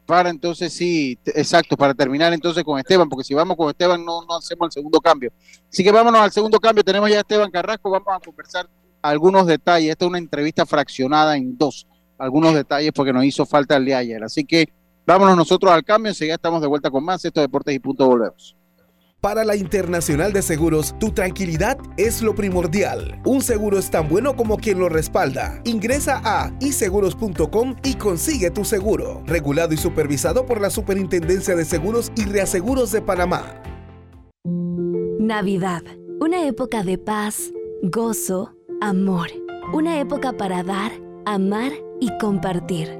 Para 0.07 0.30
entonces 0.30 0.72
sí, 0.72 1.18
exacto, 1.24 1.76
para 1.76 1.94
terminar 1.94 2.32
entonces 2.32 2.64
con 2.64 2.78
Esteban, 2.78 3.09
porque 3.09 3.24
si 3.24 3.34
vamos 3.34 3.57
con 3.57 3.70
Esteban 3.70 4.05
no, 4.05 4.24
no 4.24 4.36
hacemos 4.36 4.66
el 4.66 4.72
segundo 4.72 5.01
cambio. 5.01 5.32
Así 5.68 5.82
que 5.84 5.90
vámonos 5.90 6.20
al 6.20 6.32
segundo 6.32 6.59
cambio. 6.59 6.84
Tenemos 6.84 7.11
ya 7.11 7.18
a 7.18 7.20
Esteban 7.20 7.51
Carrasco, 7.51 7.90
vamos 7.90 8.09
a 8.09 8.20
conversar 8.20 8.68
algunos 9.03 9.46
detalles. 9.46 9.90
Esta 9.90 10.05
es 10.05 10.09
una 10.09 10.18
entrevista 10.18 10.64
fraccionada 10.66 11.36
en 11.36 11.57
dos, 11.57 11.86
algunos 12.18 12.55
detalles 12.55 12.92
porque 12.92 13.12
nos 13.12 13.24
hizo 13.24 13.46
falta 13.46 13.76
el 13.76 13.84
de 13.84 13.94
ayer. 13.94 14.22
Así 14.22 14.44
que 14.44 14.68
vámonos 15.11 15.36
nosotros 15.36 15.72
al 15.72 15.84
cambio, 15.84 16.11
enseguida 16.11 16.36
estamos 16.36 16.61
de 16.62 16.68
vuelta 16.68 16.90
con 16.90 17.04
más. 17.04 17.24
Esto 17.24 17.40
es 17.40 17.44
Deportes 17.44 17.74
y 17.74 17.80
Punto, 17.80 18.06
volvemos. 18.06 18.56
Para 19.20 19.44
la 19.44 19.54
Internacional 19.54 20.32
de 20.32 20.40
Seguros, 20.40 20.94
tu 20.98 21.11
tranquilidad 21.11 21.76
es 21.98 22.22
lo 22.22 22.34
primordial. 22.34 23.20
Un 23.26 23.42
seguro 23.42 23.78
es 23.78 23.90
tan 23.90 24.08
bueno 24.08 24.34
como 24.34 24.56
quien 24.56 24.78
lo 24.78 24.88
respalda. 24.88 25.61
Ingresa 25.64 26.22
a 26.24 26.52
iseguros.com 26.61 27.76
y 27.82 27.94
consigue 27.94 28.50
tu 28.50 28.64
seguro. 28.64 29.22
Regulado 29.26 29.74
y 29.74 29.76
supervisado 29.76 30.46
por 30.46 30.61
la 30.61 30.70
Superintendencia 30.70 31.54
de 31.54 31.66
Seguros 31.66 32.12
y 32.16 32.24
Reaseguros 32.24 32.92
de 32.92 33.02
Panamá. 33.02 33.62
Navidad, 35.18 35.82
una 36.20 36.46
época 36.46 36.82
de 36.82 36.96
paz, 36.96 37.52
gozo, 37.82 38.54
amor. 38.80 39.28
Una 39.74 40.00
época 40.00 40.32
para 40.32 40.62
dar, 40.62 40.92
amar 41.26 41.72
y 42.00 42.16
compartir. 42.18 42.99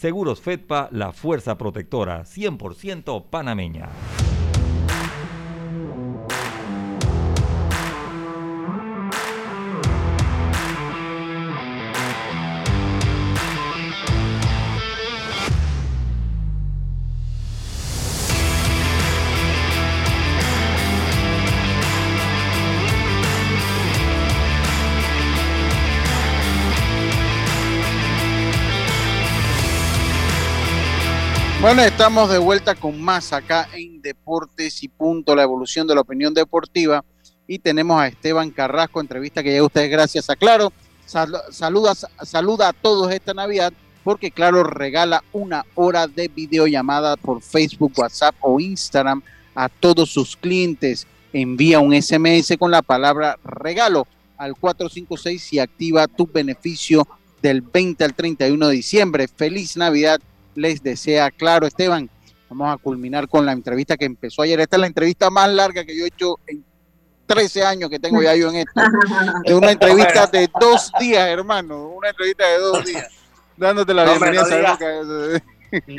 Seguros 0.00 0.40
Fedpa, 0.40 0.88
la 0.92 1.12
fuerza 1.12 1.58
protectora 1.58 2.24
100% 2.24 3.26
panameña. 3.28 3.90
Bueno, 31.60 31.82
estamos 31.82 32.30
de 32.30 32.38
vuelta 32.38 32.74
con 32.74 33.00
más 33.02 33.32
acá 33.34 33.68
en 33.74 34.00
Deportes 34.00 34.82
y 34.82 34.88
Punto, 34.88 35.36
la 35.36 35.42
evolución 35.42 35.86
de 35.86 35.94
la 35.94 36.00
opinión 36.00 36.32
deportiva. 36.32 37.04
Y 37.46 37.58
tenemos 37.58 38.00
a 38.00 38.06
Esteban 38.06 38.50
Carrasco, 38.50 39.00
entrevista 39.00 39.42
que 39.42 39.50
llega 39.50 39.62
a 39.62 39.66
ustedes 39.66 39.90
gracias 39.90 40.30
a 40.30 40.36
Claro. 40.36 40.72
Sal- 41.04 41.42
saluda, 41.50 41.92
saluda 42.22 42.68
a 42.68 42.72
todos 42.72 43.12
esta 43.12 43.34
Navidad 43.34 43.72
porque 44.04 44.30
Claro 44.30 44.62
regala 44.62 45.22
una 45.32 45.66
hora 45.74 46.06
de 46.06 46.28
videollamada 46.28 47.16
por 47.16 47.42
Facebook, 47.42 47.92
WhatsApp 47.96 48.34
o 48.40 48.58
Instagram 48.60 49.20
a 49.54 49.68
todos 49.68 50.10
sus 50.10 50.36
clientes. 50.36 51.06
Envía 51.32 51.80
un 51.80 51.92
SMS 51.92 52.56
con 52.58 52.70
la 52.70 52.80
palabra 52.82 53.38
regalo 53.44 54.06
al 54.38 54.54
456 54.54 55.52
y 55.52 55.58
activa 55.58 56.06
tu 56.06 56.26
beneficio 56.26 57.06
del 57.42 57.60
20 57.60 58.04
al 58.04 58.14
31 58.14 58.68
de 58.68 58.74
diciembre. 58.74 59.28
Feliz 59.28 59.76
Navidad 59.76 60.20
les 60.60 60.82
desea 60.82 61.30
claro, 61.30 61.66
Esteban. 61.66 62.08
Vamos 62.48 62.74
a 62.74 62.76
culminar 62.76 63.28
con 63.28 63.46
la 63.46 63.52
entrevista 63.52 63.96
que 63.96 64.04
empezó 64.04 64.42
ayer. 64.42 64.60
Esta 64.60 64.76
es 64.76 64.80
la 64.80 64.86
entrevista 64.88 65.30
más 65.30 65.48
larga 65.50 65.84
que 65.84 65.96
yo 65.96 66.04
he 66.04 66.08
hecho 66.08 66.36
en 66.46 66.64
13 67.26 67.64
años 67.64 67.88
que 67.90 67.98
tengo 68.00 68.20
ya 68.22 68.34
yo 68.34 68.48
en 68.50 68.56
esto. 68.56 68.72
Es 69.44 69.54
una 69.54 69.70
entrevista 69.70 70.26
de 70.26 70.48
dos 70.60 70.90
días, 70.98 71.28
hermano. 71.28 71.88
Una 71.90 72.08
entrevista 72.10 72.46
de 72.46 72.58
dos 72.58 72.84
días. 72.84 73.06
Dándote 73.56 73.94
la 73.94 74.04
No, 74.04 74.12
hombre, 74.12 74.30
bienvenida. 74.32 74.78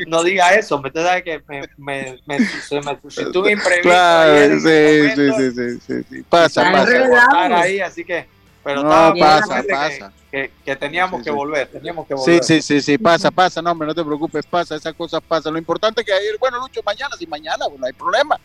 no 0.08 0.24
diga 0.24 0.54
eso, 0.56 0.82
me 0.82 0.92
sabes 0.92 1.24
que 1.24 1.42
me, 1.48 1.62
me, 1.78 2.20
me, 2.26 2.40
se 2.46 2.82
me 2.82 3.00
suscitó 3.02 3.42
un 3.42 3.50
imprevisto 3.52 3.88
Claro, 3.90 4.38
en 4.38 4.60
sí, 4.60 5.12
sí, 5.16 5.80
sí, 5.88 6.04
sí. 6.10 6.24
Pasa, 6.28 6.70
pasa. 6.72 7.62
ahí, 7.62 7.80
así 7.80 8.04
que, 8.04 8.28
pero 8.64 8.84
No, 8.84 9.14
pasa, 9.20 9.62
que- 9.62 9.68
pasa. 9.74 10.14
Que, 10.32 10.52
que 10.64 10.76
teníamos 10.78 11.20
Sí, 11.20 11.24
que 11.26 11.30
sí. 11.32 11.36
volver, 11.36 11.68
teníamos 11.70 12.08
que 12.08 12.16
Sí, 12.16 12.20
volver. 12.22 12.44
sí, 12.44 12.62
sí, 12.62 12.82
sí, 12.82 12.98
pasa, 12.98 13.30
pasa, 13.32 13.62
no, 13.62 13.72
hombre, 13.72 13.88
no 13.88 13.94
te 13.96 14.04
preocupes, 14.04 14.46
pasa, 14.46 14.76
esas 14.76 14.94
cosas 14.94 15.20
pasan. 15.28 15.52
Lo 15.54 15.60
importante 15.60 16.02
es 16.02 16.08
que 16.08 16.14
ayer, 16.14 16.38
bueno, 16.40 16.58
Lucho, 16.60 16.80
mañana, 16.86 17.16
sí, 17.18 17.28
mañana, 17.28 17.66
pues 17.68 17.80
no 17.80 17.86
hay 17.86 17.94
problema. 17.94 18.38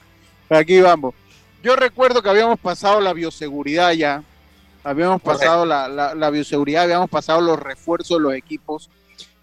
Aquí 0.51 0.81
vamos. 0.81 1.15
Yo 1.63 1.77
recuerdo 1.77 2.21
que 2.23 2.29
habíamos 2.29 2.59
pasado 2.59 3.01
la 3.01 3.13
bioseguridad 3.13 3.93
ya, 3.93 4.23
habíamos 4.83 5.23
Correcto. 5.23 5.41
pasado 5.45 5.65
la, 5.67 5.87
la, 5.89 6.15
la 6.15 6.31
bioseguridad, 6.31 6.83
habíamos 6.85 7.09
pasado 7.11 7.41
los 7.41 7.59
refuerzos 7.59 8.19
de 8.19 8.23
los 8.23 8.35
equipos, 8.35 8.91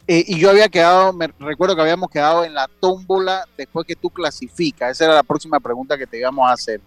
eh, 0.06 0.24
y 0.28 0.38
yo 0.38 0.50
había 0.50 0.68
quedado, 0.68 1.14
me 1.14 1.28
recuerdo 1.40 1.76
que 1.78 1.82
habíamos 1.82 2.10
quedado 2.10 2.44
en 2.44 2.54
la 2.54 2.70
tómbola 2.82 3.46
después 3.58 3.88
que 3.88 3.96
tú 3.96 4.10
clasificas. 4.10 4.92
Esa 4.92 5.06
era 5.06 5.14
la 5.16 5.24
próxima 5.24 5.62
pregunta 5.62 5.98
que 5.98 6.06
te 6.08 6.20
íbamos 6.20 6.50
a 6.50 6.52
hacer. 6.54 6.82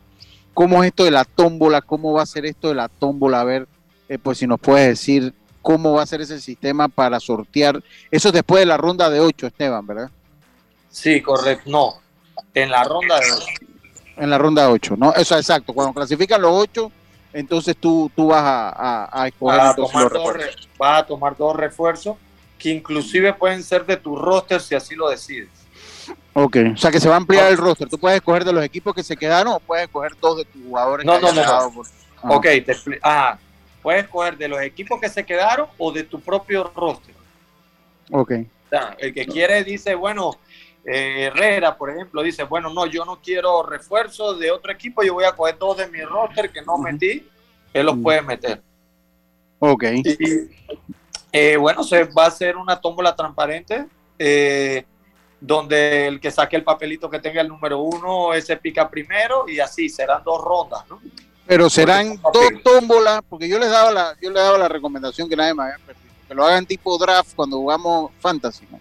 ¿Cómo 0.53 0.82
es 0.82 0.89
esto 0.89 1.05
de 1.05 1.11
la 1.11 1.24
tómbola? 1.24 1.80
¿Cómo 1.80 2.12
va 2.12 2.22
a 2.22 2.26
ser 2.26 2.45
esto 2.45 2.68
de 2.68 2.74
la 2.74 2.89
tómbola? 2.89 3.41
A 3.41 3.45
ver, 3.45 3.66
eh, 4.09 4.19
pues 4.19 4.39
si 4.39 4.47
nos 4.47 4.61
puedes 4.61 4.89
decir 4.89 5.35
cómo 5.63 5.95
va 5.95 6.03
a 6.03 6.07
ser 6.07 6.21
ese 6.21 6.41
sistema 6.41 6.89
para 6.89 7.19
sortear. 7.19 7.83
Eso 8.11 8.29
es 8.29 8.35
después 8.35 8.61
de 8.61 8.67
la 8.67 8.77
ronda 8.77 9.11
de 9.11 9.21
ocho, 9.21 9.47
Esteban, 9.49 9.87
¿verdad? 9.87 10.11
Sí, 10.91 11.21
correcto. 11.21 11.69
No, 11.71 11.95
en 12.55 12.71
la 12.71 12.85
ronda 12.85 13.19
de 13.19 13.33
ocho. 13.33 13.47
En 14.17 14.31
la 14.31 14.39
ronda 14.39 14.71
8, 14.71 14.95
¿no? 14.97 15.13
Eso 15.13 15.37
exacto. 15.37 15.75
Cuando 15.75 15.93
clasifican 15.93 16.41
los 16.41 16.53
ocho, 16.55 16.91
entonces 17.35 17.77
tú, 17.77 18.11
tú 18.17 18.29
vas 18.29 18.43
a, 18.43 18.71
a, 18.71 19.23
a 19.23 19.29
escoger 19.29 19.59
Vas 19.59 19.73
a, 19.73 19.75
tomar 19.77 20.11
dos, 20.11 20.37
vas 20.79 21.03
a 21.03 21.07
tomar 21.07 21.37
dos 21.37 21.55
refuerzos 21.55 22.17
que 22.59 22.71
inclusive 22.71 23.35
pueden 23.35 23.63
ser 23.63 23.85
de 23.85 23.99
tu 23.99 24.17
roster 24.17 24.61
si 24.63 24.75
así 24.75 24.95
lo 24.95 25.11
decides. 25.11 25.51
Ok, 26.33 26.57
o 26.75 26.77
sea 26.79 26.91
que 26.91 27.01
se 27.01 27.09
va 27.09 27.15
a 27.15 27.19
ampliar 27.19 27.51
el 27.51 27.59
roster. 27.59 27.89
Tú 27.89 27.99
puedes 27.99 28.17
escoger 28.17 28.45
de 28.45 28.53
los 28.55 28.65
equipos 28.65 28.95
que 28.95 29.03
se 29.03 29.17
quedaron 29.17 29.53
o 29.55 29.61
puedes 29.61 29.85
escoger 29.85 30.13
dos 30.21 30.39
de 30.39 30.45
tus 30.47 30.63
jugadores 30.63 31.05
No, 31.05 31.15
que 31.17 31.21
no, 31.21 31.33
no, 31.33 31.73
por- 31.73 31.87
Ah. 32.23 32.35
Ok, 32.35 32.43
te 32.45 32.75
ah, 33.03 33.39
puedes 33.87 34.03
escoger 34.03 34.37
de 34.37 34.49
los 34.49 34.61
equipos 34.62 35.01
que 35.01 35.09
se 35.09 35.24
quedaron 35.24 35.68
o 35.78 35.93
de 35.93 36.03
tu 36.03 36.18
propio 36.20 36.72
roster. 36.74 37.14
Ok. 38.11 38.32
O 38.32 38.68
sea, 38.68 38.97
el 38.99 39.14
que 39.14 39.24
quiere 39.24 39.62
dice, 39.62 39.95
bueno, 39.95 40.41
eh, 40.84 41.26
Herrera, 41.26 41.78
por 41.78 41.91
ejemplo, 41.91 42.20
dice, 42.24 42.43
bueno, 42.43 42.68
no, 42.68 42.87
yo 42.87 43.05
no 43.05 43.20
quiero 43.22 43.62
refuerzos 43.62 44.41
de 44.41 44.51
otro 44.51 44.72
equipo, 44.72 45.05
yo 45.05 45.14
voy 45.14 45.24
a 45.24 45.37
coger 45.37 45.57
dos 45.57 45.76
de 45.76 45.87
mi 45.87 46.01
roster 46.03 46.51
que 46.51 46.62
no 46.62 46.78
metí, 46.78 47.28
él 47.72 47.87
los 47.87 47.97
puede 47.99 48.22
meter. 48.22 48.61
Ok. 49.61 49.84
Y, 50.03 50.51
eh, 51.30 51.57
bueno, 51.57 51.84
se 51.84 52.03
va 52.07 52.24
a 52.24 52.26
hacer 52.26 52.57
una 52.57 52.80
tómbola 52.80 53.14
transparente 53.14 53.87
eh, 54.18 54.84
donde 55.41 56.09
el 56.09 56.18
que 56.18 56.32
saque 56.32 56.57
el 56.57 56.64
papelito 56.64 57.09
que 57.09 57.20
tenga 57.20 57.41
el 57.41 57.47
número 57.47 57.78
uno, 57.78 58.34
ese 58.34 58.57
pica 58.57 58.91
primero 58.91 59.49
y 59.49 59.61
así 59.61 59.89
serán 59.89 60.24
dos 60.24 60.43
rondas, 60.43 60.84
¿no? 60.91 61.01
Pero 61.47 61.71
serán 61.71 62.21
dos 62.33 62.51
tómbolas, 62.63 63.21
porque 63.29 63.49
yo 63.49 63.59
les 63.59 63.71
daba 63.71 63.91
la, 63.93 64.17
yo 64.21 64.31
les 64.31 64.43
daba 64.43 64.59
la 64.59 64.69
recomendación 64.69 65.29
que 65.29 65.37
nadie 65.37 65.55
me 65.55 65.63
había 65.63 65.79
perdido, 65.79 66.13
que 66.29 66.35
lo 66.35 66.45
hagan 66.45 66.67
tipo 66.67 66.99
draft 66.99 67.35
cuando 67.35 67.57
jugamos 67.57 68.11
fantasy, 68.21 68.67
¿no? 68.71 68.81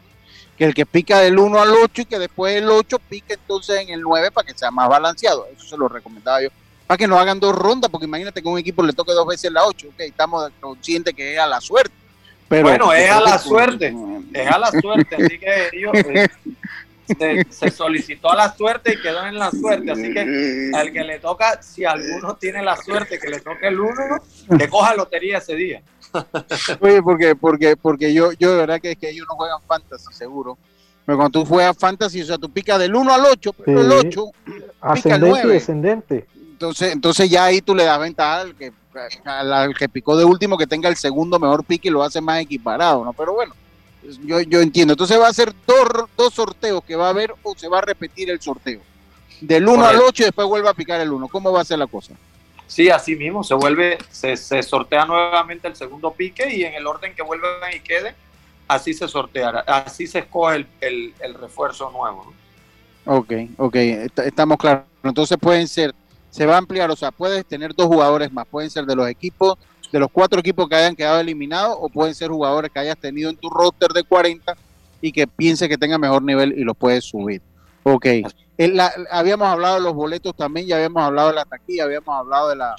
que 0.57 0.65
el 0.65 0.73
que 0.73 0.85
pica 0.85 1.19
del 1.19 1.37
1 1.37 1.61
al 1.61 1.71
8 1.71 2.01
y 2.01 2.05
que 2.05 2.19
después 2.19 2.55
el 2.55 2.69
8 2.69 2.99
pique 3.09 3.33
entonces 3.33 3.81
en 3.81 3.89
el 3.89 4.01
9 4.01 4.31
para 4.31 4.47
que 4.47 4.57
sea 4.57 4.71
más 4.71 4.87
balanceado. 4.87 5.47
Eso 5.55 5.67
se 5.67 5.77
lo 5.77 5.87
recomendaba 5.87 6.41
yo. 6.41 6.49
Para 6.87 6.97
que 6.97 7.07
no 7.07 7.19
hagan 7.19 7.39
dos 7.39 7.53
rondas, 7.53 7.89
porque 7.89 8.05
imagínate 8.05 8.41
que 8.41 8.47
un 8.47 8.59
equipo 8.59 8.83
le 8.83 8.93
toque 8.93 9.11
dos 9.11 9.27
veces 9.27 9.51
la 9.51 9.65
8. 9.65 9.87
Ok, 9.87 9.99
estamos 9.99 10.49
conscientes 10.59 11.13
que 11.13 11.33
es 11.33 11.39
a 11.39 11.47
la 11.47 11.59
suerte. 11.59 11.93
Pero, 12.47 12.69
bueno, 12.69 12.93
es 12.93 13.09
a 13.09 13.19
la 13.21 13.39
suerte, 13.39 13.93
es 14.31 14.47
a 14.47 14.59
la 14.59 14.69
suerte, 14.69 15.15
así 15.15 15.39
que 15.39 15.69
ellos 15.73 15.93
eh, 15.95 16.27
se, 17.07 17.45
se 17.49 17.71
solicitó 17.71 18.31
a 18.31 18.35
la 18.35 18.55
suerte 18.55 18.93
y 18.93 19.01
quedó 19.01 19.25
en 19.25 19.37
la 19.37 19.51
suerte, 19.51 19.91
así 19.91 20.13
que 20.13 20.71
al 20.73 20.91
que 20.91 21.03
le 21.03 21.19
toca, 21.19 21.61
si 21.61 21.85
alguno 21.85 22.35
tiene 22.35 22.63
la 22.63 22.75
suerte 22.77 23.19
que 23.19 23.29
le 23.29 23.39
toque 23.39 23.67
el 23.67 23.79
uno, 23.79 24.17
que 24.57 24.67
coja 24.69 24.95
lotería 24.95 25.37
ese 25.39 25.55
día. 25.55 25.81
Oye, 26.79 27.01
porque, 27.01 27.35
porque, 27.35 27.75
porque 27.77 28.13
yo, 28.13 28.31
yo 28.33 28.51
de 28.51 28.57
verdad 28.57 28.79
que 28.81 28.91
es 28.91 28.97
que 28.97 29.09
ellos 29.09 29.25
no 29.29 29.35
juegan 29.35 29.61
fantasy, 29.67 30.13
seguro. 30.13 30.57
Pero 31.05 31.17
cuando 31.17 31.39
tú 31.39 31.45
juegas 31.45 31.77
fantasy, 31.77 32.21
o 32.21 32.25
sea, 32.25 32.37
tú 32.37 32.49
picas 32.49 32.79
del 32.79 32.95
1 32.95 33.13
al 33.13 33.25
8, 33.25 33.53
pero 33.63 33.81
el 33.81 33.91
Sí. 33.91 34.07
8 34.07 34.25
pica 34.45 34.55
el 34.55 34.63
Ascendente 34.81 35.27
y 35.27 35.31
9. 35.31 35.53
descendente. 35.53 36.25
Entonces, 36.35 36.93
entonces 36.93 37.29
ya 37.29 37.45
ahí 37.45 37.61
tú 37.61 37.75
le 37.75 37.83
das 37.83 37.99
ventaja 37.99 38.41
al 38.41 38.55
que, 38.55 38.71
al, 39.25 39.53
al 39.53 39.75
que 39.75 39.89
picó 39.89 40.17
de 40.17 40.23
último 40.25 40.57
que 40.57 40.65
tenga 40.65 40.87
el 40.89 40.95
segundo 40.95 41.37
mejor 41.37 41.63
pique 41.65 41.89
y 41.89 41.91
lo 41.91 42.01
hace 42.01 42.21
más 42.21 42.39
equiparado, 42.39 43.03
¿no? 43.03 43.13
Pero 43.13 43.33
bueno, 43.33 43.53
yo, 44.25 44.41
yo 44.41 44.61
entiendo. 44.61 44.93
Entonces 44.93 45.19
va 45.19 45.27
a 45.27 45.33
ser 45.33 45.53
dos, 45.67 46.09
dos 46.17 46.33
sorteos 46.33 46.83
que 46.83 46.95
va 46.95 47.07
a 47.07 47.09
haber 47.09 47.33
o 47.43 47.53
se 47.57 47.67
va 47.67 47.79
a 47.79 47.81
repetir 47.81 48.29
el 48.29 48.41
sorteo. 48.41 48.79
Del 49.41 49.67
1 49.67 49.73
al 49.73 49.79
Correcto. 49.95 50.05
8 50.09 50.21
y 50.21 50.25
después 50.25 50.47
vuelve 50.47 50.69
a 50.69 50.73
picar 50.73 51.01
el 51.01 51.11
1. 51.11 51.27
¿Cómo 51.27 51.51
va 51.51 51.61
a 51.61 51.65
ser 51.65 51.79
la 51.79 51.87
cosa? 51.87 52.13
Sí, 52.67 52.89
así 52.89 53.15
mismo, 53.15 53.43
se 53.43 53.53
vuelve, 53.53 53.97
se, 54.09 54.35
se 54.37 54.63
sortea 54.63 55.05
nuevamente 55.05 55.67
el 55.67 55.75
segundo 55.75 56.11
pique 56.11 56.51
y 56.55 56.63
en 56.63 56.73
el 56.73 56.87
orden 56.87 57.13
que 57.13 57.21
vuelvan 57.21 57.51
y 57.75 57.79
quede, 57.79 58.15
así 58.67 58.93
se 58.95 59.07
sorteará, 59.07 59.59
así 59.67 60.07
se 60.07 60.19
escoge 60.19 60.55
el, 60.55 60.67
el- 60.81 61.13
el 61.19 61.33
refuerzo 61.35 61.91
nuevo. 61.91 62.33
¿no? 63.05 63.17
Ok, 63.17 63.33
ok, 63.57 63.75
est- 63.75 64.19
estamos 64.19 64.57
claros. 64.57 64.85
Entonces 65.03 65.37
pueden 65.39 65.67
ser, 65.67 65.93
se 66.31 66.47
va 66.47 66.55
a 66.55 66.57
ampliar, 66.57 66.89
o 66.89 66.95
sea, 66.95 67.11
puedes 67.11 67.45
tener 67.45 67.75
dos 67.75 67.85
jugadores 67.85 68.31
más, 68.33 68.47
pueden 68.47 68.71
ser 68.71 68.85
de 68.85 68.95
los 68.95 69.07
equipos, 69.07 69.59
de 69.95 69.99
los 70.01 70.11
cuatro 70.11 70.41
equipos 70.41 70.67
que 70.67 70.75
hayan 70.75 70.93
quedado 70.93 71.21
eliminados, 71.21 71.77
o 71.79 71.87
pueden 71.87 72.13
ser 72.13 72.29
jugadores 72.29 72.69
que 72.69 72.79
hayas 72.79 72.97
tenido 72.97 73.29
en 73.29 73.37
tu 73.37 73.49
roster 73.49 73.93
de 73.93 74.03
40 74.03 74.53
y 74.99 75.09
que 75.09 75.25
piense 75.25 75.69
que 75.69 75.77
tenga 75.77 75.97
mejor 75.97 76.21
nivel 76.21 76.53
y 76.57 76.65
los 76.65 76.75
puedes 76.75 77.05
subir. 77.05 77.41
Ok, 77.83 78.05
la- 78.57 78.91
habíamos 79.09 79.47
hablado 79.47 79.75
de 79.75 79.81
los 79.81 79.93
boletos 79.93 80.35
también, 80.35 80.67
ya 80.67 80.75
habíamos 80.75 81.01
hablado 81.01 81.29
de 81.29 81.35
la 81.35 81.45
taquilla, 81.45 81.85
habíamos 81.85 82.13
hablado 82.13 82.49
de 82.49 82.57
la, 82.57 82.75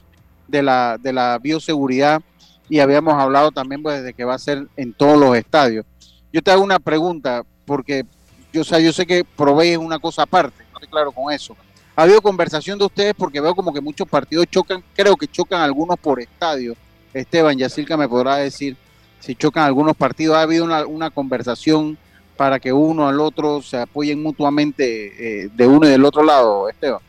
de 0.46 0.62
la, 0.62 0.98
de 1.00 1.12
la 1.14 1.38
bioseguridad 1.38 2.20
y 2.68 2.80
habíamos 2.80 3.14
hablado 3.14 3.50
también 3.50 3.82
pues, 3.82 4.02
de 4.04 4.12
que 4.12 4.24
va 4.26 4.34
a 4.34 4.38
ser 4.38 4.66
en 4.76 4.92
todos 4.92 5.18
los 5.18 5.34
estadios. 5.38 5.86
Yo 6.30 6.42
te 6.42 6.50
hago 6.50 6.62
una 6.62 6.78
pregunta, 6.78 7.44
porque 7.64 8.04
yo, 8.52 8.60
o 8.60 8.78
yo 8.78 8.92
sé 8.92 9.06
que 9.06 9.24
Provey 9.24 9.70
es 9.70 9.78
una 9.78 9.98
cosa 9.98 10.24
aparte, 10.24 10.64
no 10.70 10.74
estoy 10.80 10.88
claro 10.90 11.12
con 11.12 11.32
eso. 11.32 11.56
Ha 11.94 12.02
habido 12.02 12.20
conversación 12.20 12.78
de 12.78 12.84
ustedes 12.84 13.14
porque 13.16 13.40
veo 13.40 13.54
como 13.54 13.72
que 13.72 13.80
muchos 13.80 14.06
partidos 14.06 14.44
chocan, 14.50 14.84
creo 14.94 15.16
que 15.16 15.26
chocan 15.26 15.62
algunos 15.62 15.96
por 15.98 16.20
estadio. 16.20 16.76
Esteban 17.20 17.56
Yacirca 17.58 17.96
me 17.96 18.08
podrá 18.08 18.36
decir 18.36 18.76
si 19.20 19.34
chocan 19.34 19.64
algunos 19.64 19.96
partidos. 19.96 20.36
Ha 20.36 20.42
habido 20.42 20.64
una, 20.64 20.86
una 20.86 21.10
conversación 21.10 21.98
para 22.36 22.60
que 22.60 22.72
uno 22.72 23.08
al 23.08 23.20
otro 23.20 23.62
se 23.62 23.78
apoyen 23.78 24.22
mutuamente 24.22 25.44
eh, 25.44 25.48
de 25.52 25.66
uno 25.66 25.86
y 25.86 25.90
del 25.90 26.04
otro 26.04 26.22
lado, 26.22 26.68
Esteban. 26.68 27.00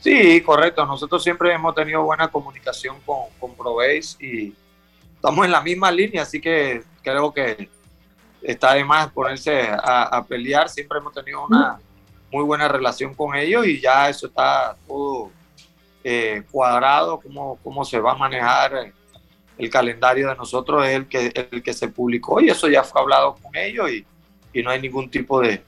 Sí, 0.00 0.40
correcto. 0.42 0.84
Nosotros 0.84 1.22
siempre 1.22 1.52
hemos 1.52 1.74
tenido 1.74 2.02
buena 2.02 2.28
comunicación 2.28 2.96
con, 3.06 3.20
con 3.38 3.54
Proveis 3.54 4.16
y 4.20 4.52
estamos 5.14 5.46
en 5.46 5.52
la 5.52 5.62
misma 5.62 5.90
línea, 5.90 6.22
así 6.22 6.40
que 6.40 6.82
creo 7.02 7.32
que 7.32 7.70
está 8.42 8.74
de 8.74 8.84
más 8.84 9.10
ponerse 9.12 9.66
a, 9.70 10.22
pelear. 10.28 10.68
Siempre 10.68 10.98
hemos 10.98 11.14
tenido 11.14 11.46
una 11.46 11.78
muy 12.30 12.44
buena 12.44 12.68
relación 12.68 13.14
con 13.14 13.34
ellos 13.34 13.66
y 13.66 13.80
ya 13.80 14.10
eso 14.10 14.26
está 14.26 14.76
todo 14.86 15.30
eh, 16.02 16.42
cuadrado, 16.50 17.20
cómo, 17.20 17.58
cómo 17.62 17.84
se 17.84 17.98
va 17.98 18.12
a 18.12 18.16
manejar 18.16 18.74
eh, 18.74 18.92
el 19.58 19.70
calendario 19.70 20.28
de 20.28 20.34
nosotros, 20.36 20.86
es 20.86 20.94
el 20.96 21.06
que, 21.06 21.48
el 21.52 21.62
que 21.62 21.72
se 21.72 21.88
publicó 21.88 22.40
y 22.40 22.48
eso 22.50 22.68
ya 22.68 22.82
fue 22.82 23.00
hablado 23.00 23.36
con 23.40 23.54
ellos 23.54 23.90
y, 23.90 24.04
y 24.52 24.62
no 24.62 24.70
hay 24.70 24.80
ningún 24.80 25.08
tipo 25.10 25.40
de, 25.40 25.62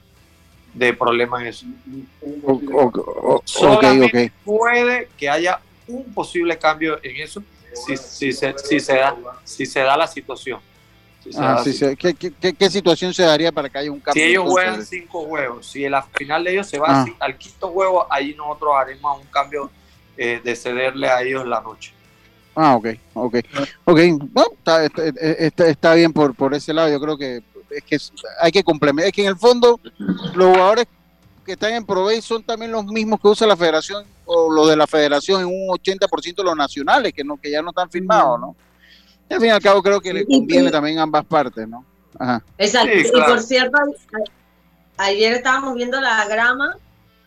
de 0.73 0.93
problema 0.93 1.41
en 1.41 1.47
eso. 1.47 1.65
O- 2.21 2.51
o- 2.51 2.83
o- 2.83 3.35
ok, 3.35 3.41
Solamente 3.45 4.27
ok. 4.27 4.31
puede 4.43 5.09
que 5.17 5.29
haya 5.29 5.59
un 5.87 6.13
posible 6.13 6.57
cambio 6.57 6.99
en 7.01 7.15
eso 7.21 7.41
si, 7.73 7.95
si, 7.95 8.33
se, 8.33 8.53
si, 8.57 8.79
se, 8.79 8.95
da, 8.95 9.15
si 9.43 9.65
se 9.65 9.79
da 9.81 9.95
la 9.95 10.07
situación. 10.07 10.59
Si, 11.23 11.31
se 11.31 11.39
da 11.39 11.51
Ah, 11.51 11.55
la 11.55 11.63
sí. 11.63 11.95
¿Qué, 11.97 12.13
qué, 12.13 12.31
qué- 12.41 12.53
qué 12.53 12.69
situación 12.69 13.13
se 13.13 13.23
daría 13.23 13.51
para 13.51 13.69
que 13.69 13.77
haya 13.77 13.91
un 13.91 13.99
si 13.99 14.03
cambio? 14.03 14.23
ellos 14.25 14.43
entonces? 14.43 14.63
juegan 14.65 14.85
cinco 14.85 15.25
juegos, 15.25 15.65
si 15.67 15.87
la 15.87 16.01
final 16.01 16.43
de 16.43 16.51
ellos 16.53 16.67
se 16.67 16.79
va 16.79 17.03
Ah. 17.03 17.05
al 17.19 17.37
quinto 17.37 17.69
juego, 17.69 18.05
ahí 18.11 18.33
nosotros 18.35 18.71
haremos 18.75 19.21
un 19.21 19.27
cambio 19.27 19.69
eh, 20.17 20.41
de 20.43 20.55
cederle 20.55 21.07
a 21.09 21.21
ellos 21.21 21.45
la 21.45 21.61
noche. 21.61 21.93
Ah, 22.59 22.75
ok, 22.75 22.87
ok. 23.13 23.35
Ok, 23.85 23.99
bueno, 24.31 24.49
está, 24.57 24.83
está, 24.83 25.67
está- 25.67 25.93
bien 25.93 26.11
por, 26.11 26.33
por 26.33 26.55
ese 26.55 26.73
lado. 26.73 26.89
Yo 26.89 26.99
creo 26.99 27.15
que 27.15 27.43
es 27.69 27.83
que 27.83 27.97
hay 28.41 28.51
que 28.51 28.63
complementar. 28.63 29.07
Es 29.09 29.13
que 29.13 29.21
en 29.21 29.27
el 29.27 29.37
fondo, 29.37 29.79
los 30.33 30.47
jugadores 30.47 30.87
que 31.45 31.51
están 31.51 31.73
en 31.73 31.85
Provey 31.85 32.19
son 32.19 32.41
también 32.41 32.71
los 32.71 32.83
mismos 32.87 33.19
que 33.21 33.27
usa 33.27 33.45
la 33.45 33.55
federación 33.55 34.03
o 34.25 34.51
los 34.51 34.67
de 34.67 34.75
la 34.75 34.87
federación 34.87 35.41
en 35.41 35.47
un 35.47 35.69
80% 35.69 36.35
de 36.35 36.43
los 36.43 36.55
nacionales, 36.57 37.13
que, 37.13 37.23
no, 37.23 37.37
que 37.37 37.51
ya 37.51 37.61
no 37.61 37.69
están 37.69 37.91
firmados, 37.91 38.39
¿no? 38.39 38.55
Y 39.29 39.33
al 39.35 39.39
fin 39.39 39.49
y 39.49 39.51
al 39.51 39.61
cabo, 39.61 39.83
creo 39.83 40.01
que 40.01 40.13
le 40.13 40.25
conviene 40.25 40.71
también 40.71 40.97
a 40.97 41.03
ambas 41.03 41.25
partes, 41.25 41.67
¿no? 41.67 41.85
Ajá. 42.17 42.41
Exacto. 42.57 42.89
Sí, 42.91 43.07
Y 43.07 43.11
por 43.21 43.39
cierto, 43.43 43.77
ayer 44.97 45.33
estábamos 45.33 45.75
viendo 45.75 46.01
la 46.01 46.25
grama, 46.27 46.75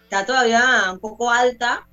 está 0.03 0.27
todavía 0.27 0.91
un 0.93 0.99
poco 0.99 1.31
alta, 1.31 1.87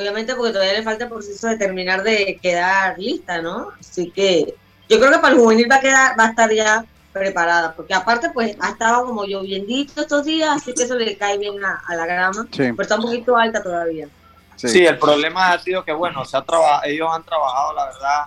obviamente 0.00 0.34
porque 0.34 0.52
todavía 0.52 0.74
le 0.74 0.82
falta 0.82 1.04
el 1.04 1.10
proceso 1.10 1.48
de 1.48 1.56
terminar 1.56 2.02
de 2.02 2.38
quedar 2.42 2.98
lista, 2.98 3.40
¿no? 3.42 3.68
Así 3.78 4.10
que 4.10 4.54
yo 4.88 4.98
creo 4.98 5.12
que 5.12 5.18
para 5.18 5.34
el 5.34 5.40
juvenil 5.40 5.70
va 5.70 5.76
a 5.76 5.80
quedar, 5.80 6.18
va 6.18 6.24
a 6.26 6.30
estar 6.30 6.52
ya 6.52 6.84
preparada, 7.12 7.74
porque 7.74 7.92
aparte 7.94 8.30
pues 8.30 8.56
ha 8.60 8.70
estado 8.70 9.04
como 9.04 9.24
lloviendito 9.24 10.00
estos 10.00 10.24
días, 10.24 10.50
así 10.56 10.72
que 10.72 10.84
eso 10.84 10.94
le 10.94 11.16
cae 11.16 11.38
bien 11.38 11.62
a, 11.64 11.82
a 11.86 11.94
la 11.96 12.06
grama, 12.06 12.44
Sí. 12.52 12.58
pero 12.58 12.82
está 12.82 12.96
un 12.96 13.02
poquito 13.02 13.36
alta 13.36 13.62
todavía. 13.62 14.08
Sí. 14.56 14.84
el 14.84 14.98
problema 14.98 15.52
ha 15.52 15.58
sido 15.58 15.84
que, 15.84 15.92
bueno, 15.92 16.24
se 16.26 16.36
ha 16.36 16.42
traba- 16.42 16.82
ellos 16.84 17.08
han 17.10 17.24
trabajado, 17.24 17.72
la 17.74 17.86
verdad, 17.86 18.24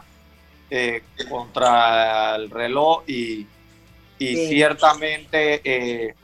eh, 0.71 1.03
contra 1.29 2.35
el 2.35 2.49
reloj 2.49 3.03
y, 3.07 3.47
y 4.17 4.35
Sí. 4.35 4.47
ciertamente 4.49 5.61
eh, 5.63 6.15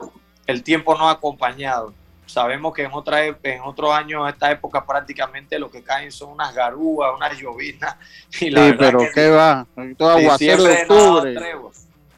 el 0.46 0.62
tiempo 0.64 0.96
no 0.96 1.08
ha 1.08 1.12
acompañado. 1.12 1.94
Sabemos 2.30 2.72
que 2.72 2.82
en, 2.82 2.92
otra, 2.92 3.26
ep- 3.26 3.38
en 3.42 3.60
otros 3.62 3.90
años, 3.92 4.28
esta 4.28 4.50
época 4.50 4.84
prácticamente 4.86 5.58
lo 5.58 5.70
que 5.70 5.82
caen 5.82 6.12
son 6.12 6.30
unas 6.30 6.54
garúas, 6.54 7.10
unas 7.16 7.36
llovinas. 7.38 7.96
Y 8.40 8.50
la 8.50 8.60
Sí, 8.64 8.70
verdad 8.70 8.76
pero 8.78 8.98
que 9.00 9.10
¿qué 9.14 9.28
va? 9.30 9.66
Todo 9.98 10.10
aguacero 10.10 10.62
de 10.64 10.86
no 10.86 11.14
octubre. 11.16 11.40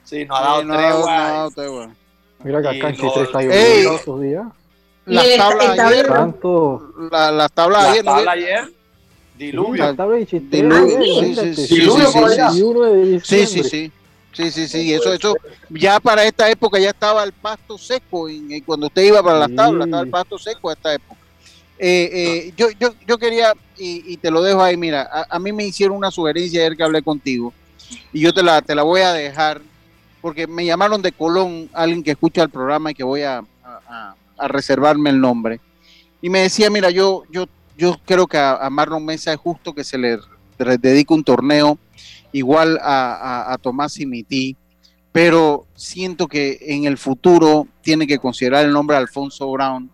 Sí, 0.05 0.25
no 0.27 0.37
ha 0.37 0.41
dado 0.43 0.61
Sí, 0.61 0.67
no 0.67 0.75
ha 0.75 0.77
dado- 0.83 0.93
tregua. 1.05 1.17
no 1.17 1.23
ha 1.23 1.31
dado 1.33 1.51
tregua. 1.51 1.91
Mira 2.45 2.63
que 2.63 2.69
acá 2.69 2.89
en 2.89 2.97
Chitre 2.97 3.23
está 3.23 3.41
lloviendo 3.43 3.95
estos 3.97 4.21
días. 4.21 4.47
Las 5.05 5.37
tablas 5.37 5.79
ayer, 5.79 6.07
Tanto. 6.07 6.93
la- 7.11 7.31
las 7.33 7.53
tablas 7.53 7.83
La 7.85 7.91
ayer, 7.91 8.05
¿no? 8.05 8.15
tabla 8.15 8.33
ayer, 8.33 8.73
diluvio. 9.39 9.85
La 9.85 9.95
tabla 9.95 10.17
de 10.17 10.27
Chitre. 10.27 10.59
Diluvio, 10.63 10.99
ayer, 10.99 11.03
sí, 11.03 11.09
imagínate, 11.19 11.55
sí, 11.57 11.67
sí, 11.67 11.75
Diluvio 11.77 12.13
por 12.13 12.25
allá. 12.25 12.51
sí. 12.51 12.63
21 12.63 12.83
de 12.83 13.21
Sí, 13.21 13.47
sí, 13.47 13.93
sí. 14.33 14.51
Sí, 14.51 14.69
sí. 14.69 14.93
Eso, 14.95 15.13
eso, 15.13 15.37
ya 15.71 16.01
para 16.01 16.25
esta 16.25 16.51
época 16.51 16.79
ya 16.79 16.91
estaba 16.91 17.23
el 17.25 17.33
pasto 17.33 17.77
seco. 17.79 18.29
en 18.29 18.61
cuando 18.63 18.87
usted 18.87 19.03
iba 19.03 19.23
para 19.23 19.39
las 19.41 19.55
tablas, 19.55 19.87
estaba 19.87 20.03
el 20.03 20.11
pasto 20.11 20.39
seco 20.39 20.71
a 20.71 20.73
esta 20.73 20.95
época. 20.95 21.21
Eh, 21.79 22.11
eh, 22.13 22.53
yo, 22.57 22.69
yo, 22.79 22.95
yo 23.07 23.19
quería, 23.19 23.53
y, 23.77 24.13
y 24.13 24.17
te 24.17 24.31
lo 24.31 24.41
dejo 24.43 24.63
ahí, 24.63 24.77
mira, 24.77 25.09
a, 25.11 25.27
a 25.37 25.39
mí 25.41 25.53
me 25.53 25.65
hicieron 25.67 25.97
una 25.97 26.11
sugerencia 26.13 26.61
ayer 26.61 26.77
que 26.77 26.85
hablé 26.85 27.03
contigo, 27.03 27.53
y 28.13 28.21
yo 28.21 28.33
te 28.33 28.43
la, 28.43 28.63
te 28.63 28.75
la 28.75 28.85
voy 28.85 29.01
a 29.01 29.13
dejar, 29.13 29.61
porque 30.21 30.47
me 30.47 30.65
llamaron 30.65 31.03
de 31.03 31.11
Colón, 31.11 31.69
alguien 31.73 32.03
que 32.05 32.13
escucha 32.13 32.43
el 32.45 32.51
programa 32.51 32.93
y 32.93 32.95
que 32.95 33.03
voy 33.03 33.23
a, 33.23 33.39
a- 33.65 34.15
a- 34.39 34.49
reservarme 34.49 35.11
el 35.11 35.21
nombre. 35.21 35.61
Y 36.21 36.31
me 36.31 36.41
decía, 36.41 36.71
mira, 36.71 36.91
yo, 36.91 37.25
yo, 37.31 37.47
yo 37.77 37.97
creo 38.07 38.29
que 38.29 38.39
a, 38.39 38.69
Marlon 38.71 39.05
Mesa 39.05 39.33
es 39.33 39.39
justo 39.39 39.73
que 39.75 39.83
se 39.83 39.99
le 39.99 40.19
dedique 40.79 41.13
un 41.13 41.25
torneo 41.25 41.79
igual 42.33 42.79
a, 42.83 43.15
a, 43.49 43.53
a 43.53 43.59
Tomás 43.59 43.93
Simití, 43.95 44.57
pero 45.13 45.67
siento 45.75 46.27
que 46.27 46.59
en 46.61 46.85
el 46.85 46.97
futuro 46.99 47.67
tiene 47.83 48.07
que 48.07 48.19
considerar 48.19 48.65
el 48.65 48.73
nombre 48.73 48.97
de 48.97 49.03
Alfonso 49.03 49.51
Brown. 49.51 49.91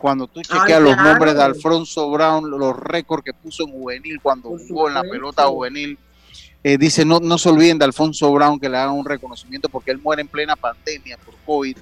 Cuando 0.00 0.26
tú 0.26 0.40
Ay, 0.40 0.44
chequeas 0.60 0.80
los 0.82 0.94
claro. 0.94 1.10
nombres 1.10 1.34
de 1.34 1.42
Alfonso 1.42 2.10
Brown, 2.10 2.50
los 2.50 2.76
récords 2.76 3.22
que 3.24 3.32
puso 3.34 3.64
en 3.64 3.72
juvenil 3.72 4.20
cuando 4.20 4.48
Por 4.50 4.66
jugó 4.66 4.88
en 4.88 4.94
la 4.94 5.02
pelota 5.02 5.44
juvenil, 5.46 5.98
Eh, 6.64 6.78
dice, 6.78 7.04
no, 7.04 7.18
no 7.18 7.38
se 7.38 7.48
olviden 7.48 7.76
de 7.76 7.84
Alfonso 7.84 8.30
Brown, 8.32 8.58
que 8.60 8.68
le 8.68 8.76
hagan 8.76 8.94
un 8.94 9.04
reconocimiento 9.04 9.68
porque 9.68 9.90
él 9.90 9.98
muere 9.98 10.22
en 10.22 10.28
plena 10.28 10.54
pandemia 10.54 11.16
por 11.18 11.34
COVID. 11.44 11.76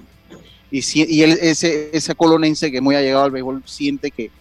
Y, 0.71 0.81
si- 0.81 1.05
y 1.07 1.21
él, 1.21 1.37
ese, 1.39 1.91
ese 1.93 2.15
colonense 2.15 2.71
que 2.71 2.81
muy 2.81 2.95
ha 2.95 3.01
llegado 3.01 3.23
al 3.25 3.29
béisbol 3.31 3.61
siente 3.67 4.09
que, 4.09 4.31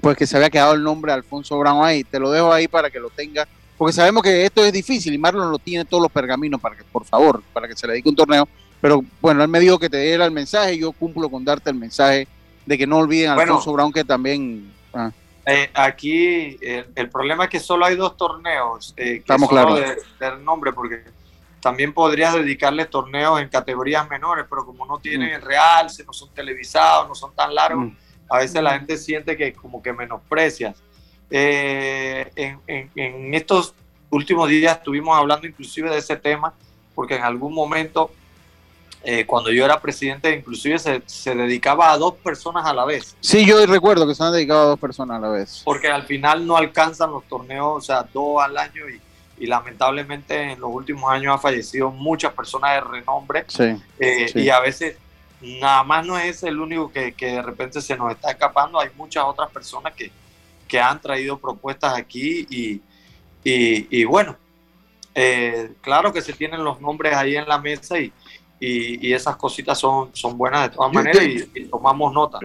pues, 0.00 0.16
que 0.16 0.26
se 0.26 0.36
había 0.38 0.48
quedado 0.48 0.72
el 0.72 0.82
nombre 0.82 1.12
de 1.12 1.16
Alfonso 1.16 1.58
Brown 1.58 1.84
ahí. 1.84 2.02
Te 2.02 2.18
lo 2.18 2.30
dejo 2.30 2.50
ahí 2.50 2.66
para 2.66 2.88
que 2.88 2.98
lo 2.98 3.10
tenga, 3.10 3.46
porque 3.80 3.94
sabemos 3.94 4.22
que 4.22 4.44
esto 4.44 4.62
es 4.62 4.74
difícil 4.74 5.14
y 5.14 5.16
Marlon 5.16 5.50
lo 5.50 5.58
tiene 5.58 5.86
todos 5.86 6.02
los 6.02 6.12
pergaminos 6.12 6.60
para 6.60 6.76
que, 6.76 6.84
por 6.84 7.02
favor, 7.06 7.42
para 7.54 7.66
que 7.66 7.74
se 7.74 7.86
le 7.86 7.94
dedique 7.94 8.10
un 8.10 8.14
torneo. 8.14 8.46
Pero 8.78 9.02
bueno, 9.22 9.42
él 9.42 9.48
me 9.48 9.58
dijo 9.58 9.78
que 9.78 9.88
te 9.88 9.96
diera 9.96 10.26
el 10.26 10.30
mensaje, 10.32 10.76
yo 10.76 10.92
cumplo 10.92 11.30
con 11.30 11.42
darte 11.46 11.70
el 11.70 11.76
mensaje 11.76 12.28
de 12.66 12.76
que 12.76 12.86
no 12.86 12.98
olviden 12.98 13.30
a 13.30 13.34
Bueno. 13.36 13.52
Alfonso 13.54 13.72
Brown, 13.72 13.90
que 13.90 14.04
también... 14.04 14.70
ah, 14.92 15.10
Eh, 15.46 15.70
aquí 15.72 16.58
eh, 16.60 16.84
el 16.94 17.08
problema 17.08 17.44
es 17.44 17.50
que 17.50 17.58
solo 17.58 17.86
hay 17.86 17.96
dos 17.96 18.18
torneos. 18.18 18.92
eh, 18.98 19.04
que 19.04 19.16
Estamos 19.16 19.48
claros. 19.48 19.80
de- 19.80 19.96
del 20.26 20.44
nombre, 20.44 20.74
porque 20.74 21.02
también 21.62 21.94
podrías 21.94 22.34
dedicarle 22.34 22.84
torneos 22.84 23.40
en 23.40 23.48
categorías 23.48 24.06
menores, 24.10 24.44
pero 24.50 24.66
como 24.66 24.84
no 24.84 24.98
tienen 24.98 25.30
el 25.30 25.40
realce, 25.40 26.04
no 26.04 26.12
son 26.12 26.28
televisados, 26.34 27.08
no 27.08 27.14
son 27.14 27.34
tan 27.34 27.54
largos, 27.54 27.86
Mm. 27.86 27.96
a 28.28 28.38
veces 28.40 28.62
la 28.62 28.72
gente 28.78 28.98
siente 28.98 29.38
que 29.38 29.54
como 29.54 29.82
que 29.82 29.94
menosprecias. 29.94 30.76
Eh, 31.30 32.30
en, 32.36 32.58
en- 32.66 32.90
en 32.96 33.34
estos 33.34 33.74
últimos 34.10 34.48
días 34.48 34.76
estuvimos 34.78 35.16
hablando 35.16 35.46
inclusive 35.46 35.88
de 35.90 35.98
ese 35.98 36.16
tema, 36.16 36.52
porque 36.94 37.14
en 37.16 37.22
algún 37.22 37.54
momento, 37.54 38.10
eh, 39.04 39.24
cuando 39.24 39.50
yo 39.52 39.64
era 39.64 39.80
presidente, 39.80 40.34
inclusive 40.34 40.78
se, 40.78 41.02
se 41.06 41.34
dedicaba 41.34 41.92
a 41.92 41.96
dos 41.98 42.14
personas 42.16 42.66
a 42.66 42.74
la 42.74 42.84
vez 42.84 43.16
Sí, 43.20 43.46
yo 43.46 43.64
recuerdo 43.66 44.06
que 44.06 44.14
se 44.14 44.22
han 44.24 44.32
dedicado 44.32 44.60
a 44.62 44.64
dos 44.70 44.78
personas 44.80 45.18
a 45.18 45.20
la 45.20 45.28
vez. 45.28 45.62
porque 45.64 45.88
al 45.88 46.02
final 46.02 46.46
no 46.46 46.56
alcanzan 46.56 47.12
los 47.12 47.24
torneos, 47.24 47.76
o 47.76 47.80
sea, 47.80 48.02
dos 48.12 48.42
al 48.42 48.58
año 48.58 48.82
y, 48.88 49.00
y 49.44 49.46
lamentablemente 49.46 50.52
en 50.52 50.60
los 50.60 50.70
últimos 50.74 51.10
años 51.10 51.34
ha 51.34 51.38
fallecido 51.38 51.90
muchas 51.90 52.32
personas 52.34 52.74
de 52.74 52.80
renombre 52.80 53.44
Sí, 53.46 53.74
eh, 54.00 54.28
sí. 54.32 54.40
y 54.40 54.50
a 54.50 54.60
veces 54.60 54.96
nada 55.40 55.82
más 55.84 56.04
no 56.04 56.18
es 56.18 56.42
el 56.42 56.58
único 56.60 56.90
que, 56.92 57.12
que 57.12 57.26
de 57.26 57.42
repente 57.42 57.80
se 57.80 57.96
nos 57.96 58.10
está 58.10 58.32
escapando, 58.32 58.78
hay 58.80 58.90
muchas 58.96 59.24
otras 59.24 59.48
personas 59.50 59.94
que, 59.94 60.10
que 60.70 60.80
han 60.80 61.00
traído 61.00 61.36
propuestas 61.38 61.94
aquí 61.94 62.46
y, 62.48 62.80
y, 63.42 64.00
y 64.00 64.04
bueno, 64.04 64.36
eh, 65.14 65.72
claro 65.80 66.12
que 66.12 66.22
se 66.22 66.32
tienen 66.32 66.62
los 66.62 66.80
nombres 66.80 67.14
ahí 67.16 67.34
en 67.36 67.48
la 67.48 67.58
mesa 67.58 67.98
y, 67.98 68.12
y, 68.60 69.08
y 69.08 69.12
esas 69.12 69.36
cositas 69.36 69.78
son, 69.78 70.10
son 70.14 70.38
buenas 70.38 70.70
de 70.70 70.76
todas 70.76 70.92
maneras 70.92 71.22
y, 71.24 71.58
y 71.58 71.64
tomamos 71.66 72.12
nota. 72.12 72.38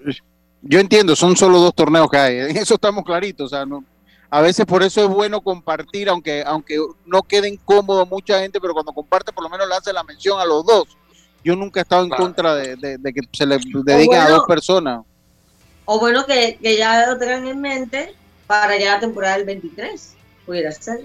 Yo 0.63 0.79
entiendo, 0.79 1.15
son 1.15 1.35
solo 1.37 1.59
dos 1.59 1.75
torneos 1.75 2.09
que 2.09 2.17
hay, 2.17 2.37
en 2.49 2.57
eso 2.57 2.73
estamos 2.73 3.03
claritos, 3.05 3.45
o 3.53 3.55
sea, 3.55 3.65
no, 3.65 3.83
a 4.31 4.41
veces 4.41 4.65
por 4.65 4.81
eso 4.81 5.03
es 5.03 5.07
bueno 5.07 5.39
compartir, 5.41 6.09
aunque 6.09 6.43
aunque 6.43 6.79
no 7.05 7.21
quede 7.21 7.47
incómodo 7.47 8.05
mucha 8.07 8.39
gente, 8.39 8.59
pero 8.59 8.73
cuando 8.73 8.91
comparte 8.91 9.31
por 9.31 9.43
lo 9.43 9.49
menos 9.49 9.67
le 9.69 9.75
hace 9.75 9.93
la 9.93 10.03
mención 10.03 10.39
a 10.39 10.45
los 10.45 10.65
dos. 10.65 10.97
Yo 11.43 11.55
nunca 11.55 11.79
he 11.79 11.83
estado 11.83 12.01
en 12.01 12.09
Claro. 12.09 12.23
contra 12.23 12.55
de, 12.55 12.75
de- 12.75 12.97
de 12.97 13.13
que 13.13 13.21
se 13.31 13.45
le 13.45 13.59
dediquen 13.83 14.19
a 14.19 14.29
dos 14.29 14.45
personas. 14.47 15.01
O 15.85 15.99
bueno, 15.99 16.25
que, 16.25 16.57
que 16.61 16.77
ya 16.77 17.07
lo 17.07 17.17
tengan 17.17 17.47
en 17.47 17.61
mente 17.61 18.13
para 18.47 18.77
ya 18.77 18.95
la 18.95 18.99
temporada 18.99 19.37
del 19.37 19.45
23. 19.45 20.13
Pudiera 20.45 20.71
ser. 20.71 21.01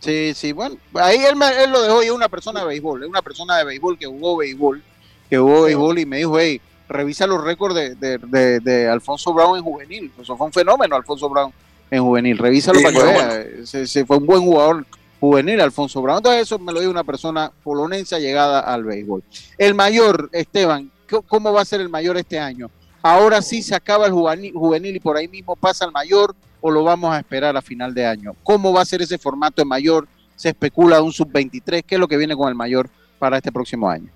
Sí, 0.00 0.32
sí, 0.34 0.52
bueno, 0.52 0.76
ahí 0.94 1.18
él, 1.18 1.36
me- 1.36 1.62
él 1.62 1.70
lo 1.70 1.82
dejó 1.82 2.02
y 2.02 2.06
es 2.06 2.12
una 2.12 2.28
persona 2.28 2.60
de 2.60 2.66
béisbol, 2.66 3.02
es 3.02 3.08
una 3.08 3.20
persona 3.22 3.58
de 3.58 3.64
béisbol 3.64 3.98
que 3.98 4.06
jugó 4.06 4.36
béisbol, 4.38 4.82
que 5.28 5.36
jugó 5.36 5.62
béisbol 5.62 5.98
y 5.98 6.06
me 6.06 6.16
dijo, 6.18 6.38
hey, 6.38 6.60
revisa 6.88 7.26
los 7.26 7.44
récords 7.44 7.74
de, 7.74 7.94
de, 7.94 8.18
de- 8.18 8.60
de 8.60 8.88
Alfonso 8.88 9.32
Brown 9.34 9.58
en 9.58 9.62
juvenil, 9.62 10.10
eso 10.20 10.36
fue 10.36 10.46
un 10.46 10.52
fenómeno 10.52 10.96
Alfonso 10.96 11.28
Brown 11.28 11.52
en 11.90 12.02
juvenil, 12.02 12.38
revísalo 12.38 12.78
Sí, 12.78 12.84
para 12.84 12.96
que 12.96 13.04
vea, 13.04 13.66
se, 13.66 13.86
se 13.86 14.06
fue 14.06 14.16
un 14.16 14.26
buen 14.26 14.40
jugador 14.40 14.86
juvenil 15.20 15.60
Alfonso 15.60 16.00
Brown, 16.00 16.16
entonces 16.18 16.42
eso 16.42 16.58
me 16.58 16.72
lo 16.72 16.80
dijo 16.80 16.90
una 16.90 17.04
persona 17.04 17.52
polonesa 17.62 18.18
llegada 18.18 18.60
al 18.60 18.84
béisbol. 18.84 19.22
El 19.58 19.74
mayor, 19.74 20.30
Esteban, 20.32 20.90
¿c- 21.08 21.20
¿cómo 21.28 21.52
va 21.52 21.60
a 21.60 21.66
ser 21.66 21.82
el 21.82 21.90
mayor 21.90 22.16
este 22.16 22.38
año? 22.38 22.70
Ahora 23.02 23.40
sí 23.40 23.62
se 23.62 23.74
acaba 23.74 24.06
el 24.06 24.12
juvenil, 24.12 24.96
y 24.96 25.00
por 25.00 25.16
ahí 25.16 25.26
mismo 25.26 25.56
pasa 25.56 25.84
el 25.84 25.92
mayor 25.92 26.34
o 26.60 26.70
lo 26.70 26.84
vamos 26.84 27.12
a 27.12 27.18
esperar 27.18 27.56
a 27.56 27.62
final 27.62 27.94
de 27.94 28.06
año? 28.06 28.34
¿Cómo 28.42 28.72
va 28.72 28.82
a 28.82 28.84
ser 28.84 29.00
ese 29.00 29.18
formato 29.18 29.62
de 29.62 29.64
mayor? 29.64 30.06
Se 30.36 30.50
especula 30.50 31.00
un 31.00 31.12
sub-23, 31.12 31.84
¿qué 31.86 31.94
es 31.94 31.98
lo 31.98 32.08
que 32.08 32.16
viene 32.16 32.36
con 32.36 32.48
el 32.48 32.54
mayor 32.54 32.88
para 33.18 33.38
este 33.38 33.50
próximo 33.50 33.88
año? 33.88 34.10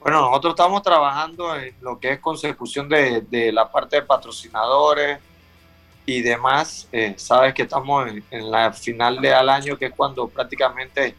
Bueno, 0.00 0.22
nosotros 0.22 0.54
estamos 0.54 0.82
trabajando 0.82 1.54
en 1.54 1.74
lo 1.80 2.00
que 2.00 2.12
es 2.12 2.18
consecución 2.18 2.88
de, 2.88 3.52
la 3.52 3.70
parte 3.70 3.96
de 3.96 4.02
patrocinadores 4.02 5.20
y 6.04 6.20
demás. 6.22 6.88
Eh, 6.90 7.14
sabes 7.16 7.54
que 7.54 7.62
estamos 7.62 8.08
en, 8.08 8.24
en 8.32 8.50
la 8.50 8.72
final 8.72 9.20
de 9.20 9.32
al 9.32 9.48
año, 9.48 9.76
que 9.76 9.86
es 9.86 9.92
cuando 9.94 10.26
prácticamente 10.26 11.14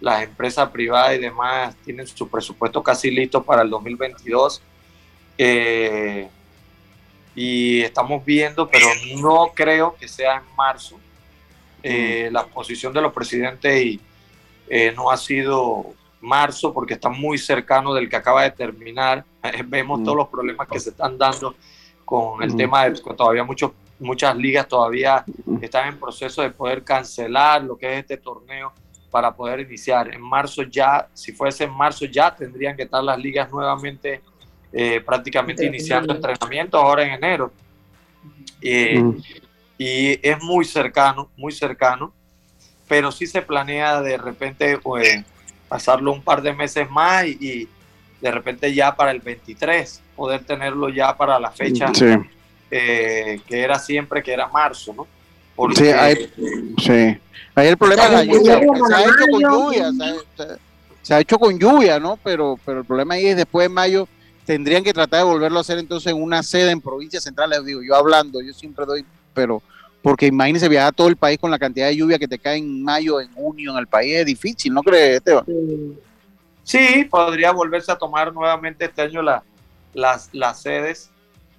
las 0.00 0.22
empresas 0.22 0.70
privadas 0.70 1.14
y 1.14 1.18
demás 1.18 1.76
tienen 1.84 2.06
su 2.06 2.26
presupuesto 2.26 2.82
casi 2.82 3.10
listo 3.10 3.42
para 3.42 3.62
el 3.62 3.68
2022. 3.68 4.62
Eh, 5.38 6.28
y 7.34 7.80
estamos 7.80 8.24
viendo, 8.24 8.68
pero 8.68 8.86
no 9.20 9.52
creo 9.54 9.94
que 9.96 10.06
sea 10.08 10.36
en 10.36 10.56
marzo. 10.56 10.98
Eh, 11.82 12.28
La 12.30 12.44
posición 12.46 12.92
de 12.92 13.00
los 13.00 13.12
presidentes 13.12 13.82
y, 13.84 14.00
eh, 14.68 14.92
no 14.94 15.10
ha 15.10 15.16
sido 15.16 15.94
marzo 16.20 16.72
porque 16.72 16.94
está 16.94 17.08
muy 17.08 17.38
cercano 17.38 17.92
del 17.94 18.08
que 18.08 18.16
acaba 18.16 18.42
de 18.44 18.50
terminar. 18.52 19.24
Vemos 19.66 20.00
Mm. 20.00 20.04
todos 20.04 20.16
los 20.18 20.28
problemas 20.28 20.68
que 20.68 20.78
se 20.78 20.90
están 20.90 21.18
dando 21.18 21.54
con 22.04 22.42
el 22.42 22.52
Mm. 22.52 22.56
tema 22.56 22.84
de 22.88 23.02
que 23.02 23.14
todavía 23.14 23.42
muchos, 23.44 23.72
muchas 23.98 24.36
ligas 24.36 24.68
todavía 24.68 25.24
están 25.60 25.88
en 25.88 25.98
proceso 25.98 26.42
de 26.42 26.50
poder 26.50 26.84
cancelar 26.84 27.62
lo 27.64 27.76
que 27.76 27.92
es 27.94 27.98
este 28.00 28.16
torneo 28.18 28.72
para 29.10 29.34
poder 29.34 29.60
iniciar. 29.60 30.14
En 30.14 30.20
marzo 30.20 30.62
ya, 30.62 31.08
si 31.12 31.32
fuese 31.32 31.64
en 31.64 31.70
marzo 31.72 32.04
ya 32.04 32.34
tendrían 32.34 32.76
que 32.76 32.82
estar 32.84 33.02
las 33.02 33.18
ligas 33.18 33.50
nuevamente 33.50 34.20
eh, 34.72 35.00
prácticamente 35.04 35.64
iniciando 35.66 36.14
entrenamiento 36.14 36.78
ahora 36.78 37.02
en 37.04 37.12
enero. 37.14 37.52
Eh, 38.60 38.98
Mm. 38.98 39.16
y 39.78 40.18
es 40.28 40.42
muy 40.42 40.64
cercano, 40.64 41.28
muy 41.36 41.52
cercano, 41.52 42.12
pero 42.88 43.10
sí 43.10 43.26
se 43.26 43.42
planea 43.42 44.00
de 44.00 44.16
repente 44.18 44.78
pues, 44.78 45.22
pasarlo 45.68 46.12
un 46.12 46.22
par 46.22 46.42
de 46.42 46.52
meses 46.52 46.88
más 46.90 47.26
y, 47.26 47.38
y 47.40 47.68
de 48.20 48.30
repente 48.30 48.72
ya 48.72 48.94
para 48.94 49.10
el 49.10 49.20
23 49.20 50.00
poder 50.14 50.44
tenerlo 50.44 50.88
ya 50.88 51.16
para 51.16 51.40
la 51.40 51.50
fecha 51.50 51.92
Sí. 51.94 52.06
eh, 52.70 53.40
que 53.46 53.60
era 53.62 53.78
siempre, 53.78 54.22
que 54.22 54.32
era 54.32 54.46
marzo, 54.48 54.92
¿no? 54.94 55.06
Porque, 55.56 55.76
Sí, 55.76 55.86
hay- 55.90 56.30
Sí. 56.78 57.18
Ahí 57.54 57.68
el 57.68 57.76
problema 57.76 58.04
es 58.06 58.12
la 58.12 58.24
lluvia, 58.24 58.58
se 58.88 58.94
ha 58.94 59.02
hecho 59.02 59.26
con 59.30 59.40
lluvia, 59.42 59.90
se 59.92 60.04
ha, 60.04 60.46
se- 60.46 60.58
se 61.02 61.14
ha 61.14 61.20
hecho 61.20 61.38
con 61.38 61.58
lluvia, 61.58 61.98
¿no? 61.98 62.18
Pero, 62.22 62.58
pero 62.64 62.78
el 62.80 62.84
problema 62.86 63.14
ahí 63.14 63.26
es 63.26 63.36
después 63.36 63.64
de 63.64 63.74
mayo 63.74 64.08
tendrían 64.44 64.82
que 64.84 64.92
tratar 64.92 65.20
de 65.20 65.24
volverlo 65.30 65.58
a 65.58 65.60
hacer 65.60 65.78
entonces 65.78 66.12
en 66.12 66.20
una 66.22 66.42
sede 66.42 66.70
en 66.70 66.80
provincias 66.80 67.22
centrales, 67.24 67.64
digo, 67.64 67.80
yo 67.82 67.94
hablando, 67.94 68.40
yo 68.42 68.52
siempre 68.52 68.84
doy, 68.86 69.04
pero 69.34 69.62
porque 70.02 70.26
imagínense 70.26 70.68
viajar 70.68 70.88
a 70.88 70.92
todo 70.92 71.06
el 71.08 71.16
país 71.16 71.38
con 71.38 71.50
la 71.50 71.58
cantidad 71.58 71.86
de 71.86 71.96
lluvia 71.96 72.18
que 72.18 72.26
te 72.26 72.38
cae 72.38 72.58
en 72.58 72.82
mayo, 72.82 73.20
en 73.20 73.32
junio, 73.32 73.70
en 73.72 73.78
el 73.78 73.86
país, 73.86 74.16
es 74.16 74.26
difícil, 74.26 74.74
¿no 74.74 74.82
crees, 74.82 75.18
Esteban? 75.18 75.44
Sí, 76.64 77.06
podría 77.10 77.52
volverse 77.52 77.92
a 77.92 77.96
tomar 77.96 78.32
nuevamente 78.32 78.84
este 78.84 79.02
año 79.02 79.22
la- 79.22 79.42
las, 79.94 80.28
las 80.32 80.60
sedes 80.62 81.10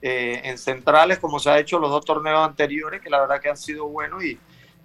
eh, 0.01 0.41
en 0.43 0.57
centrales, 0.57 1.19
como 1.19 1.39
se 1.39 1.49
ha 1.49 1.59
hecho 1.59 1.79
los 1.79 1.89
dos 1.89 2.03
torneos 2.03 2.45
anteriores, 2.45 3.01
que 3.01 3.09
la 3.09 3.21
verdad 3.21 3.39
que 3.39 3.49
han 3.49 3.57
sido 3.57 3.88
buenos, 3.88 4.23
y 4.23 4.38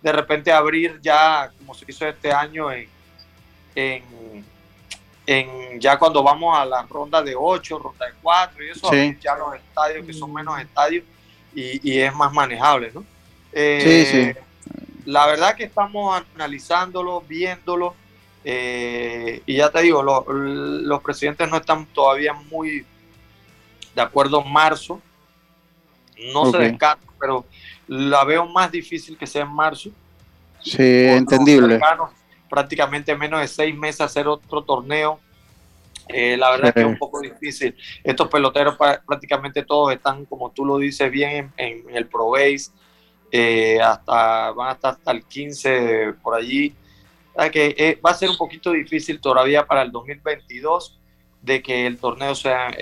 de 0.03 0.13
repente 0.13 0.53
abrir 0.53 1.01
ya, 1.03 1.51
como 1.59 1.75
se 1.75 1.85
hizo 1.89 2.07
este 2.07 2.31
año, 2.31 2.71
en, 2.71 2.89
en, 3.75 4.05
en 5.31 5.79
ya 5.79 5.99
cuando 5.99 6.23
vamos 6.23 6.59
a 6.59 6.65
la 6.65 6.83
ronda 6.85 7.23
de 7.23 7.35
8, 7.37 7.79
ronda 7.79 8.07
de 8.07 8.13
4, 8.23 8.65
y 8.65 8.71
eso, 8.71 8.89
Sí. 8.91 9.15
ya 9.21 9.37
los 9.37 9.55
estadios, 9.55 10.07
que 10.07 10.13
son 10.15 10.33
menos 10.33 10.59
estadios, 10.59 11.05
y, 11.55 11.87
y 11.91 11.99
es 12.01 12.15
más 12.15 12.33
manejable, 12.33 12.91
¿no? 12.95 13.05
Eh, 13.53 14.07
Sí, 14.11 14.33
sí. 14.35 14.41
La 15.05 15.27
verdad 15.27 15.55
que 15.55 15.65
estamos 15.65 16.23
analizándolo, 16.35 17.21
viéndolo, 17.21 17.95
eh, 18.43 19.43
y 19.45 19.57
ya 19.57 19.71
te 19.71 19.83
digo, 19.83 20.03
lo- 20.03 20.25
los 20.33 21.03
presidentes 21.03 21.49
no 21.51 21.59
están 21.59 21.85
todavía 21.87 22.33
muy 22.33 22.87
de 23.95 24.03
acuerdo 24.03 24.43
en 24.45 24.51
marzo. 24.53 25.01
No 26.33 26.51
se 26.51 26.57
descarta, 26.59 27.07
pero 27.21 27.45
la 27.87 28.25
veo 28.25 28.47
más 28.47 28.71
difícil 28.73 29.17
que 29.19 29.27
sea 29.27 29.43
en 29.43 29.53
marzo. 29.53 29.91
Sí, 30.63 30.77
entendible. 30.79 31.79
Prácticamente 32.49 33.15
menos 33.17 33.41
de 33.41 33.49
seis 33.49 33.77
meses 33.77 34.01
hacer 34.01 34.27
otro 34.29 34.63
torneo. 34.63 35.21
Eh, 36.09 36.37
la 36.39 36.51
verdad 36.53 36.69
Sí. 36.69 36.73
que 36.75 36.81
es 36.81 36.87
un 36.87 36.99
poco 36.99 37.21
difícil. 37.21 37.77
Estos 38.03 38.29
peloteros 38.29 38.77
prácticamente 39.07 39.63
todos 39.63 39.93
están, 39.93 40.25
como 40.25 40.51
tú 40.51 40.65
lo 40.65 40.79
dices, 40.79 41.11
bien 41.11 41.53
en, 41.57 41.85
en 41.87 41.97
el 41.97 42.07
Pro 42.07 42.31
Base. 42.31 42.71
Eh, 43.31 43.79
hasta, 43.81 44.53
van 44.53 44.71
a 44.71 44.73
estar 44.73 44.95
hasta 44.95 45.11
el 45.13 45.23
15 45.25 46.15
por 46.23 46.35
allí. 46.35 46.75
Que 47.53 47.75
eh, 47.79 48.01
va 48.05 48.11
a 48.11 48.15
ser 48.15 48.31
un 48.31 48.37
poquito 48.37 48.73
difícil 48.73 49.21
todavía 49.21 49.65
para 49.67 49.83
el 49.83 49.93
2022 49.93 50.99
de 51.43 51.63
que 51.63 51.87
el 51.87 51.99
torneo 51.99 52.35
sea 52.35 52.75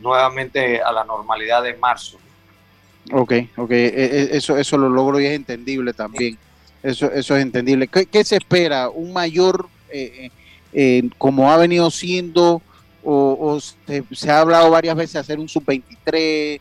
nuevamente 0.00 0.80
a 0.80 0.92
la 0.92 1.02
normalidad 1.04 1.62
de 1.62 1.74
marzo. 1.74 2.18
Ok, 3.12 3.32
ok, 3.56 3.70
e- 3.70 3.86
e- 3.86 4.36
eso, 4.36 4.56
eso 4.56 4.76
lo 4.78 4.88
logro 4.88 5.18
y 5.20 5.26
es 5.26 5.32
entendible 5.32 5.92
también. 5.92 6.38
Eso, 6.86 7.10
eso 7.10 7.34
es 7.34 7.42
entendible. 7.42 7.88
¿Qué, 7.88 8.06
qué 8.06 8.22
se 8.22 8.36
espera? 8.36 8.88
¿Un 8.90 9.12
mayor, 9.12 9.68
eh, 9.90 10.12
eh, 10.26 10.30
eh, 10.72 11.10
como 11.18 11.50
ha 11.50 11.56
venido 11.56 11.90
siendo, 11.90 12.62
o, 13.02 13.58
se, 13.60 14.30
ha 14.30 14.40
hablado 14.40 14.70
varias 14.70 14.94
veces, 14.94 15.16
hacer 15.16 15.40
un 15.40 15.48
sub-23 15.48 16.60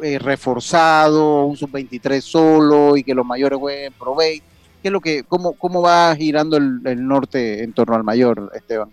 eh, 0.00 0.18
reforzado, 0.18 1.44
un 1.44 1.58
sub-23 1.58 2.22
solo 2.22 2.96
y 2.96 3.04
que 3.04 3.14
los 3.14 3.26
mayores 3.26 3.58
jueguen 3.58 3.92
provey? 3.92 4.40
¿Qué 4.80 4.88
es 4.88 4.92
lo 4.92 5.00
que, 5.02 5.24
cómo, 5.24 5.52
cómo 5.52 5.82
va 5.82 6.16
girando 6.16 6.56
el, 6.56 6.80
el 6.86 7.06
norte 7.06 7.62
en 7.62 7.74
torno 7.74 7.96
al 7.96 8.04
mayor, 8.04 8.50
Esteban? 8.54 8.90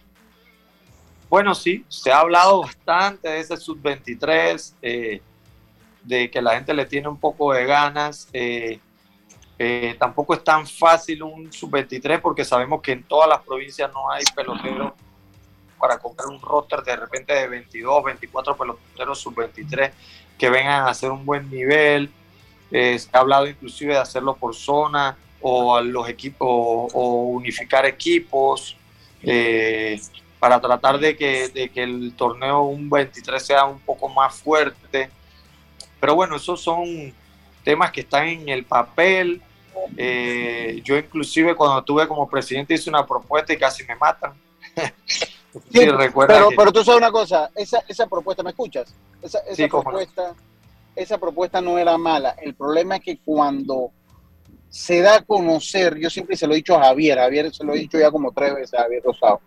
Bueno, 1.30 1.56
sí, 1.56 1.86
se 1.88 2.12
ha 2.12 2.20
hablado 2.20 2.60
bastante 2.62 3.30
de 3.30 3.40
ese 3.40 3.56
sub-23, 3.56 4.74
eh, 4.82 5.22
de 6.04 6.30
que 6.30 6.42
la 6.42 6.56
gente 6.56 6.74
le 6.74 6.86
tiene 6.86 7.08
un 7.08 7.18
poco 7.18 7.54
de 7.54 7.66
ganas. 7.66 8.28
eh, 8.34 8.82
eh, 9.66 9.95
tampoco 9.97 10.34
es 10.34 10.43
tan 10.43 10.68
fácil 10.68 11.24
un 11.24 11.53
sub-23 11.53 12.20
porque 12.20 12.43
sabemos 12.43 12.82
que 12.82 12.91
en 12.91 13.03
todas 13.03 13.30
las 13.30 13.41
provincias 13.41 13.89
no 13.93 14.11
hay 14.11 14.26
peloteros 14.36 14.91
para 15.80 15.97
comprar 15.99 16.28
un 16.28 16.41
roster 16.41 16.84
de 16.84 16.97
repente 16.97 17.34
de 17.34 17.47
22, 17.47 18.03
24 18.03 18.57
peloteros 18.57 19.20
sub-23 19.20 19.91
que 20.38 20.49
vengan 20.49 20.84
a 20.84 20.89
hacer 20.89 21.11
un 21.11 21.26
buen 21.26 21.49
nivel. 21.49 22.11
Eh, 22.72 22.99
se 22.99 23.07
ha 23.14 23.20
hablado 23.20 23.47
inclusive 23.47 23.93
de 23.93 23.99
hacerlo 23.99 24.36
por 24.36 24.53
zona 24.53 25.18
o 25.39 25.78
a 25.78 25.82
los 25.82 26.09
equipos 26.09 26.91
o, 26.93 27.28
unificar 27.28 27.86
equipos 27.86 28.76
eh, 29.22 29.97
para 30.39 30.59
tratar 30.59 30.99
de 30.99 31.16
que, 31.16 31.47
de 31.47 31.70
que 31.70 31.84
el 31.84 32.14
torneo 32.18 32.64
un 32.64 32.89
23 32.89 33.41
sea 33.41 33.64
un 33.64 33.80
poco 33.80 34.09
más 34.09 34.36
fuerte. 34.36 35.09
Pero 36.01 36.16
bueno, 36.16 36.36
esos 36.36 36.59
son 36.59 37.14
temas 37.64 37.91
que 37.91 38.01
están 38.01 38.28
en 38.28 38.49
el 38.49 38.66
papel. 38.66 39.41
Eh, 39.97 40.82
yo 40.84 40.97
inclusive 40.97 41.55
cuando 41.55 41.80
estuve 41.80 42.07
como 42.07 42.28
presidente 42.30 42.74
hice 42.74 42.89
una 42.89 43.05
propuesta 43.05 43.53
y 43.53 43.57
casi 43.57 43.84
me 43.86 43.95
matan. 43.95 44.34
Sí, 45.71 45.86
pero, 46.28 46.49
que- 46.49 46.55
pero 46.57 46.71
tú 46.71 46.84
sabes 46.84 46.97
una 46.99 47.11
cosa, 47.11 47.51
esa, 47.53 47.84
esa 47.88 48.07
propuesta, 48.07 48.41
¿me 48.41 48.49
escuchas? 48.49 48.91
Esa, 49.21 49.38
esa 49.41 49.55
Sí, 49.55 49.69
cómo 49.69 49.84
no. 49.84 49.89
propuesta, 49.91 50.34
esa 50.95 51.17
propuesta 51.19 51.61
no 51.61 51.78
era 51.78 51.95
mala. 51.95 52.36
El 52.41 52.55
problema 52.55 52.95
es 52.95 53.03
que 53.03 53.19
cuando 53.24 53.91
se 54.67 55.01
da 55.01 55.17
a 55.17 55.21
conocer, 55.21 55.99
yo 55.99 56.09
siempre 56.09 56.36
se 56.36 56.47
lo 56.47 56.53
he 56.53 56.55
dicho 56.55 56.76
a 56.76 56.86
Javier, 56.86 57.19
Javier 57.19 57.53
se 57.53 57.63
lo 57.63 57.76
he 57.76 57.78
dicho 57.80 57.99
ya 57.99 58.09
como 58.09 58.32
tres 58.32 58.55
veces 58.55 58.74
a 58.74 58.82
Javier 58.82 59.03
Rosado, 59.05 59.41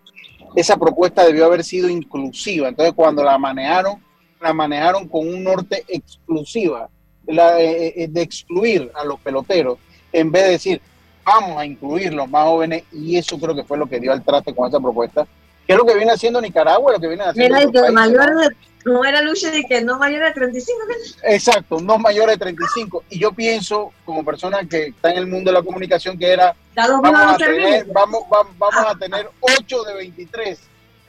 esa 0.55 0.77
propuesta 0.77 1.25
debió 1.25 1.43
haber 1.43 1.65
sido 1.65 1.89
inclusiva. 1.89 2.69
Entonces 2.69 2.93
cuando 2.95 3.21
la 3.21 3.37
manejaron, 3.37 4.01
la 4.39 4.53
manejaron 4.53 5.09
con 5.09 5.27
un 5.27 5.43
norte 5.43 5.83
exclusiva, 5.89 6.89
la, 7.25 7.59
eh, 7.59 7.93
eh, 8.03 8.07
de 8.07 8.21
excluir 8.21 8.89
a 8.95 9.03
los 9.03 9.19
peloteros, 9.19 9.77
en 10.19 10.31
vez 10.31 10.43
de 10.45 10.49
decir, 10.51 10.81
vamos 11.23 11.57
a 11.57 11.65
incluir 11.65 12.13
los 12.13 12.29
más 12.29 12.45
jóvenes, 12.45 12.83
y 12.91 13.17
eso 13.17 13.37
creo 13.39 13.55
que 13.55 13.63
fue 13.63 13.77
lo 13.77 13.85
que 13.87 13.99
dio 13.99 14.11
al 14.11 14.23
traste 14.23 14.55
con 14.55 14.67
esa 14.67 14.79
propuesta, 14.79 15.27
que 15.65 15.73
es 15.73 15.77
lo 15.77 15.85
que 15.85 15.95
viene 15.95 16.11
haciendo 16.11 16.39
Nicaragua, 16.41 16.93
lo 16.93 16.99
que 16.99 17.07
viene 17.07 17.23
haciendo 17.23 17.55
Mira, 17.57 17.69
que 17.71 17.79
países, 17.79 17.93
mayor 17.93 18.33
¿no? 18.33 18.41
de, 18.41 18.55
como 18.83 19.03
era 19.03 19.21
Lucha, 19.21 19.51
de 19.51 19.63
que 19.65 19.81
no 19.81 19.99
mayor 19.99 20.23
de 20.23 20.31
35. 20.31 20.79
Exacto, 21.23 21.79
no 21.81 21.97
mayores 21.97 22.35
de 22.35 22.39
35. 22.45 23.03
Y 23.09 23.19
yo 23.19 23.33
pienso, 23.33 23.91
como 24.05 24.23
persona 24.23 24.59
que 24.67 24.87
está 24.87 25.11
en 25.11 25.17
el 25.17 25.27
mundo 25.27 25.51
de 25.51 25.57
la 25.57 25.63
comunicación, 25.63 26.17
que 26.17 26.31
era, 26.31 26.55
vamos 27.01 27.19
a, 27.19 27.31
no 27.33 27.37
tener, 27.37 27.85
vamos, 27.87 28.21
va- 28.33 28.47
vamos 28.57 28.85
a 28.87 28.95
tener 28.97 29.29
8 29.41 29.83
de 29.83 29.93
23. 29.95 30.59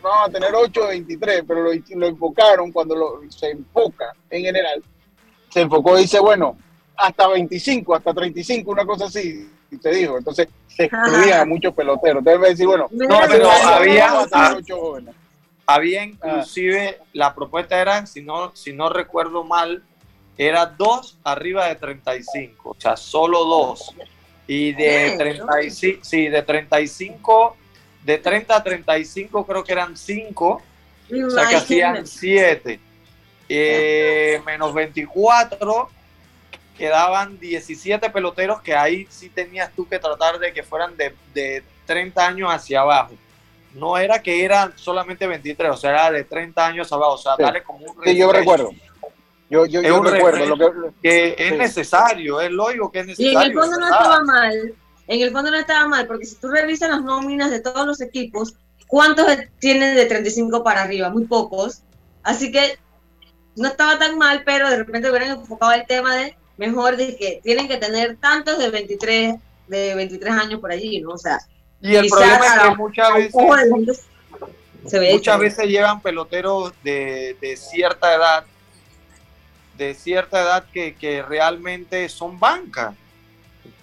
Vamos 0.03 0.29
a 0.29 0.33
tener 0.33 0.51
8 0.55 0.81
de 0.83 0.87
23, 0.89 1.43
pero 1.47 1.63
lo, 1.63 1.71
lo 1.73 2.07
enfocaron 2.07 2.73
cuando 2.73 2.97
lo, 2.97 3.21
se 3.31 3.51
enfoca 3.51 4.13
en 4.31 4.43
general. 4.43 4.83
Se 5.51 5.61
enfocó 5.61 5.97
y 5.99 6.03
dice, 6.03 6.19
bueno, 6.19 6.57
hasta 6.99 7.29
25, 7.29 7.95
hasta 7.95 8.13
35, 8.13 8.71
una 8.71 8.85
cosa 8.85 9.07
así, 9.07 9.49
se 9.81 9.91
dijo. 9.91 10.19
Entonces 10.19 10.49
se 10.67 10.85
excluía 10.85 11.41
a 11.43 11.45
muchos 11.45 11.73
peloteros. 11.75 12.19
Entonces 12.19 12.41
me 12.41 12.49
decir, 12.49 12.67
bueno, 12.67 12.89
No, 12.91 13.21
pero 13.29 13.51
había- 13.51 14.13
vamos 14.13 14.29
a 14.33 14.47
tener 14.49 14.63
8 14.65 14.81
jóvenes. 14.81 15.15
Había 15.67 16.03
inclusive, 16.05 16.99
la 17.13 17.35
propuesta 17.35 17.81
era, 17.81 18.07
si 18.07 18.23
no, 18.23 18.55
si 18.57 18.73
no 18.73 18.89
recuerdo 18.89 19.45
mal, 19.45 19.83
era 20.37 20.67
dos 20.67 21.19
arriba 21.25 21.67
de 21.69 21.75
35, 21.77 22.71
o 22.71 22.81
sea, 22.81 22.97
solo 22.97 23.45
dos. 23.45 23.95
Y 24.47 24.73
de 24.73 25.11
Sí, 25.11 25.19
35, 25.19 25.99
sí, 26.05 26.29
de 26.29 26.43
35, 26.43 27.57
de 28.05 28.19
30 28.19 28.57
a 28.57 28.63
35 28.65 29.45
creo 29.45 29.63
que 29.63 29.73
eran 29.73 29.95
5, 29.97 30.63
o 31.27 31.31
sea 31.31 31.49
que 31.49 31.57
hacían. 31.57 32.07
7. 32.07 32.81
Eh, 33.51 34.41
menos 34.47 34.73
24, 34.73 35.91
quedaban 36.79 37.39
17 37.39 38.09
peloteros 38.11 38.63
que 38.63 38.75
ahí 38.75 39.07
sí 39.11 39.29
tenías 39.29 39.71
tú 39.75 39.87
que 39.87 39.99
tratar 39.99 40.39
de 40.39 40.53
que 40.55 40.63
fueran 40.63 40.97
de, 40.97 41.15
de 41.35 41.63
30 41.85 42.27
años 42.27 42.51
hacia 42.51 42.81
abajo. 42.81 43.13
No 43.75 43.99
era 43.99 44.23
que 44.23 44.45
eran 44.45 44.73
solamente 44.79 45.27
23, 45.27 45.71
o 45.73 45.77
sea, 45.77 45.91
era 45.91 46.11
de 46.11 46.25
30 46.25 46.67
años 46.67 46.91
abajo, 46.93 47.15
o 47.15 47.19
sea, 47.19 47.37
Sí. 47.37 47.43
darle 47.43 47.63
como 47.63 47.85
un 47.85 48.05
Sí, 48.05 48.17
yo 48.17 48.33
recuerdo. 48.33 48.71
Yo, 49.51 49.67
yo, 49.67 49.81
Es 49.81 49.87
yo 49.89 50.01
un 50.01 50.07
recuerdo 50.07 50.47
lo 50.47 50.57
que, 50.57 50.91
que 51.03 51.35
es 51.39 51.51
sí. 51.53 51.57
necesario, 51.59 52.41
es 52.41 52.51
lógico 52.51 52.91
que 52.93 53.01
es 53.01 53.07
Y 53.07 53.09
necesario. 53.09 53.41
en 53.41 53.47
el 53.47 53.53
fondo 53.59 53.77
no 53.79 53.85
¿verdad? 53.87 54.01
estaba 54.01 54.25
mal, 54.25 54.75
en 55.07 55.21
el 55.23 55.33
fondo 55.33 55.51
no 55.51 55.57
estaba 55.59 55.89
mal, 55.89 56.07
porque 56.07 56.25
si 56.27 56.37
tú 56.37 56.49
revisas 56.49 56.91
las 56.91 57.03
nóminas 57.03 57.51
de 57.51 57.61
todos 57.61 57.87
los 57.87 58.01
equipos, 58.01 58.55
¿cuántos 58.87 59.27
tienen 59.59 59.95
de 59.97 60.07
35 60.07 60.63
para 60.63 60.83
arriba? 60.83 61.11
Muy 61.11 61.25
pocos. 61.27 61.83
Así 62.23 62.53
que 62.53 62.79
no 63.57 63.69
estaba 63.69 63.99
tan 63.99 64.19
mal, 64.19 64.43
pero 64.45 64.69
de 64.71 64.77
repente 64.79 65.11
hubieran 65.11 65.31
enfocado 65.31 65.73
el 65.73 65.87
tema 65.87 66.15
de 66.17 66.37
mejor 66.59 66.97
de 66.97 67.17
que 67.17 67.41
tienen 67.43 67.67
que 67.69 67.77
tener 67.79 68.17
tantos 68.17 68.59
de 68.59 68.69
23, 68.71 69.37
de 69.69 69.95
23 69.95 70.33
años 70.35 70.61
por 70.61 70.71
allí, 70.71 71.01
¿no? 71.01 71.11
O 71.13 71.19
sea, 71.19 71.39
Y 71.81 71.95
el 71.95 72.09
problema 72.09 72.47
es 72.47 72.63
que 72.63 72.75
muchas 72.77 73.15
veces, 73.15 73.33
se 74.87 74.99
ve 74.99 75.13
muchas 75.13 75.35
hecho. 75.37 75.43
veces 75.43 75.67
llevan 75.67 76.01
peloteros 76.03 76.73
de, 76.83 77.37
de 77.41 77.57
cierta 77.57 78.15
edad, 78.15 78.45
de 79.77 79.95
cierta 79.95 80.43
edad 80.43 80.65
que, 80.73 80.95
que 80.97 81.23
realmente 81.23 82.09
son 82.09 82.39
banca. 82.39 82.95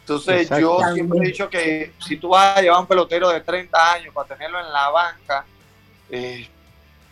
Entonces 0.02 0.48
yo 0.60 0.80
siempre 0.94 1.20
he 1.20 1.28
dicho 1.28 1.50
que 1.50 1.94
si 2.06 2.18
tú 2.18 2.30
vas 2.30 2.58
a 2.58 2.62
llevar 2.62 2.80
un 2.80 2.86
pelotero 2.86 3.30
de 3.30 3.42
30 3.42 3.94
años 3.94 4.14
para 4.14 4.28
tenerlo 4.28 4.60
en 4.60 4.72
la 4.72 4.90
banca, 4.90 5.46
eh, 6.12 6.48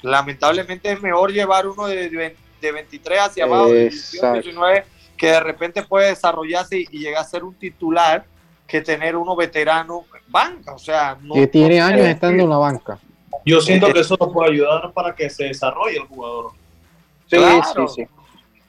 lamentablemente 0.01 0.91
es 0.91 1.01
mejor 1.01 1.31
llevar 1.31 1.65
uno 1.67 1.87
de, 1.87 2.09
de- 2.09 2.35
de 2.61 2.71
23 2.71 3.19
hacia 3.19 3.45
abajo, 3.45 3.69
de 3.73 3.89
18, 3.89 4.15
Exacto. 4.15 4.41
19, 4.41 4.85
que 5.17 5.27
de 5.27 5.39
repente 5.39 5.83
puede 5.83 6.09
desarrollarse 6.09 6.79
y, 6.79 6.87
y 6.91 6.99
llegar 6.99 7.21
a 7.21 7.25
ser 7.25 7.43
un 7.43 7.53
titular 7.55 8.25
que 8.67 8.81
tener 8.81 9.15
uno 9.15 9.35
veterano 9.35 10.05
en 10.15 10.31
banca. 10.31 10.73
O 10.73 10.79
sea, 10.79 11.17
no, 11.21 11.35
que 11.35 11.47
tiene 11.47 11.79
no 11.79 11.85
años 11.85 12.07
estando 12.07 12.43
en 12.43 12.49
la 12.49 12.57
banca. 12.57 12.99
Yo 13.45 13.59
siento 13.61 13.91
que 13.91 13.99
eso 13.99 14.15
nos 14.19 14.31
puede 14.31 14.51
ayudar 14.51 14.91
para 14.93 15.13
que 15.13 15.29
se 15.29 15.45
desarrolle 15.45 15.97
el 15.97 16.07
jugador. 16.07 16.51
Sí, 17.27 17.37
Claro. 17.37 17.87
sí, 17.87 18.03
sí. 18.03 18.07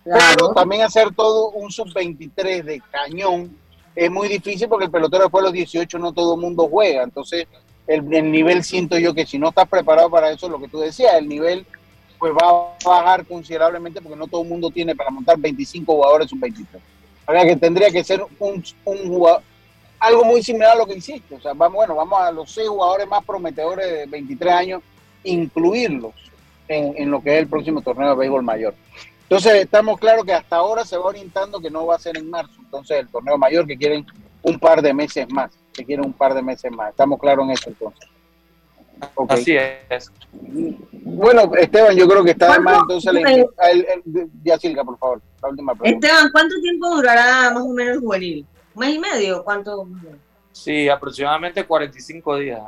Pero 0.05 0.53
también 0.53 0.83
hacer 0.83 1.15
todo 1.15 1.51
un 1.51 1.71
sub-23 1.73 2.63
de 2.63 2.83
cañón 2.91 3.57
es 3.95 4.11
muy 4.11 4.29
difícil 4.29 4.69
porque 4.69 4.87
el 4.87 4.91
pelotero 4.91 5.23
después 5.25 5.43
de 5.43 5.47
los 5.49 5.53
18 5.55 5.99
no 5.99 6.13
todo 6.13 6.35
el 6.35 6.41
mundo 6.41 6.69
juega. 6.71 7.05
Entonces, 7.05 7.47
el, 7.87 8.13
el 8.13 8.31
nivel 8.31 8.65
siento 8.65 8.99
yo 8.99 9.15
que 9.15 9.25
si 9.25 9.39
no 9.39 9.49
estás 9.49 9.69
preparado 9.69 10.11
para 10.11 10.31
eso, 10.31 10.49
lo 10.49 10.59
que 10.59 10.69
tú 10.69 10.81
decías, 10.81 11.15
el 11.15 11.29
nivel 11.29 11.65
pues 12.25 12.33
va 12.33 12.49
a 12.49 12.89
bajar 12.89 13.27
considerablemente 13.27 14.01
porque 14.01 14.17
no 14.17 14.27
todo 14.27 14.41
el 14.41 14.49
mundo 14.49 14.71
tiene 14.71 14.97
para 14.97 15.11
montar 15.11 15.37
25 15.37 15.93
jugadores 15.93 16.31
sub-23. 16.31 16.67
O 17.27 17.33
sea 17.33 17.45
que 17.45 17.57
tendría 17.57 17.91
que 17.91 18.03
ser 18.03 18.25
un, 18.39 18.65
jugador, 18.83 19.43
algo 19.99 20.25
muy 20.25 20.43
similar 20.43 20.71
a 20.73 20.79
lo 20.79 20.87
que 20.87 20.95
hiciste. 20.95 21.35
O 21.35 21.41
sea, 21.43 21.53
vamos, 21.53 21.77
bueno, 21.77 21.95
vamos 21.95 22.19
a 22.19 22.33
los 22.33 22.51
seis 22.51 22.67
jugadores 22.67 23.07
más 23.09 23.23
prometedores 23.27 23.87
de 23.87 24.07
23 24.07 24.55
años, 24.55 24.83
incluirlos 25.23 26.15
en, 26.67 26.95
en 26.97 27.11
lo 27.11 27.21
que 27.21 27.35
es 27.35 27.41
el 27.41 27.47
próximo 27.47 27.83
torneo 27.83 28.09
de 28.09 28.17
béisbol 28.17 28.43
mayor. 28.43 28.75
Entonces, 29.25 29.53
estamos 29.57 30.01
claros 30.01 30.25
que 30.25 30.33
hasta 30.33 30.57
ahora 30.57 30.87
se 30.87 30.97
va 30.97 31.05
orientando 31.05 31.61
que 31.61 31.69
no 31.69 31.85
va 31.85 31.97
a 31.97 31.99
ser 31.99 32.17
en 32.17 32.31
marzo. 32.31 32.55
Entonces, 32.59 33.01
el 33.01 33.09
torneo 33.09 33.37
mayor 33.37 33.67
que 33.67 33.77
quieren 33.77 34.07
un 34.41 34.59
par 34.59 34.81
de 34.81 34.95
meses 34.95 35.31
más, 35.31 35.53
que 35.75 35.85
quieren 35.85 36.07
un 36.07 36.15
par 36.15 36.33
de 36.33 36.41
meses 36.41 36.73
más. 36.73 36.89
Estamos 36.89 37.21
claros 37.21 37.45
en 37.45 37.51
eso 37.51 37.69
entonces. 37.69 38.14
Así 39.29 39.57
es. 39.57 40.11
Bueno, 41.03 41.51
Esteban, 41.57 41.97
yo 41.97 42.09
creo 42.09 42.25
que 42.25 42.31
está 42.33 42.53
de 42.55 42.61
más 42.61 42.75
¿Cuánto- 42.79 42.95
entonces 42.95 43.13
la 43.59 43.71
el, 43.71 43.87
el- 44.15 44.31
ya 44.43 44.59
Silga, 44.59 44.85
por 44.85 44.99
favor, 44.99 45.21
la 45.43 45.49
última 45.49 45.75
pregunta. 45.75 46.07
Esteban, 46.07 46.31
¿cuánto 46.33 46.55
tiempo 46.61 46.89
durará 46.97 47.51
más 47.53 47.63
o 47.63 47.69
menos 47.69 47.95
el 47.95 48.01
juvenil? 48.01 48.47
¿Un 48.75 48.81
mes 48.81 48.95
y 48.95 48.99
medio? 48.99 49.45
¿Cuánto? 49.45 49.87
Sí, 50.53 50.89
aproximadamente 50.89 51.65
45 51.65 52.37
días. 52.37 52.61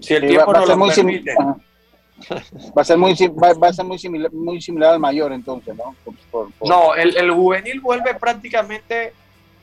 Si 0.00 0.14
el 0.14 0.22
Sí, 0.22 0.28
tiempo 0.28 0.46
va, 0.46 0.52
va 0.52 0.58
a 0.58 0.60
no 0.60 0.66
ser 0.66 1.04
lo 1.04 1.10
permite. 1.10 1.34
va 2.76 2.82
a 2.82 2.84
ser 2.84 2.98
muy 2.98 3.14
va, 3.42 3.52
va 3.54 3.68
a 3.68 3.72
ser 3.72 3.84
muy 3.84 3.98
similar 3.98 4.30
muy 4.32 4.60
similar 4.60 4.92
al 4.92 5.00
mayor 5.00 5.32
entonces, 5.32 5.74
¿no? 5.74 5.94
Por- 6.04 6.14
por- 6.30 6.52
por- 6.52 6.68
No, 6.68 6.94
el, 6.94 7.16
el 7.16 7.30
juvenil 7.30 7.80
vuelve 7.80 8.14
prácticamente 8.14 9.12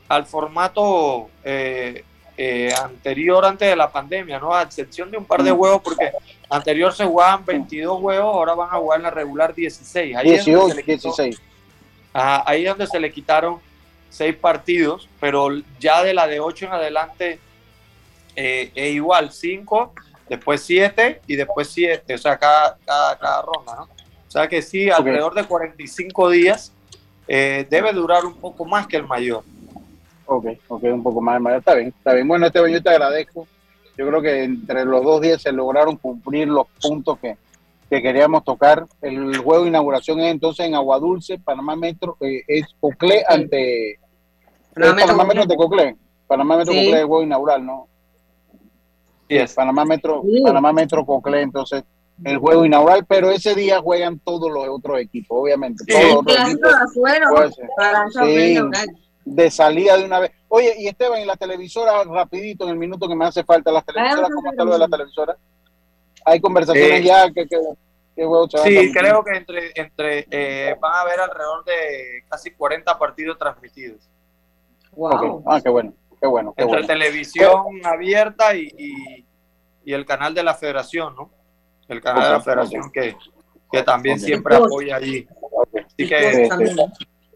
al 0.10 0.26
formato 0.26 1.30
eh, 1.44 2.04
eh, 2.38 2.72
anterior 2.82 3.44
antes 3.46 3.68
de 3.68 3.76
la 3.76 3.92
pandemia, 3.92 4.40
¿no? 4.40 4.54
A 4.54 4.62
excepción 4.62 5.10
de 5.10 5.18
un 5.18 5.26
par 5.26 5.42
de 5.44 5.52
Mm. 5.52 5.58
juegos, 5.58 5.82
porque 5.84 6.12
anterior 6.50 6.94
se 6.94 7.04
jugaban 7.06 7.44
22 7.46 8.00
juegos, 8.00 8.26
ahora 8.36 8.54
van 8.54 8.70
a 8.72 8.78
jugar 8.78 9.00
en 9.00 9.04
la 9.04 9.10
regular 9.12 9.56
16. 9.56 10.16
Ahí 10.16 10.32
es 10.34 10.46
donde 10.46 10.52
18, 10.52 10.70
se 10.70 10.76
le 10.76 10.84
quitó- 10.84 11.08
16. 11.16 11.42
Ajá, 12.14 12.44
ahí 12.46 12.64
es 12.64 12.70
donde 12.70 12.88
se 12.88 13.00
le 13.00 13.12
quitaron 13.12 13.60
seis 14.10 14.36
partidos, 14.36 15.10
pero 15.20 15.50
ya 15.80 16.04
de 16.04 16.14
la 16.14 16.28
de 16.28 16.40
ocho 16.40 16.66
en 16.66 16.72
adelante 16.74 17.40
eh, 18.36 18.72
es 18.76 18.94
igual, 18.94 19.32
cinco, 19.32 19.94
después 20.30 20.62
siete 20.62 21.22
y 21.28 21.36
después 21.36 21.70
siete, 21.70 22.14
o 22.14 22.18
sea, 22.20 22.38
cada, 22.38 22.78
cada, 22.86 23.18
cada 23.18 23.42
ronda, 23.42 23.76
¿no? 23.76 23.84
O 23.84 24.32
sea 24.32 24.48
que 24.48 24.62
sí, 24.62 24.90
alrededor 24.90 25.34
de 25.34 25.44
45 25.44 26.30
días 26.30 26.72
eh, 27.28 27.66
debe 27.70 27.92
durar 27.94 28.26
un 28.26 28.36
poco 28.36 28.64
más 28.66 28.86
que 28.88 28.98
el 28.98 29.06
mayor. 29.08 29.44
Ok, 30.28 30.46
ok, 30.68 30.84
un 30.84 31.04
poco 31.04 31.22
más, 31.22 31.40
más. 31.42 31.56
Está 31.58 31.74
bien, 31.76 31.88
está 31.88 32.14
bien. 32.14 32.28
Bueno, 32.28 32.46
Esteban, 32.48 32.72
yo 32.72 32.84
te 32.84 32.90
agradezco. 32.90 33.48
Yo 33.98 34.08
creo 34.08 34.22
que 34.22 34.44
entre 34.44 34.86
los 34.86 35.04
dos 35.04 35.22
días 35.22 35.42
se 35.42 35.52
lograron 35.52 35.96
cumplir 35.98 36.48
los 36.48 36.68
puntos 36.82 37.18
que, 37.20 37.36
que 37.90 38.02
queríamos 38.02 38.44
tocar. 38.44 38.86
El 39.02 39.38
juego 39.38 39.64
de 39.64 39.70
inauguración 39.70 40.20
es 40.20 40.32
entonces 40.32 40.66
en 40.68 40.76
Aguadulce, 40.76 41.40
Panamá 41.40 41.76
Metro, 41.76 42.18
eh, 42.20 42.44
es 42.48 42.66
Coclé 42.80 43.24
ante... 43.28 43.92
es 43.94 44.00
Panamá 44.76 44.94
Metro 44.94 45.08
Panamá 45.08 45.24
Metro 45.26 45.42
ante 45.44 45.56
Coclé. 45.56 45.96
Panamá 46.28 46.58
Metro 46.58 46.74
Sí. 46.74 46.80
Coclé 46.80 46.94
es 46.96 47.02
el 47.02 47.08
juego 47.08 47.24
inaugural, 47.24 47.66
¿no? 47.66 47.88
Panamá 49.56 49.86
Metro, 49.86 50.22
Sí. 50.26 50.42
Panamá 50.44 50.74
Metro 50.74 51.06
Coclé, 51.06 51.42
entonces 51.42 51.84
el 52.24 52.38
juego 52.38 52.66
inaugural, 52.66 53.06
pero 53.08 53.30
ese 53.30 53.54
día 53.56 53.80
juegan 53.80 54.20
todos 54.20 54.52
los 54.52 54.68
otros 54.70 55.00
equipos, 55.00 55.38
obviamente. 55.42 55.84
Sí. 55.88 55.94
Todos 55.94 56.26
los 56.26 56.36
El 56.36 56.46
otros 56.46 56.50
equipos. 56.50 57.42
de 57.42 57.52
ser. 57.54 57.70
para 57.76 58.10
Sí. 58.10 58.58
De 59.28 59.52
salida 59.52 59.98
de 59.98 60.06
una 60.06 60.20
vez. 60.20 60.32
Oye, 60.48 60.74
y 60.78 60.88
Esteban, 60.88 61.20
en 61.20 61.28
la 61.28 61.36
televisora, 61.36 62.04
rapidito, 62.04 62.64
en 62.64 62.72
el 62.72 62.78
minuto 62.78 63.08
que 63.08 63.16
me 63.16 63.26
hace 63.26 63.44
falta, 63.44 63.72
las 63.72 63.86
televisoras, 63.86 64.30
¿cómo 64.34 64.50
está 64.52 64.64
lo 64.64 64.74
de 64.74 64.80
la 64.80 64.88
televisora? 64.88 65.38
Hay 66.26 66.40
conversaciones 66.40 67.02
Eh, 67.02 67.04
ya, 67.04 67.32
que, 67.32 67.42
a 67.42 68.64
Sí, 68.64 68.92
creo 68.94 69.24
que 69.24 69.38
entre, 69.38 69.72
entre 69.76 70.28
eh, 70.32 70.76
van 70.80 70.94
a 70.94 71.02
haber 71.02 71.20
alrededor 71.20 71.64
de 71.66 72.24
casi 72.30 72.52
40 72.52 72.98
partidos 72.98 73.38
transmitidos. 73.38 74.10
Ok. 74.96 75.44
Ah, 75.46 75.60
qué 75.62 75.70
bueno, 75.70 75.94
qué 76.20 76.28
bueno, 76.28 76.54
qué 76.56 76.64
Entre 76.64 76.80
bueno. 76.80 76.88
televisión 76.88 77.66
abierta 77.84 78.56
y, 78.56 78.72
y, 78.78 79.26
y 79.86 79.94
el 79.94 80.06
canal 80.06 80.34
de 80.34 80.44
la 80.44 80.56
federación, 80.56 81.16
¿no? 81.16 81.30
El 81.88 82.02
canal 82.02 82.24
de 82.24 82.30
la 82.32 82.42
federación 82.42 82.92
que, 82.92 83.16
que 83.72 83.84
también 83.84 84.20
siempre 84.20 84.56
apoya 84.56 84.96
allí. 84.96 85.28
Así 85.86 86.08
que 86.08 86.50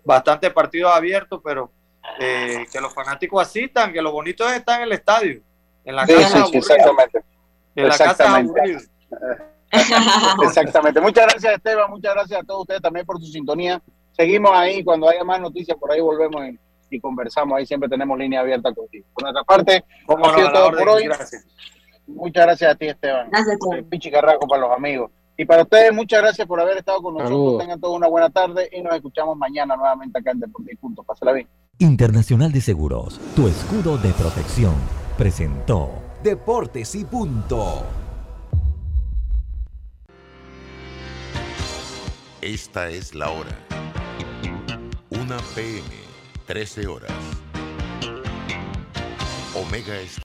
bastante 0.03 0.49
partidos 0.49 0.91
abiertos, 0.93 1.41
pero 1.43 1.71
eh, 2.20 2.66
que 2.72 2.82
los 2.82 2.93
fanáticos 2.93 3.41
asistan, 3.41 3.91
que 3.93 4.01
lo 4.01 4.12
bonito 4.12 4.47
es 4.47 4.57
estar 4.57 4.78
en 4.80 4.84
el 4.84 4.91
estadio. 4.93 5.41
En 5.84 5.95
la 5.95 6.05
Sí, 6.05 6.14
casa 6.14 6.45
sí, 6.45 6.57
exactamente. 6.57 7.22
En 7.76 7.84
la 7.88 7.89
casa 7.97 8.12
Exactamente. 8.12 8.59
aburrido. 8.59 8.80
Exactamente. 10.43 11.01
Muchas 11.01 11.26
gracias, 11.28 11.53
Esteban. 11.55 11.89
Muchas 11.89 12.14
gracias 12.14 12.41
a 12.41 12.43
todos 12.43 12.62
ustedes 12.62 12.82
también 12.82 13.05
por 13.05 13.20
su 13.20 13.26
sintonía. 13.28 13.82
Seguimos 14.12 14.51
ahí. 14.53 14.84
Cuando 14.84 15.09
haya 15.09 15.24
más 15.24 15.39
noticias, 15.39 15.78
por 15.78 15.91
ahí 15.91 16.01
volvemos 16.01 16.43
y, 16.47 16.59
y 16.89 16.99
conversamos. 16.99 17.57
Ahí 17.57 17.66
siempre 17.66 17.89
tenemos 17.89 18.18
línea 18.18 18.41
abierta 18.41 18.74
contigo. 18.74 19.05
Por 19.14 19.24
nuestra 19.24 19.43
parte, 19.43 19.84
Cómo 20.05 20.26
ha 20.26 20.36
sido 20.36 20.51
todo 20.51 20.68
orden, 20.68 20.80
por 20.86 20.89
hoy. 20.95 21.03
gracias. 21.05 21.45
Muchas 22.07 22.45
gracias 22.45 22.72
a 22.72 22.76
ti, 22.76 22.88
Esteban. 22.88 23.30
Gracias, 23.30 23.53
Esteban. 23.53 23.86
Pichi 23.86 24.12
Carrasco 24.12 24.47
para 24.47 24.62
los 24.62 24.72
amigos. 24.72 25.12
Y 25.38 25.45
para 25.45 25.64
ustedes, 25.64 25.93
muchas 25.93 26.22
gracias 26.22 26.45
por 26.47 26.59
haber 26.59 26.78
estado 26.78 27.01
con 27.01 27.14
nosotros. 27.14 27.38
Saludos. 27.39 27.62
Tengan 27.62 27.80
todos 27.80 27.95
una 27.95 28.07
buena 28.07 28.30
tarde 28.30 28.70
y 28.72 28.82
nos 28.82 28.93
escuchamos 28.93 29.38
mañana 29.38 29.76
nuevamente 29.76 30.20
acá 30.20 30.32
en 30.32 30.41
Deportes 30.41 30.78
Punto. 30.78 31.03
Pásala 31.03 31.32
bien. 31.32 31.47
Internacional 31.82 32.51
de 32.51 32.61
Seguros, 32.61 33.19
tu 33.36 33.47
escudo 33.47 33.97
de 33.97 34.11
protección, 34.11 34.75
presentó 35.17 35.89
Deportes 36.23 36.93
y 36.93 37.03
punto. 37.03 37.84
Esta 42.39 42.88
es 42.88 43.15
la 43.15 43.32
hora. 43.32 43.57
1 45.09 45.38
PM, 45.55 45.82
13 46.45 46.86
horas. 46.86 47.11
Omega. 49.55 49.95